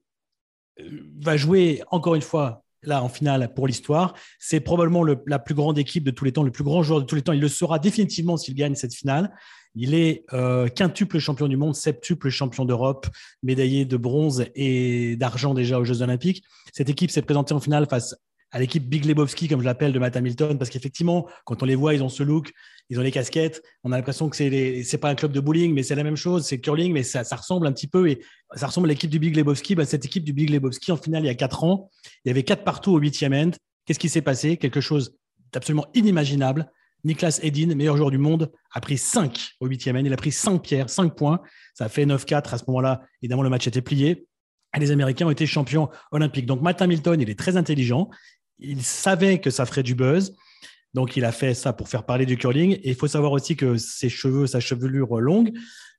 va 1.20 1.36
jouer 1.36 1.82
encore 1.90 2.14
une 2.14 2.22
fois 2.22 2.64
là 2.82 3.02
en 3.02 3.08
finale 3.08 3.52
pour 3.54 3.66
l'histoire. 3.66 4.14
C'est 4.38 4.60
probablement 4.60 5.04
la 5.04 5.38
plus 5.38 5.54
grande 5.54 5.78
équipe 5.78 6.04
de 6.04 6.10
tous 6.10 6.24
les 6.24 6.32
temps, 6.32 6.42
le 6.42 6.50
plus 6.50 6.64
grand 6.64 6.82
joueur 6.82 7.00
de 7.00 7.06
tous 7.06 7.16
les 7.16 7.22
temps. 7.22 7.32
Il 7.32 7.40
le 7.40 7.48
sera 7.48 7.78
définitivement 7.78 8.36
s'il 8.36 8.54
gagne 8.54 8.74
cette 8.74 8.94
finale. 8.94 9.34
Il 9.74 9.94
est 9.94 10.24
euh, 10.32 10.68
quintuple 10.68 11.18
champion 11.18 11.46
du 11.46 11.56
monde, 11.56 11.74
septuple 11.74 12.30
champion 12.30 12.64
d'Europe, 12.64 13.06
médaillé 13.42 13.84
de 13.84 13.96
bronze 13.96 14.46
et 14.54 15.16
d'argent 15.16 15.54
déjà 15.54 15.78
aux 15.78 15.84
Jeux 15.84 16.02
Olympiques. 16.02 16.42
Cette 16.72 16.88
équipe 16.88 17.10
s'est 17.10 17.22
présentée 17.22 17.54
en 17.54 17.60
finale 17.60 17.86
face 17.88 18.16
à 18.50 18.58
l'équipe 18.58 18.88
Big 18.88 19.04
Lebowski, 19.04 19.48
comme 19.48 19.60
je 19.60 19.64
l'appelle, 19.64 19.92
de 19.92 19.98
Matt 19.98 20.16
Hamilton, 20.16 20.56
parce 20.56 20.70
qu'effectivement, 20.70 21.28
quand 21.44 21.62
on 21.62 21.66
les 21.66 21.74
voit, 21.74 21.94
ils 21.94 22.02
ont 22.02 22.08
ce 22.08 22.22
look, 22.22 22.52
ils 22.88 22.98
ont 22.98 23.02
les 23.02 23.10
casquettes. 23.10 23.62
On 23.84 23.92
a 23.92 23.96
l'impression 23.96 24.28
que 24.28 24.36
c'est 24.36 24.82
c'est 24.84 24.98
pas 24.98 25.10
un 25.10 25.14
club 25.14 25.32
de 25.32 25.40
bowling, 25.40 25.74
mais 25.74 25.82
c'est 25.82 25.94
la 25.94 26.04
même 26.04 26.16
chose, 26.16 26.46
c'est 26.46 26.58
curling, 26.58 26.92
mais 26.92 27.02
ça, 27.02 27.24
ça, 27.24 27.36
ressemble 27.36 27.66
un 27.66 27.72
petit 27.72 27.88
peu 27.88 28.08
et 28.08 28.20
ça 28.54 28.66
ressemble 28.66 28.88
à 28.88 28.90
l'équipe 28.90 29.10
du 29.10 29.18
Big 29.18 29.36
Lebowski. 29.36 29.74
Bah, 29.74 29.84
cette 29.84 30.04
équipe 30.04 30.24
du 30.24 30.32
Big 30.32 30.50
Lebowski, 30.50 30.92
en 30.92 30.96
finale, 30.96 31.24
il 31.24 31.26
y 31.26 31.30
a 31.30 31.34
quatre 31.34 31.64
ans, 31.64 31.90
il 32.24 32.28
y 32.28 32.30
avait 32.30 32.42
quatre 32.42 32.64
partout 32.64 32.92
au 32.92 32.98
huitième 32.98 33.34
end. 33.34 33.50
Qu'est-ce 33.84 33.98
qui 33.98 34.08
s'est 34.08 34.22
passé? 34.22 34.56
Quelque 34.56 34.80
chose 34.80 35.18
d'absolument 35.52 35.86
inimaginable. 35.94 36.70
Niklas 37.04 37.40
Edin, 37.42 37.74
meilleur 37.74 37.96
joueur 37.96 38.10
du 38.10 38.18
monde, 38.18 38.50
a 38.72 38.80
pris 38.80 38.98
5 38.98 39.52
au 39.60 39.66
huitième 39.66 39.96
end. 39.96 40.02
Il 40.04 40.12
a 40.12 40.16
pris 40.16 40.32
5 40.32 40.58
pierres, 40.60 40.90
5 40.90 41.14
points. 41.14 41.40
Ça 41.74 41.84
a 41.84 41.88
fait 41.88 42.04
9-4. 42.04 42.54
À 42.54 42.58
ce 42.58 42.64
moment-là, 42.68 43.02
évidemment, 43.22 43.42
le 43.42 43.50
match 43.50 43.66
était 43.66 43.82
plié. 43.82 44.26
Et 44.76 44.80
les 44.80 44.90
Américains 44.90 45.26
ont 45.26 45.30
été 45.30 45.46
champions 45.46 45.88
olympiques. 46.10 46.46
Donc, 46.46 46.60
Matt 46.60 46.82
Hamilton, 46.82 47.20
il 47.20 47.30
est 47.30 47.38
très 47.38 47.56
intelligent 47.56 48.10
il 48.58 48.82
savait 48.82 49.40
que 49.40 49.50
ça 49.50 49.66
ferait 49.66 49.82
du 49.82 49.94
buzz. 49.94 50.34
Donc, 50.94 51.16
il 51.16 51.24
a 51.24 51.32
fait 51.32 51.54
ça 51.54 51.72
pour 51.72 51.88
faire 51.88 52.04
parler 52.04 52.26
du 52.26 52.36
curling. 52.36 52.72
Et 52.82 52.90
il 52.90 52.94
faut 52.94 53.08
savoir 53.08 53.32
aussi 53.32 53.56
que 53.56 53.76
ses 53.76 54.08
cheveux, 54.08 54.46
sa 54.46 54.60
chevelure 54.60 55.20
longue, 55.20 55.52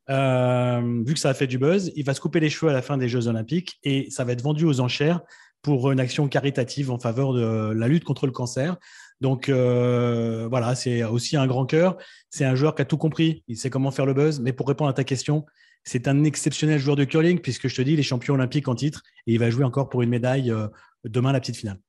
euh, 0.10 1.04
vu 1.06 1.14
que 1.14 1.20
ça 1.20 1.30
a 1.30 1.34
fait 1.34 1.48
du 1.48 1.60
buzz, 1.60 1.92
il 1.96 2.04
va 2.04 2.14
se 2.14 2.22
couper 2.22 2.40
les 2.40 2.50
cheveux 2.50 2.72
à 2.72 2.74
la 2.74 2.82
fin 2.82 2.98
des 2.98 3.08
Jeux 3.08 3.28
Olympiques 3.28 3.78
et 3.84 4.10
ça 4.10 4.24
va 4.24 4.32
être 4.32 4.42
vendu 4.42 4.66
aux 4.66 4.80
enchères 4.80 5.22
pour 5.62 5.92
une 5.92 6.00
action 6.00 6.28
caritative 6.28 6.90
en 6.90 6.98
faveur 6.98 7.34
de 7.34 7.72
la 7.74 7.88
lutte 7.88 8.06
contre 8.06 8.26
le 8.26 8.32
cancer. 8.32 8.78
Donc 9.22 9.50
euh, 9.50 10.48
voilà, 10.50 10.74
c'est 10.74 11.04
aussi 11.04 11.38
un 11.38 11.46
grand 11.46 11.66
cœur. 11.66 11.98
C'est 12.30 12.46
un 12.46 12.56
joueur 12.56 12.74
qui 12.74 12.82
a 12.82 12.86
tout 12.86 12.98
compris. 12.98 13.44
Il 13.48 13.58
sait 13.58 13.70
comment 13.70 13.92
faire 13.92 14.06
le 14.06 14.14
buzz. 14.14 14.40
Mais 14.40 14.54
pour 14.54 14.68
répondre 14.68 14.90
à 14.90 14.94
ta 14.94 15.04
question, 15.04 15.46
c'est 15.84 16.08
un 16.08 16.24
exceptionnel 16.24 16.80
joueur 16.80 16.96
de 16.96 17.04
curling 17.04 17.40
puisque 17.40 17.68
je 17.68 17.76
te 17.76 17.82
dis, 17.82 17.94
il 17.94 18.00
est 18.00 18.04
champion 18.04 18.34
olympique 18.34 18.68
en 18.68 18.76
titre 18.76 19.04
et 19.28 19.34
il 19.34 19.40
va 19.40 19.50
jouer 19.50 19.66
encore 19.66 19.90
pour 19.90 20.02
une 20.02 20.10
médaille 20.10 20.50
euh, 20.50 20.68
demain 21.04 21.34
la 21.34 21.40
petite 21.40 21.58
finale. 21.58 21.80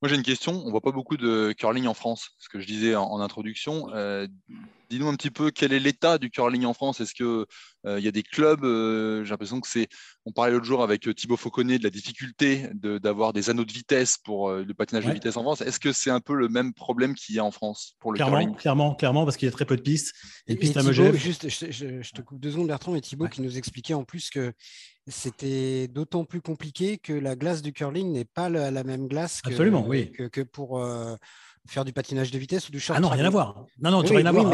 Moi, 0.00 0.08
j'ai 0.08 0.14
une 0.14 0.22
question. 0.22 0.62
On 0.64 0.70
voit 0.70 0.80
pas 0.80 0.92
beaucoup 0.92 1.16
de 1.16 1.52
curling 1.58 1.88
en 1.88 1.94
France, 1.94 2.30
ce 2.38 2.48
que 2.48 2.60
je 2.60 2.66
disais 2.66 2.94
en, 2.94 3.20
introduction. 3.20 3.88
Euh, 3.94 4.28
dis-nous 4.90 5.08
un 5.08 5.16
petit 5.16 5.32
peu 5.32 5.50
quel 5.50 5.72
est 5.72 5.80
l'état 5.80 6.18
du 6.18 6.30
curling 6.30 6.64
en 6.66 6.72
France. 6.72 7.00
Est-ce 7.00 7.14
qu'il 7.14 7.26
euh, 7.26 7.44
il 7.98 8.04
y 8.04 8.06
a 8.06 8.12
des 8.12 8.22
clubs 8.22 8.64
euh, 8.64 9.24
J'ai 9.24 9.30
l'impression 9.30 9.60
que 9.60 9.66
c'est. 9.66 9.88
On 10.24 10.30
parlait 10.30 10.52
l'autre 10.52 10.66
jour 10.66 10.84
avec 10.84 11.12
Thibaut 11.16 11.36
Fauconnet 11.36 11.78
de 11.78 11.84
la 11.84 11.90
difficulté 11.90 12.70
d'avoir 12.74 13.32
des 13.32 13.50
anneaux 13.50 13.64
de 13.64 13.72
vitesse 13.72 14.18
pour 14.18 14.52
le 14.52 14.72
patinage 14.72 15.06
de 15.06 15.10
vitesse 15.10 15.36
en 15.36 15.42
France. 15.42 15.62
Est-ce 15.62 15.80
que 15.80 15.92
c'est 15.92 16.10
un 16.10 16.20
peu 16.20 16.34
le 16.34 16.48
même 16.48 16.74
problème 16.74 17.14
qu'il 17.14 17.34
y 17.34 17.40
a 17.40 17.44
en 17.44 17.50
France 17.50 17.96
pour 17.98 18.12
le 18.12 18.18
clairement, 18.18 18.38
curling? 18.38 18.56
Clairement, 18.56 18.94
clairement, 18.94 19.24
parce 19.24 19.36
qu'il 19.36 19.46
y 19.46 19.48
a 19.48 19.52
très 19.52 19.64
peu 19.64 19.76
de 19.76 19.82
pistes. 19.82 20.14
Et, 20.46 20.54
pistes 20.54 20.76
à 20.76 20.92
juste, 21.12 21.48
je, 21.48 22.12
te 22.12 22.22
coupe 22.22 22.38
deux 22.38 22.52
secondes, 22.52 22.68
Bertrand, 22.68 22.94
et 22.94 23.00
Thibaut 23.00 23.28
qui 23.28 23.42
nous 23.42 23.58
expliquait 23.58 23.94
en 23.94 24.04
plus 24.04 24.30
que 24.30 24.52
c'était 25.08 25.88
d'autant 25.88 26.24
plus 26.24 26.40
compliqué 26.40 26.98
que 26.98 27.12
la 27.12 27.36
glace 27.36 27.62
du 27.62 27.72
curling 27.72 28.12
n'est 28.12 28.24
pas 28.24 28.48
la, 28.48 28.70
même 28.84 29.08
glace 29.08 29.40
que, 29.42 29.50
Absolument, 29.50 29.86
oui. 29.86 30.10
que, 30.10 30.40
pour 30.42 30.82
euh, 30.82 31.16
faire 31.68 31.84
du 31.84 31.92
patinage 31.92 32.30
de 32.30 32.38
vitesse 32.38 32.68
ou 32.68 32.72
du 32.72 32.80
short. 32.80 32.96
Ah 32.96 33.00
non, 33.00 33.08
rien 33.08 33.24
à 33.24 33.30
voir. 33.30 33.66
Non, 33.80 33.90
non, 33.90 34.02
tu 34.02 34.14
rien 34.14 34.26
à 34.26 34.32
voir. 34.32 34.52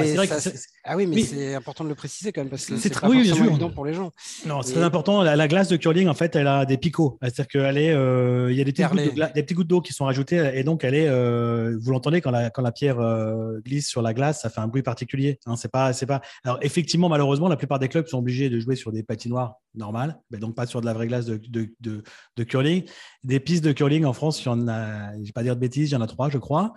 ah 0.85 0.97
oui, 0.97 1.07
mais, 1.07 1.23
c'est 1.23 1.55
important 1.55 1.85
de 1.85 1.89
le 1.89 1.95
préciser 1.95 2.33
quand 2.33 2.41
même 2.41 2.51
parce 2.51 2.67
que 2.67 2.77
c'est 2.77 3.01
pas 3.01 3.09
oui, 3.09 3.31
évident 3.31 3.71
pour 3.71 3.85
les 3.85 3.95
gens. 3.95 4.11
Non, 4.47 4.63
c'est 4.63 4.73
très 4.75 4.83
important. 4.83 5.23
La, 5.23 5.49
glace 5.49 5.69
de 5.69 5.77
curling, 5.77 6.09
en 6.09 6.15
fait, 6.15 6.35
elle 6.37 6.49
a 6.49 6.65
des 6.65 6.77
picots. 6.77 7.19
C'est-à-dire 7.23 7.49
qu'il 7.49 7.79
est, 7.79 7.93
euh, 7.93 8.53
y 8.53 8.61
a 8.61 8.65
des 8.65 8.73
petites, 8.73 9.55
gouttes 9.55 9.69
d'eau 9.69 9.81
qui 9.81 9.93
sont 9.93 10.05
rajoutées 10.05 10.53
et 10.55 10.65
donc 10.65 10.83
elle 10.83 10.95
est, 10.95 11.07
euh, 11.09 11.77
vous 11.81 11.93
l'entendez 11.93 12.21
quand 12.21 12.31
la, 12.31 12.51
quand 12.51 12.63
la 12.63 12.73
pierre 12.73 12.99
euh, 12.99 13.61
glisse 13.61 13.89
sur 13.89 14.03
la 14.03 14.13
glace, 14.15 14.43
ça 14.43 14.51
fait 14.51 14.61
un 14.61 14.67
bruit 14.67 14.83
particulier. 14.83 15.39
Hein, 15.47 15.57
c'est 15.57 15.71
pas, 15.71 15.93
c'est 15.93 16.07
pas. 16.07 16.21
Alors 16.45 16.59
effectivement, 16.63 17.09
malheureusement, 17.09 17.49
la 17.49 17.57
plupart 17.57 17.79
des 17.79 17.89
clubs 17.89 18.07
sont 18.07 18.19
obligés 18.19 18.51
de 18.51 18.59
jouer 18.59 18.75
sur 18.75 18.91
des 18.91 19.03
patinoires 19.03 19.57
normales, 19.75 20.19
mais 20.31 20.39
donc 20.39 20.55
pas 20.55 20.67
sur 20.67 20.81
de 20.81 20.87
la 20.87 20.93
vraie 20.93 21.07
glace 21.07 21.27
de, 21.27 21.41
de, 21.49 21.69
de, 21.81 22.03
de 22.37 22.45
curling. 22.45 22.85
Des 23.23 23.41
pistes 23.41 23.65
de 23.65 23.73
curling 23.73 24.05
en 24.05 24.13
France, 24.13 24.43
il 24.43 24.47
y 24.47 24.49
en 24.49 24.67
a, 24.69 25.13
je 25.19 25.27
vais 25.27 25.33
pas 25.33 25.43
dire 25.43 25.55
de 25.55 25.61
bêtises, 25.61 25.91
il 25.91 25.95
y 25.95 25.97
en 25.97 26.01
a 26.01 26.07
trois, 26.07 26.31
je 26.31 26.39
crois 26.39 26.75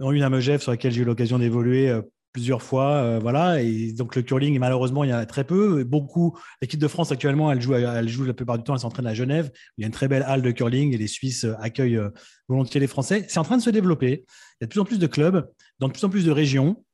une 0.00 0.22
à 0.22 0.30
Megève 0.30 0.60
sur 0.60 0.70
laquelle 0.70 0.92
j'ai 0.92 1.02
eu 1.02 1.04
l'occasion 1.04 1.38
d'évoluer 1.38 1.88
euh, 1.88 2.02
plusieurs 2.32 2.62
fois. 2.62 2.92
Euh, 2.94 3.18
voilà. 3.20 3.62
Et 3.62 3.92
donc 3.92 4.16
le 4.16 4.22
curling, 4.22 4.58
malheureusement, 4.58 5.04
il 5.04 5.10
y 5.10 5.12
a 5.12 5.24
très 5.26 5.44
peu. 5.44 5.84
Beaucoup. 5.84 6.38
L'équipe 6.62 6.80
de 6.80 6.88
France 6.88 7.12
actuellement, 7.12 7.50
elle 7.50 7.60
joue, 7.60 7.74
elle 7.74 8.08
joue 8.08 8.24
la 8.24 8.34
plupart 8.34 8.58
du 8.58 8.64
temps, 8.64 8.74
elle 8.74 8.80
s'entraîne 8.80 9.06
à 9.06 9.14
Genève. 9.14 9.50
Il 9.76 9.82
y 9.82 9.84
a 9.84 9.86
une 9.86 9.92
très 9.92 10.08
belle 10.08 10.24
halle 10.26 10.42
de 10.42 10.50
curling 10.50 10.94
et 10.94 10.98
les 10.98 11.08
Suisses 11.08 11.44
euh, 11.44 11.54
accueillent 11.60 12.00
volontiers 12.48 12.80
les 12.80 12.86
Français. 12.86 13.24
C'est 13.28 13.38
en 13.38 13.44
train 13.44 13.56
de 13.56 13.62
se 13.62 13.70
développer. 13.70 14.24
Il 14.60 14.62
y 14.62 14.64
a 14.64 14.66
de 14.66 14.70
plus 14.70 14.80
en 14.80 14.84
plus 14.84 14.98
de 14.98 15.06
clubs 15.06 15.48
dans 15.78 15.88
de 15.88 15.92
plus 15.92 16.04
en 16.04 16.10
plus 16.10 16.24
de 16.24 16.30
régions. 16.30 16.84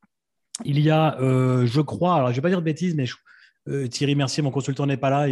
Il 0.64 0.78
y 0.78 0.88
a, 0.88 1.16
je 1.20 1.80
crois, 1.80 2.14
alors 2.14 2.28
je 2.28 2.32
ne 2.32 2.36
vais 2.36 2.42
pas 2.42 2.48
dire 2.48 2.60
de 2.60 2.64
bêtises, 2.64 2.94
mais 2.94 3.06
Thierry 3.90 4.14
Mercier, 4.14 4.42
mon 4.42 4.50
consultant, 4.50 4.86
n'est 4.86 4.96
pas 4.96 5.10
là. 5.10 5.28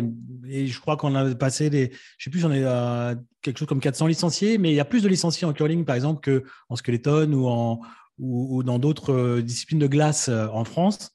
Et, 0.48 0.66
je 0.66 0.80
crois 0.80 0.96
qu'on 0.96 1.14
a 1.14 1.34
passé 1.34 1.70
des. 1.70 1.92
Je 2.18 2.24
sais 2.24 2.30
plus, 2.30 2.44
on 2.44 2.52
est 2.52 2.64
à 2.64 3.14
quelque 3.42 3.58
chose 3.58 3.68
comme 3.68 3.80
400 3.80 4.06
licenciés, 4.06 4.58
mais 4.58 4.72
il 4.72 4.74
y 4.74 4.80
a 4.80 4.84
plus 4.84 5.02
de 5.02 5.08
licenciés 5.08 5.46
en 5.46 5.52
curling, 5.52 5.84
par 5.84 5.96
exemple, 5.96 6.40
qu'en 6.68 6.76
skeleton 6.76 7.32
ou, 7.32 7.46
en, 7.46 7.80
ou, 8.18 8.62
dans 8.62 8.78
d'autres 8.78 9.12
euh, 9.12 9.42
disciplines 9.42 9.80
de 9.80 9.86
glace 9.86 10.28
euh, 10.28 10.46
en 10.48 10.64
France. 10.64 11.10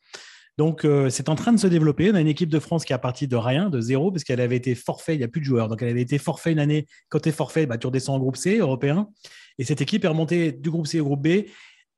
Donc, 0.58 0.86
euh, 0.86 1.10
c'est 1.10 1.30
en 1.30 1.36
train 1.36 1.53
de 1.53 1.60
se 1.60 1.67
développer. 1.67 2.12
On 2.12 2.15
a 2.15 2.21
une 2.21 2.27
équipe 2.27 2.49
de 2.49 2.60
France 2.60 2.84
qui 2.84 2.93
a 2.93 2.97
parti 2.97 3.27
de 3.27 3.36
rien, 3.36 3.69
de 3.69 3.80
zéro, 3.80 4.12
parce 4.12 4.23
qu'elle 4.23 4.41
avait 4.41 4.58
été 4.58 4.73
forfait, 4.73 5.13
il 5.13 5.19
n'y 5.19 5.23
a 5.23 5.27
plus 5.27 5.41
de 5.41 5.45
joueurs. 5.45 5.67
Donc, 5.67 5.82
elle 5.84 5.89
avait 5.89 6.01
été 6.01 6.17
forfait 6.17 6.51
une 6.51 6.60
année. 6.60 6.88
Quand 7.10 7.19
tu 7.19 7.30
es 7.30 7.32
forfait, 7.32 7.67
bah, 7.67 7.77
tu 7.77 7.88
redescends 7.88 8.15
en 8.15 8.19
groupe 8.19 8.38
C 8.38 8.58
européen. 8.58 9.08
Et 9.60 9.63
cette 9.63 9.82
équipe 9.82 10.03
est 10.03 10.08
remontée 10.08 10.51
du 10.51 10.71
groupe 10.71 10.88
C 10.88 10.99
au 10.99 11.06
groupe 11.06 11.21
B 11.21 11.45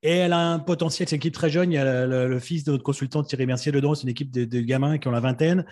Et 0.02 0.12
elle 0.12 0.34
a 0.34 0.40
un 0.40 0.60
potentiel, 0.60 1.08
c'est 1.08 1.16
une 1.16 1.20
équipe 1.20 1.34
très 1.34 1.50
jeune. 1.50 1.72
Il 1.72 1.76
y 1.76 1.78
a 1.78 2.06
le, 2.06 2.40
fils 2.40 2.64
de 2.64 2.72
notre 2.72 2.84
consultant 2.84 3.24
Thierry 3.24 3.46
Mercier 3.46 3.72
dedans. 3.72 3.96
C'est 3.96 4.04
une 4.04 4.10
équipe 4.10 4.32
de, 4.32 4.60
gamins 4.62 4.98
qui 4.98 5.08
ont 5.08 5.12
la 5.12 5.20
vingtaine. 5.20 5.66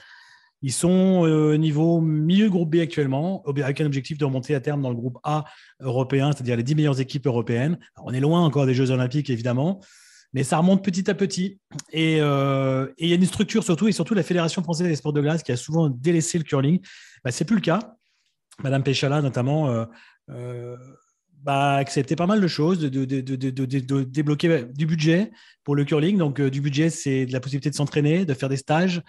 Ils 0.61 0.73
sont 0.73 0.89
au 0.89 1.55
niveau 1.55 2.01
milieu 2.01 2.49
groupe 2.49 2.75
B 2.75 2.79
actuellement, 2.79 3.43
avec 3.45 3.79
un 3.79 3.85
objectif 3.85 4.17
de 4.17 4.25
remonter 4.25 4.55
à 4.55 4.59
terme 4.59 4.81
dans 4.81 4.89
le 4.89 4.95
groupe 4.95 5.17
A 5.23 5.45
européen, 5.79 6.31
c'est-à-dire 6.31 6.57
les 6.57 6.63
10 6.63 6.75
meilleures 6.75 6.99
équipes 6.99 7.27
européennes. 7.27 7.77
on 8.03 8.11
est 8.11 8.19
loin 8.19 8.43
encore 8.43 8.65
des 8.65 8.73
Jeux 8.73 8.89
Olympiques, 8.89 9.29
évidemment, 9.29 9.79
mais 10.33 10.43
ça 10.43 10.57
remonte 10.57 10.83
petit 10.83 11.09
à 11.09 11.13
petit. 11.13 11.59
Euh, 11.95 12.87
et, 12.97 13.05
il 13.05 13.09
y 13.09 13.13
a 13.13 13.15
une 13.15 13.25
structure 13.25 13.63
surtout, 13.63 13.87
et 13.87 13.91
surtout 13.91 14.13
la 14.13 14.23
Fédération 14.23 14.63
française 14.63 14.87
des 14.87 14.95
sports 14.95 15.13
de 15.13 15.21
glace 15.21 15.43
qui 15.43 15.51
a 15.51 15.57
souvent 15.57 15.89
délaissé 15.89 16.37
le 16.37 16.43
curling. 16.43 16.79
Bah, 17.23 17.31
Ce 17.31 17.43
n'est 17.43 17.47
plus 17.47 17.55
le 17.55 17.61
cas. 17.61 17.95
Madame 18.63 18.83
Péchala, 18.83 19.21
notamment, 19.21 19.69
euh, 19.69 19.85
euh, 20.29 20.75
bah, 21.43 21.75
accepté 21.75 22.15
pas 22.15 22.27
mal 22.27 22.41
de 22.41 22.47
choses, 22.47 22.79
de, 22.79 24.03
débloquer 24.03 24.65
du 24.73 24.85
budget 24.85 25.31
pour 25.63 25.75
le 25.75 25.85
curling. 25.85 26.17
Donc, 26.17 26.41
du 26.41 26.61
budget, 26.61 26.89
c'est 26.89 27.25
de 27.25 27.33
la 27.33 27.39
possibilité 27.39 27.69
de 27.69 27.75
s'entraîner, 27.75 28.25
de 28.25 28.33
faire 28.33 28.49
des 28.49 28.57
stages. 28.57 29.01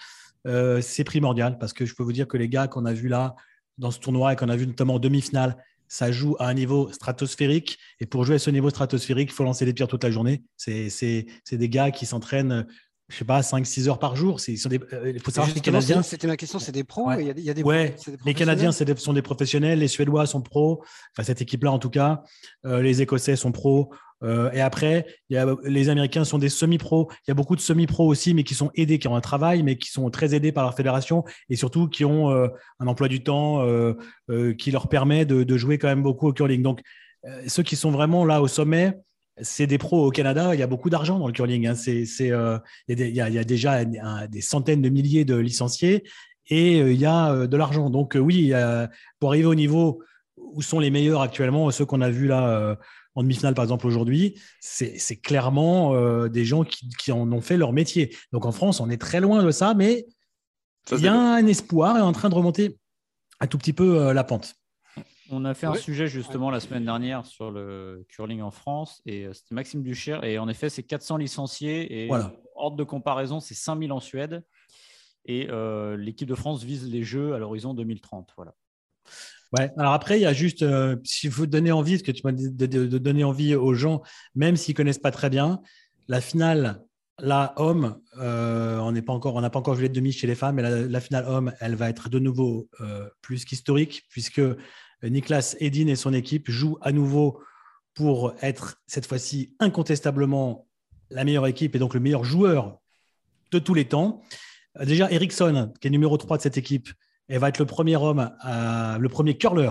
c'est 0.44 1.04
primordial 1.04 1.58
parce 1.58 1.72
que 1.72 1.84
je 1.84 1.94
peux 1.94 2.02
vous 2.02 2.12
dire 2.12 2.28
que 2.28 2.36
les 2.36 2.48
gars 2.48 2.68
qu'on 2.68 2.84
a 2.84 2.92
vus 2.92 3.08
là 3.08 3.34
dans 3.78 3.90
ce 3.90 3.98
tournoi 3.98 4.32
et 4.32 4.36
qu'on 4.36 4.48
a 4.48 4.56
vu 4.56 4.66
notamment 4.66 4.94
en 4.94 4.98
demi-finale, 4.98 5.56
ça 5.88 6.12
joue 6.12 6.36
à 6.38 6.48
un 6.48 6.54
niveau 6.54 6.92
stratosphérique. 6.92 7.78
Et 8.00 8.06
pour 8.06 8.24
jouer 8.24 8.36
à 8.36 8.38
ce 8.38 8.50
niveau 8.50 8.70
stratosphérique, 8.70 9.30
il 9.30 9.34
faut 9.34 9.44
lancer 9.44 9.64
des 9.64 9.74
tirs 9.74 9.88
toute 9.88 10.04
la 10.04 10.10
journée. 10.10 10.44
C'est 10.56 11.26
des 11.50 11.68
gars 11.68 11.90
qui 11.90 12.06
s'entraînent, 12.06 12.66
je 13.08 13.16
sais 13.16 13.24
pas, 13.24 13.40
5-6 13.40 13.88
heures 13.88 13.98
par 13.98 14.16
jour. 14.16 14.36
Des, 14.36 14.80
euh, 14.92 15.12
il 15.14 15.20
faut 15.20 15.30
savoir 15.30 15.50
que 15.50 15.54
les 15.54 15.62
Canadiens. 15.62 16.02
C'était 16.02 16.26
ma 16.26 16.36
question, 16.36 16.58
c'est 16.58 16.72
des 16.72 16.84
pros 16.84 17.10
il 17.12 17.26
y 17.40 17.50
a, 17.50 17.54
des 17.54 17.62
ouais. 17.62 17.96
les 18.26 18.34
Canadiens 18.34 18.70
sont 18.70 19.12
des 19.14 19.22
professionnels, 19.22 19.78
les 19.78 19.88
Suédois 19.88 20.26
sont 20.26 20.42
pros, 20.42 20.82
enfin 21.12 21.22
cette 21.22 21.40
équipe-là 21.40 21.72
en 21.72 21.78
tout 21.78 21.88
cas. 21.88 22.22
Euh, 22.66 22.82
les 22.82 23.00
Écossais 23.00 23.36
sont 23.36 23.52
pros. 23.52 23.90
Euh, 24.24 24.50
et 24.50 24.60
après, 24.60 25.06
il 25.30 25.34
y 25.34 25.38
a, 25.38 25.46
les 25.62 25.88
Américains 25.88 26.24
sont 26.24 26.38
des 26.38 26.48
semi-pros. 26.48 27.08
Il 27.26 27.28
y 27.28 27.30
a 27.30 27.34
beaucoup 27.34 27.56
de 27.56 27.60
semi-pros 27.60 28.06
aussi, 28.06 28.34
mais 28.34 28.42
qui 28.42 28.54
sont 28.54 28.70
aidés, 28.74 28.98
qui 28.98 29.08
ont 29.08 29.16
un 29.16 29.20
travail, 29.20 29.62
mais 29.62 29.78
qui 29.78 29.90
sont 29.90 30.10
très 30.10 30.34
aidés 30.34 30.52
par 30.52 30.64
leur 30.64 30.74
fédération 30.74 31.24
et 31.48 31.56
surtout 31.56 31.88
qui 31.88 32.04
ont 32.04 32.28
un 32.30 32.86
emploi 32.86 33.08
du 33.08 33.22
temps 33.22 33.64
qui 34.58 34.70
leur 34.72 34.88
permet 34.88 35.24
de, 35.24 35.56
jouer 35.56 35.78
quand 35.78 35.88
même 35.88 36.02
beaucoup 36.02 36.26
au 36.26 36.32
curling. 36.32 36.62
Donc, 36.62 36.80
ceux 37.46 37.62
qui 37.62 37.76
sont 37.76 37.92
vraiment 37.92 38.24
là 38.24 38.42
au 38.42 38.48
sommet, 38.48 38.98
c'est 39.40 39.66
des 39.66 39.78
pros 39.78 40.06
au 40.06 40.10
Canada. 40.10 40.54
Il 40.54 40.60
y 40.60 40.62
a 40.62 40.66
beaucoup 40.66 40.90
d'argent 40.90 41.18
dans 41.18 41.26
le 41.26 41.32
curling. 41.32 41.66
Hein. 41.66 41.74
C'est, 41.74 42.04
c'est, 42.04 42.32
il, 42.88 42.98
y 42.98 43.20
a, 43.20 43.44
déjà 43.44 43.84
des 43.84 44.40
centaines 44.40 44.82
de 44.82 44.88
milliers 44.88 45.24
de 45.24 45.36
licenciés 45.36 46.04
et 46.48 46.78
il 46.78 46.98
y 47.00 47.06
a 47.06 47.46
de 47.46 47.56
l'argent. 47.56 47.90
Donc, 47.90 48.16
oui, 48.20 48.52
pour 49.18 49.30
arriver 49.30 49.46
au 49.46 49.54
niveau 49.54 50.02
où 50.36 50.62
sont 50.62 50.80
les 50.80 50.90
meilleurs 50.90 51.20
actuellement, 51.20 51.70
ceux 51.70 51.84
qu'on 51.84 52.00
a 52.00 52.10
vus 52.10 52.26
là 52.26 52.76
en 53.18 53.22
demi-finale, 53.24 53.54
par 53.54 53.64
exemple, 53.64 53.84
aujourd'hui, 53.88 54.38
c'est 54.60 55.16
clairement 55.16 55.92
euh, 55.92 56.28
des 56.28 56.44
gens 56.44 56.62
qui, 56.62 57.10
en 57.10 57.30
ont 57.32 57.40
fait 57.40 57.56
leur 57.56 57.72
métier. 57.72 58.16
Donc 58.30 58.46
en 58.46 58.52
France, 58.52 58.78
on 58.78 58.88
est 58.90 58.96
très 58.96 59.20
loin 59.20 59.42
de 59.42 59.50
ça, 59.50 59.74
mais 59.74 60.06
il 60.92 61.00
y 61.00 61.08
a 61.08 61.14
un 61.14 61.44
espoir 61.46 61.98
et 61.98 62.00
en 62.00 62.12
train 62.12 62.28
de 62.28 62.36
remonter 62.36 62.78
un 63.40 63.48
tout 63.48 63.58
petit 63.58 63.72
peu 63.72 63.98
euh, 63.98 64.12
la 64.12 64.22
pente. 64.22 64.54
On 65.30 65.44
a 65.44 65.54
fait 65.54 65.66
un 65.66 65.74
sujet 65.74 66.06
justement 66.06 66.50
la 66.50 66.60
semaine 66.60 66.84
dernière 66.84 67.26
sur 67.26 67.50
le 67.50 68.04
curling 68.08 68.40
en 68.40 68.50
France 68.50 69.02
et 69.04 69.26
euh, 69.26 69.32
c'était 69.32 69.54
Maxime 69.54 69.82
Ducher. 69.82 70.20
Et 70.22 70.38
en 70.38 70.48
effet, 70.48 70.70
c'est 70.70 70.82
400 70.82 71.18
licenciés 71.18 72.04
et 72.04 72.08
voilà. 72.08 72.32
ordre 72.54 72.76
de 72.76 72.84
comparaison, 72.84 73.40
c'est 73.40 73.54
5000 73.54 73.92
en 73.92 74.00
Suède. 74.00 74.42
Et 75.26 75.46
l'équipe 75.98 76.26
de 76.26 76.34
France 76.34 76.64
vise 76.64 76.90
les 76.90 77.02
Jeux 77.02 77.34
à 77.34 77.38
l'horizon 77.38 77.74
2030. 77.74 78.32
Voilà. 78.34 78.54
Ouais. 79.56 79.70
Alors 79.78 79.92
après, 79.92 80.18
il 80.18 80.22
y 80.22 80.26
a 80.26 80.32
juste, 80.32 80.62
euh, 80.62 80.96
s'il 81.04 81.30
faut 81.30 81.46
donner 81.46 81.72
envie, 81.72 81.98
ce 81.98 82.04
que 82.04 82.12
tu 82.12 82.22
m'as 82.24 82.32
dit 82.32 82.50
de, 82.50 82.98
donner 82.98 83.24
envie 83.24 83.54
aux 83.54 83.74
gens, 83.74 84.02
même 84.34 84.56
s'ils 84.56 84.74
connaissent 84.74 84.98
pas 84.98 85.10
très 85.10 85.30
bien, 85.30 85.60
la 86.06 86.20
finale, 86.20 86.82
la 87.18 87.54
homme, 87.56 87.98
euh, 88.18 88.78
on 88.78 88.92
n'est 88.92 89.02
pas 89.02 89.12
encore, 89.12 89.34
on 89.34 89.40
n'a 89.40 89.50
pas 89.50 89.58
encore 89.58 89.74
vu 89.74 89.84
les 89.84 89.88
demi 89.88 90.12
chez 90.12 90.26
les 90.26 90.34
femmes, 90.34 90.56
mais 90.56 90.86
la, 90.86 91.00
finale 91.00 91.24
homme, 91.26 91.52
elle 91.60 91.76
va 91.76 91.88
être 91.88 92.08
de 92.08 92.18
nouveau 92.18 92.68
euh, 92.80 93.08
plus 93.22 93.44
qu'historique 93.44 94.04
puisque 94.10 94.42
Niklas 95.02 95.56
Edin 95.60 95.86
et 95.86 95.96
son 95.96 96.12
équipe 96.12 96.50
jouent 96.50 96.78
à 96.80 96.92
nouveau 96.92 97.40
pour 97.94 98.34
être 98.42 98.80
cette 98.86 99.06
fois-ci 99.06 99.54
incontestablement 99.60 100.66
la 101.10 101.24
meilleure 101.24 101.46
équipe 101.46 101.74
et 101.74 101.78
donc 101.78 101.94
le 101.94 102.00
meilleur 102.00 102.24
joueur 102.24 102.78
de 103.50 103.58
tous 103.58 103.74
les 103.74 103.86
temps. 103.86 104.22
Déjà, 104.80 105.10
Ericsson, 105.10 105.72
qui 105.80 105.88
est 105.88 105.90
numéro 105.90 106.16
3 106.16 106.36
de 106.36 106.42
cette 106.42 106.58
équipe, 106.58 106.88
va 107.28 107.48
être 107.48 107.58
le 107.58 107.66
premier 107.66 107.96
homme, 107.96 108.30
le 108.44 109.08
premier 109.08 109.36
curler 109.36 109.70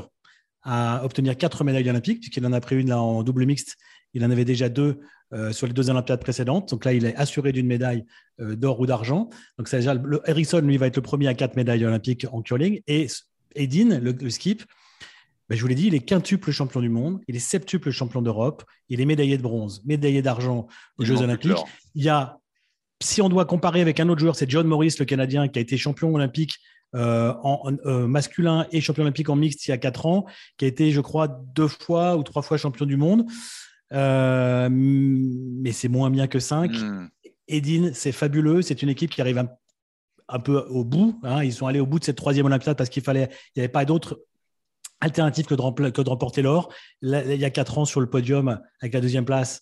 à 0.63 1.03
obtenir 1.03 1.37
quatre 1.37 1.63
médailles 1.63 1.89
olympiques, 1.89 2.19
puisqu'il 2.19 2.45
en 2.45 2.53
a 2.53 2.59
pris 2.59 2.75
une 2.75 2.89
là 2.89 2.99
en 3.01 3.23
double 3.23 3.45
mixte. 3.45 3.77
Il 4.13 4.25
en 4.25 4.31
avait 4.31 4.45
déjà 4.45 4.67
deux 4.67 4.99
euh, 5.33 5.51
sur 5.51 5.67
les 5.67 5.73
deux 5.73 5.89
Olympiades 5.89 6.19
précédentes. 6.21 6.69
Donc 6.69 6.85
là, 6.85 6.93
il 6.93 7.05
est 7.05 7.15
assuré 7.15 7.51
d'une 7.51 7.67
médaille 7.67 8.05
euh, 8.39 8.55
d'or 8.55 8.79
ou 8.79 8.85
d'argent. 8.85 9.29
Donc 9.57 9.69
déjà, 9.69 9.93
le, 9.93 10.21
Ericsson, 10.25 10.59
lui, 10.59 10.77
va 10.77 10.87
être 10.87 10.95
le 10.95 11.01
premier 11.01 11.27
à 11.27 11.33
quatre 11.33 11.55
médailles 11.55 11.85
olympiques 11.85 12.25
en 12.31 12.41
curling. 12.41 12.81
Et 12.87 13.07
Edin, 13.55 13.99
le, 13.99 14.29
skip, 14.29 14.63
ben, 15.49 15.55
je 15.55 15.61
vous 15.61 15.67
l'ai 15.67 15.75
dit, 15.75 15.87
il 15.87 15.95
est 15.95 15.99
quintuple 15.99 16.51
champion 16.51 16.81
du 16.81 16.89
monde, 16.89 17.21
il 17.27 17.35
est 17.35 17.39
septuple 17.39 17.91
champion 17.91 18.21
d'Europe, 18.21 18.63
il 18.89 18.99
est 18.99 19.05
médaillé 19.05 19.37
de 19.37 19.43
bronze, 19.43 19.81
médaillé 19.85 20.21
d'argent 20.21 20.67
aux 20.97 21.05
Jeux 21.05 21.21
Olympiques. 21.21 21.57
Il 21.95 22.03
y 22.03 22.09
a, 22.09 22.37
si 23.01 23.21
on 23.21 23.29
doit 23.29 23.45
comparer 23.45 23.81
avec 23.81 23.99
un 23.99 24.09
autre 24.09 24.19
joueur, 24.19 24.35
c'est 24.35 24.49
John 24.49 24.67
Morris, 24.67 24.95
le 24.99 25.05
Canadien, 25.05 25.47
qui 25.47 25.59
a 25.59 25.61
été 25.61 25.77
champion 25.77 26.13
olympique 26.13 26.57
euh, 26.95 27.33
en, 27.43 27.71
euh, 27.85 28.07
masculin 28.07 28.65
et 28.71 28.81
champion 28.81 29.03
olympique 29.03 29.29
en 29.29 29.35
mixte 29.35 29.67
il 29.67 29.71
y 29.71 29.73
a 29.73 29.77
quatre 29.77 30.05
ans, 30.05 30.25
qui 30.57 30.65
a 30.65 30.67
été, 30.67 30.91
je 30.91 31.01
crois, 31.01 31.27
deux 31.27 31.67
fois 31.67 32.17
ou 32.17 32.23
trois 32.23 32.41
fois 32.41 32.57
champion 32.57 32.85
du 32.85 32.97
monde. 32.97 33.25
Euh, 33.93 34.67
mais 34.71 35.71
c'est 35.71 35.87
moins 35.87 36.09
bien 36.09 36.27
que 36.27 36.39
cinq. 36.39 36.71
Hmm. 36.71 37.09
Edine, 37.47 37.91
c'est 37.93 38.11
fabuleux. 38.11 38.61
C'est 38.61 38.81
une 38.81 38.89
équipe 38.89 39.11
qui 39.11 39.21
arrive 39.21 39.37
un, 40.27 40.39
peu 40.39 40.65
au 40.69 40.83
bout. 40.83 41.19
Hein. 41.23 41.43
Ils 41.43 41.53
sont 41.53 41.67
allés 41.67 41.79
au 41.79 41.85
bout 41.85 41.99
de 41.99 42.03
cette 42.03 42.17
troisième 42.17 42.45
Olympiade 42.45 42.77
parce 42.77 42.89
qu'il 42.89 43.03
fallait, 43.03 43.29
il 43.55 43.59
n'y 43.59 43.61
avait 43.61 43.71
pas 43.71 43.85
d'autre 43.85 44.19
alternative 45.01 45.45
que 45.45 45.55
de, 45.55 45.89
que 45.89 46.01
de 46.01 46.09
remporter 46.09 46.41
l'or. 46.41 46.73
Il 47.01 47.35
y 47.35 47.45
a 47.45 47.49
quatre 47.49 47.77
ans 47.77 47.85
sur 47.85 48.01
le 48.01 48.09
podium 48.09 48.59
avec 48.81 48.93
la 48.93 49.01
deuxième 49.01 49.25
place, 49.25 49.61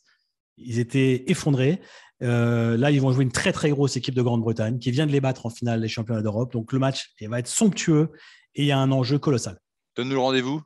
ils 0.57 0.79
étaient 0.79 1.23
effondrés. 1.27 1.81
Euh, 2.23 2.77
là, 2.77 2.91
ils 2.91 3.01
vont 3.01 3.11
jouer 3.11 3.23
une 3.23 3.31
très 3.31 3.51
très 3.51 3.69
grosse 3.69 3.97
équipe 3.97 4.15
de 4.15 4.21
Grande-Bretagne 4.21 4.79
qui 4.79 4.91
vient 4.91 5.05
de 5.05 5.11
les 5.11 5.21
battre 5.21 5.45
en 5.45 5.49
finale 5.49 5.81
des 5.81 5.87
championnats 5.87 6.21
d'Europe. 6.21 6.53
Donc 6.53 6.71
le 6.71 6.79
match 6.79 7.11
il 7.19 7.29
va 7.29 7.39
être 7.39 7.47
somptueux 7.47 8.11
et 8.55 8.63
il 8.63 8.67
y 8.67 8.71
a 8.71 8.79
un 8.79 8.91
enjeu 8.91 9.19
colossal. 9.19 9.59
Donne-nous 9.95 10.15
le 10.15 10.19
rendez-vous. 10.19 10.61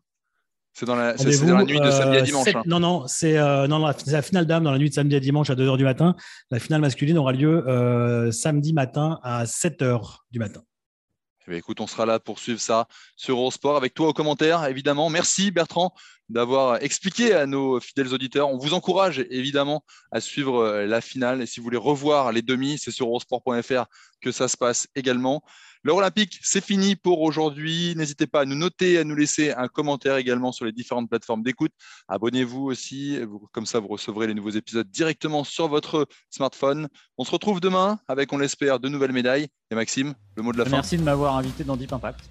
C'est 0.74 0.86
dans, 0.86 0.96
la, 0.96 1.14
nuit 1.16 1.26
de 1.26 1.92
samedi 1.92 2.18
à 2.18 2.20
euh, 2.20 2.22
dimanche. 2.22 2.48
Hein. 2.56 2.64
Non, 2.66 2.80
non, 2.80 3.04
c'est 3.08 3.38
euh, 3.38 3.68
la 3.68 4.22
finale 4.22 4.46
d'âme 4.46 4.64
dans 4.64 4.72
la 4.72 4.78
nuit 4.78 4.90
de 4.90 4.94
samedi 4.94 5.16
à 5.16 5.20
dimanche 5.20 5.50
à 5.50 5.56
2h 5.56 5.76
du 5.78 5.84
matin. 5.84 6.16
La 6.52 6.60
finale 6.60 6.80
masculine 6.80 7.18
aura 7.18 7.34
lieu 7.34 8.32
samedi 8.32 8.72
matin 8.72 9.20
à 9.24 9.46
7h 9.46 10.20
du 10.32 10.40
matin. 10.40 10.62
Eh 11.52 11.58
écoute, 11.58 11.82
on 11.82 11.88
sera 11.88 12.06
là 12.06 12.20
pour 12.20 12.38
suivre 12.38 12.60
ça 12.60 12.88
sur 13.16 13.38
Eurosport 13.38 13.76
avec 13.76 13.96
toi 13.96 14.10
au 14.10 14.14
commentaire, 14.14 14.66
évidemment. 14.66 15.10
Merci 15.10 15.50
Bertrand 15.50 15.94
d'avoir 16.30 16.84
expliqué 16.84 17.34
à 17.34 17.48
nos 17.48 17.80
fidèles 17.80 18.14
auditeurs. 18.14 18.50
On 18.50 18.58
vous 18.58 18.76
encourage 18.76 19.26
évidemment 19.32 19.84
à 20.12 20.22
suivre 20.22 20.62
euh, 20.62 20.86
la 20.86 21.02
finale. 21.02 21.42
Et 21.42 21.48
si 21.48 21.60
vous 21.60 21.64
voulez 21.64 21.78
revoir 21.78 22.32
les 22.32 22.44
demi, 22.44 22.78
c'est 22.78 22.92
sur 22.92 23.08
eurosport.fr 23.08 23.86
que 24.22 24.32
ça 24.32 24.48
se 24.48 24.58
passe 24.58 24.88
également. 24.94 25.42
L'heure 25.84 25.96
olympique, 25.96 26.40
c'est 26.42 26.64
fini 26.64 26.96
pour 26.96 27.22
aujourd'hui. 27.22 27.94
N'hésitez 27.96 28.28
pas 28.28 28.42
à 28.42 28.46
nous 28.46 28.56
noter, 28.56 28.98
à 28.98 29.06
nous 29.06 29.16
laisser 29.16 29.52
un 29.52 29.68
commentaire 29.68 30.18
également 30.18 30.52
sur 30.52 30.66
les 30.66 30.74
différentes 30.74 31.10
plateformes 31.10 31.42
d'écoute. 31.42 31.72
Abonnez-vous 32.10 32.64
aussi, 32.64 33.18
comme 33.54 33.66
ça 33.66 33.80
vous 33.80 33.88
recevrez 33.88 34.28
les 34.28 34.34
nouveaux 34.34 34.50
épisodes 34.50 34.90
directement 34.90 35.46
sur 35.46 35.70
votre 35.70 36.08
smartphone. 36.30 36.90
On 37.18 37.24
se 37.24 37.32
retrouve 37.32 37.62
demain 37.62 38.00
avec, 38.10 38.34
on 38.34 38.38
l'espère, 38.38 38.80
de 38.80 38.90
nouvelles 38.90 39.14
médailles. 39.14 39.48
Et 39.72 39.76
Maxime, 39.76 40.16
le 40.36 40.44
mot 40.44 40.52
de 40.52 40.58
la 40.58 40.66
fin. 40.66 40.72
Merci 40.72 40.98
de 40.98 41.04
m'avoir 41.04 41.38
invité 41.38 41.64
dans 41.64 41.78
Deep 41.78 41.94
Impact. 41.94 42.30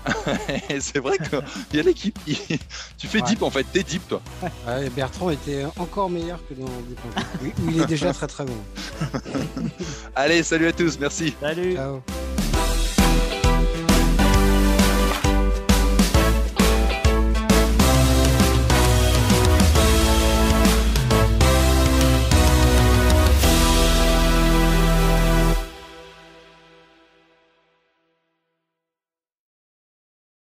c'est 0.80 0.98
vrai 0.98 1.18
qu'il 1.18 1.76
y 1.76 1.80
a 1.80 1.82
l'équipe. 1.82 2.18
tu 2.96 3.06
fais 3.06 3.20
deep 3.20 3.42
en 3.42 3.50
fait, 3.50 3.64
t'es 3.64 3.82
deep 3.82 4.08
toi. 4.08 4.22
Bertrand 4.96 5.30
était 5.30 5.64
encore 5.78 6.10
meilleur 6.10 6.40
que 6.48 6.54
dans 6.54 6.64
Deep 6.64 6.98
Impact. 7.10 7.28
Oui, 7.42 7.52
il 7.68 7.82
est 7.82 7.86
déjà 7.86 8.12
très 8.12 8.26
très 8.26 8.44
bon. 8.44 8.56
Allez, 10.16 10.42
salut 10.42 10.68
à 10.68 10.72
tous, 10.72 10.98
merci. 10.98 11.34
Salut. 11.40 11.74
Ciao. 11.74 12.02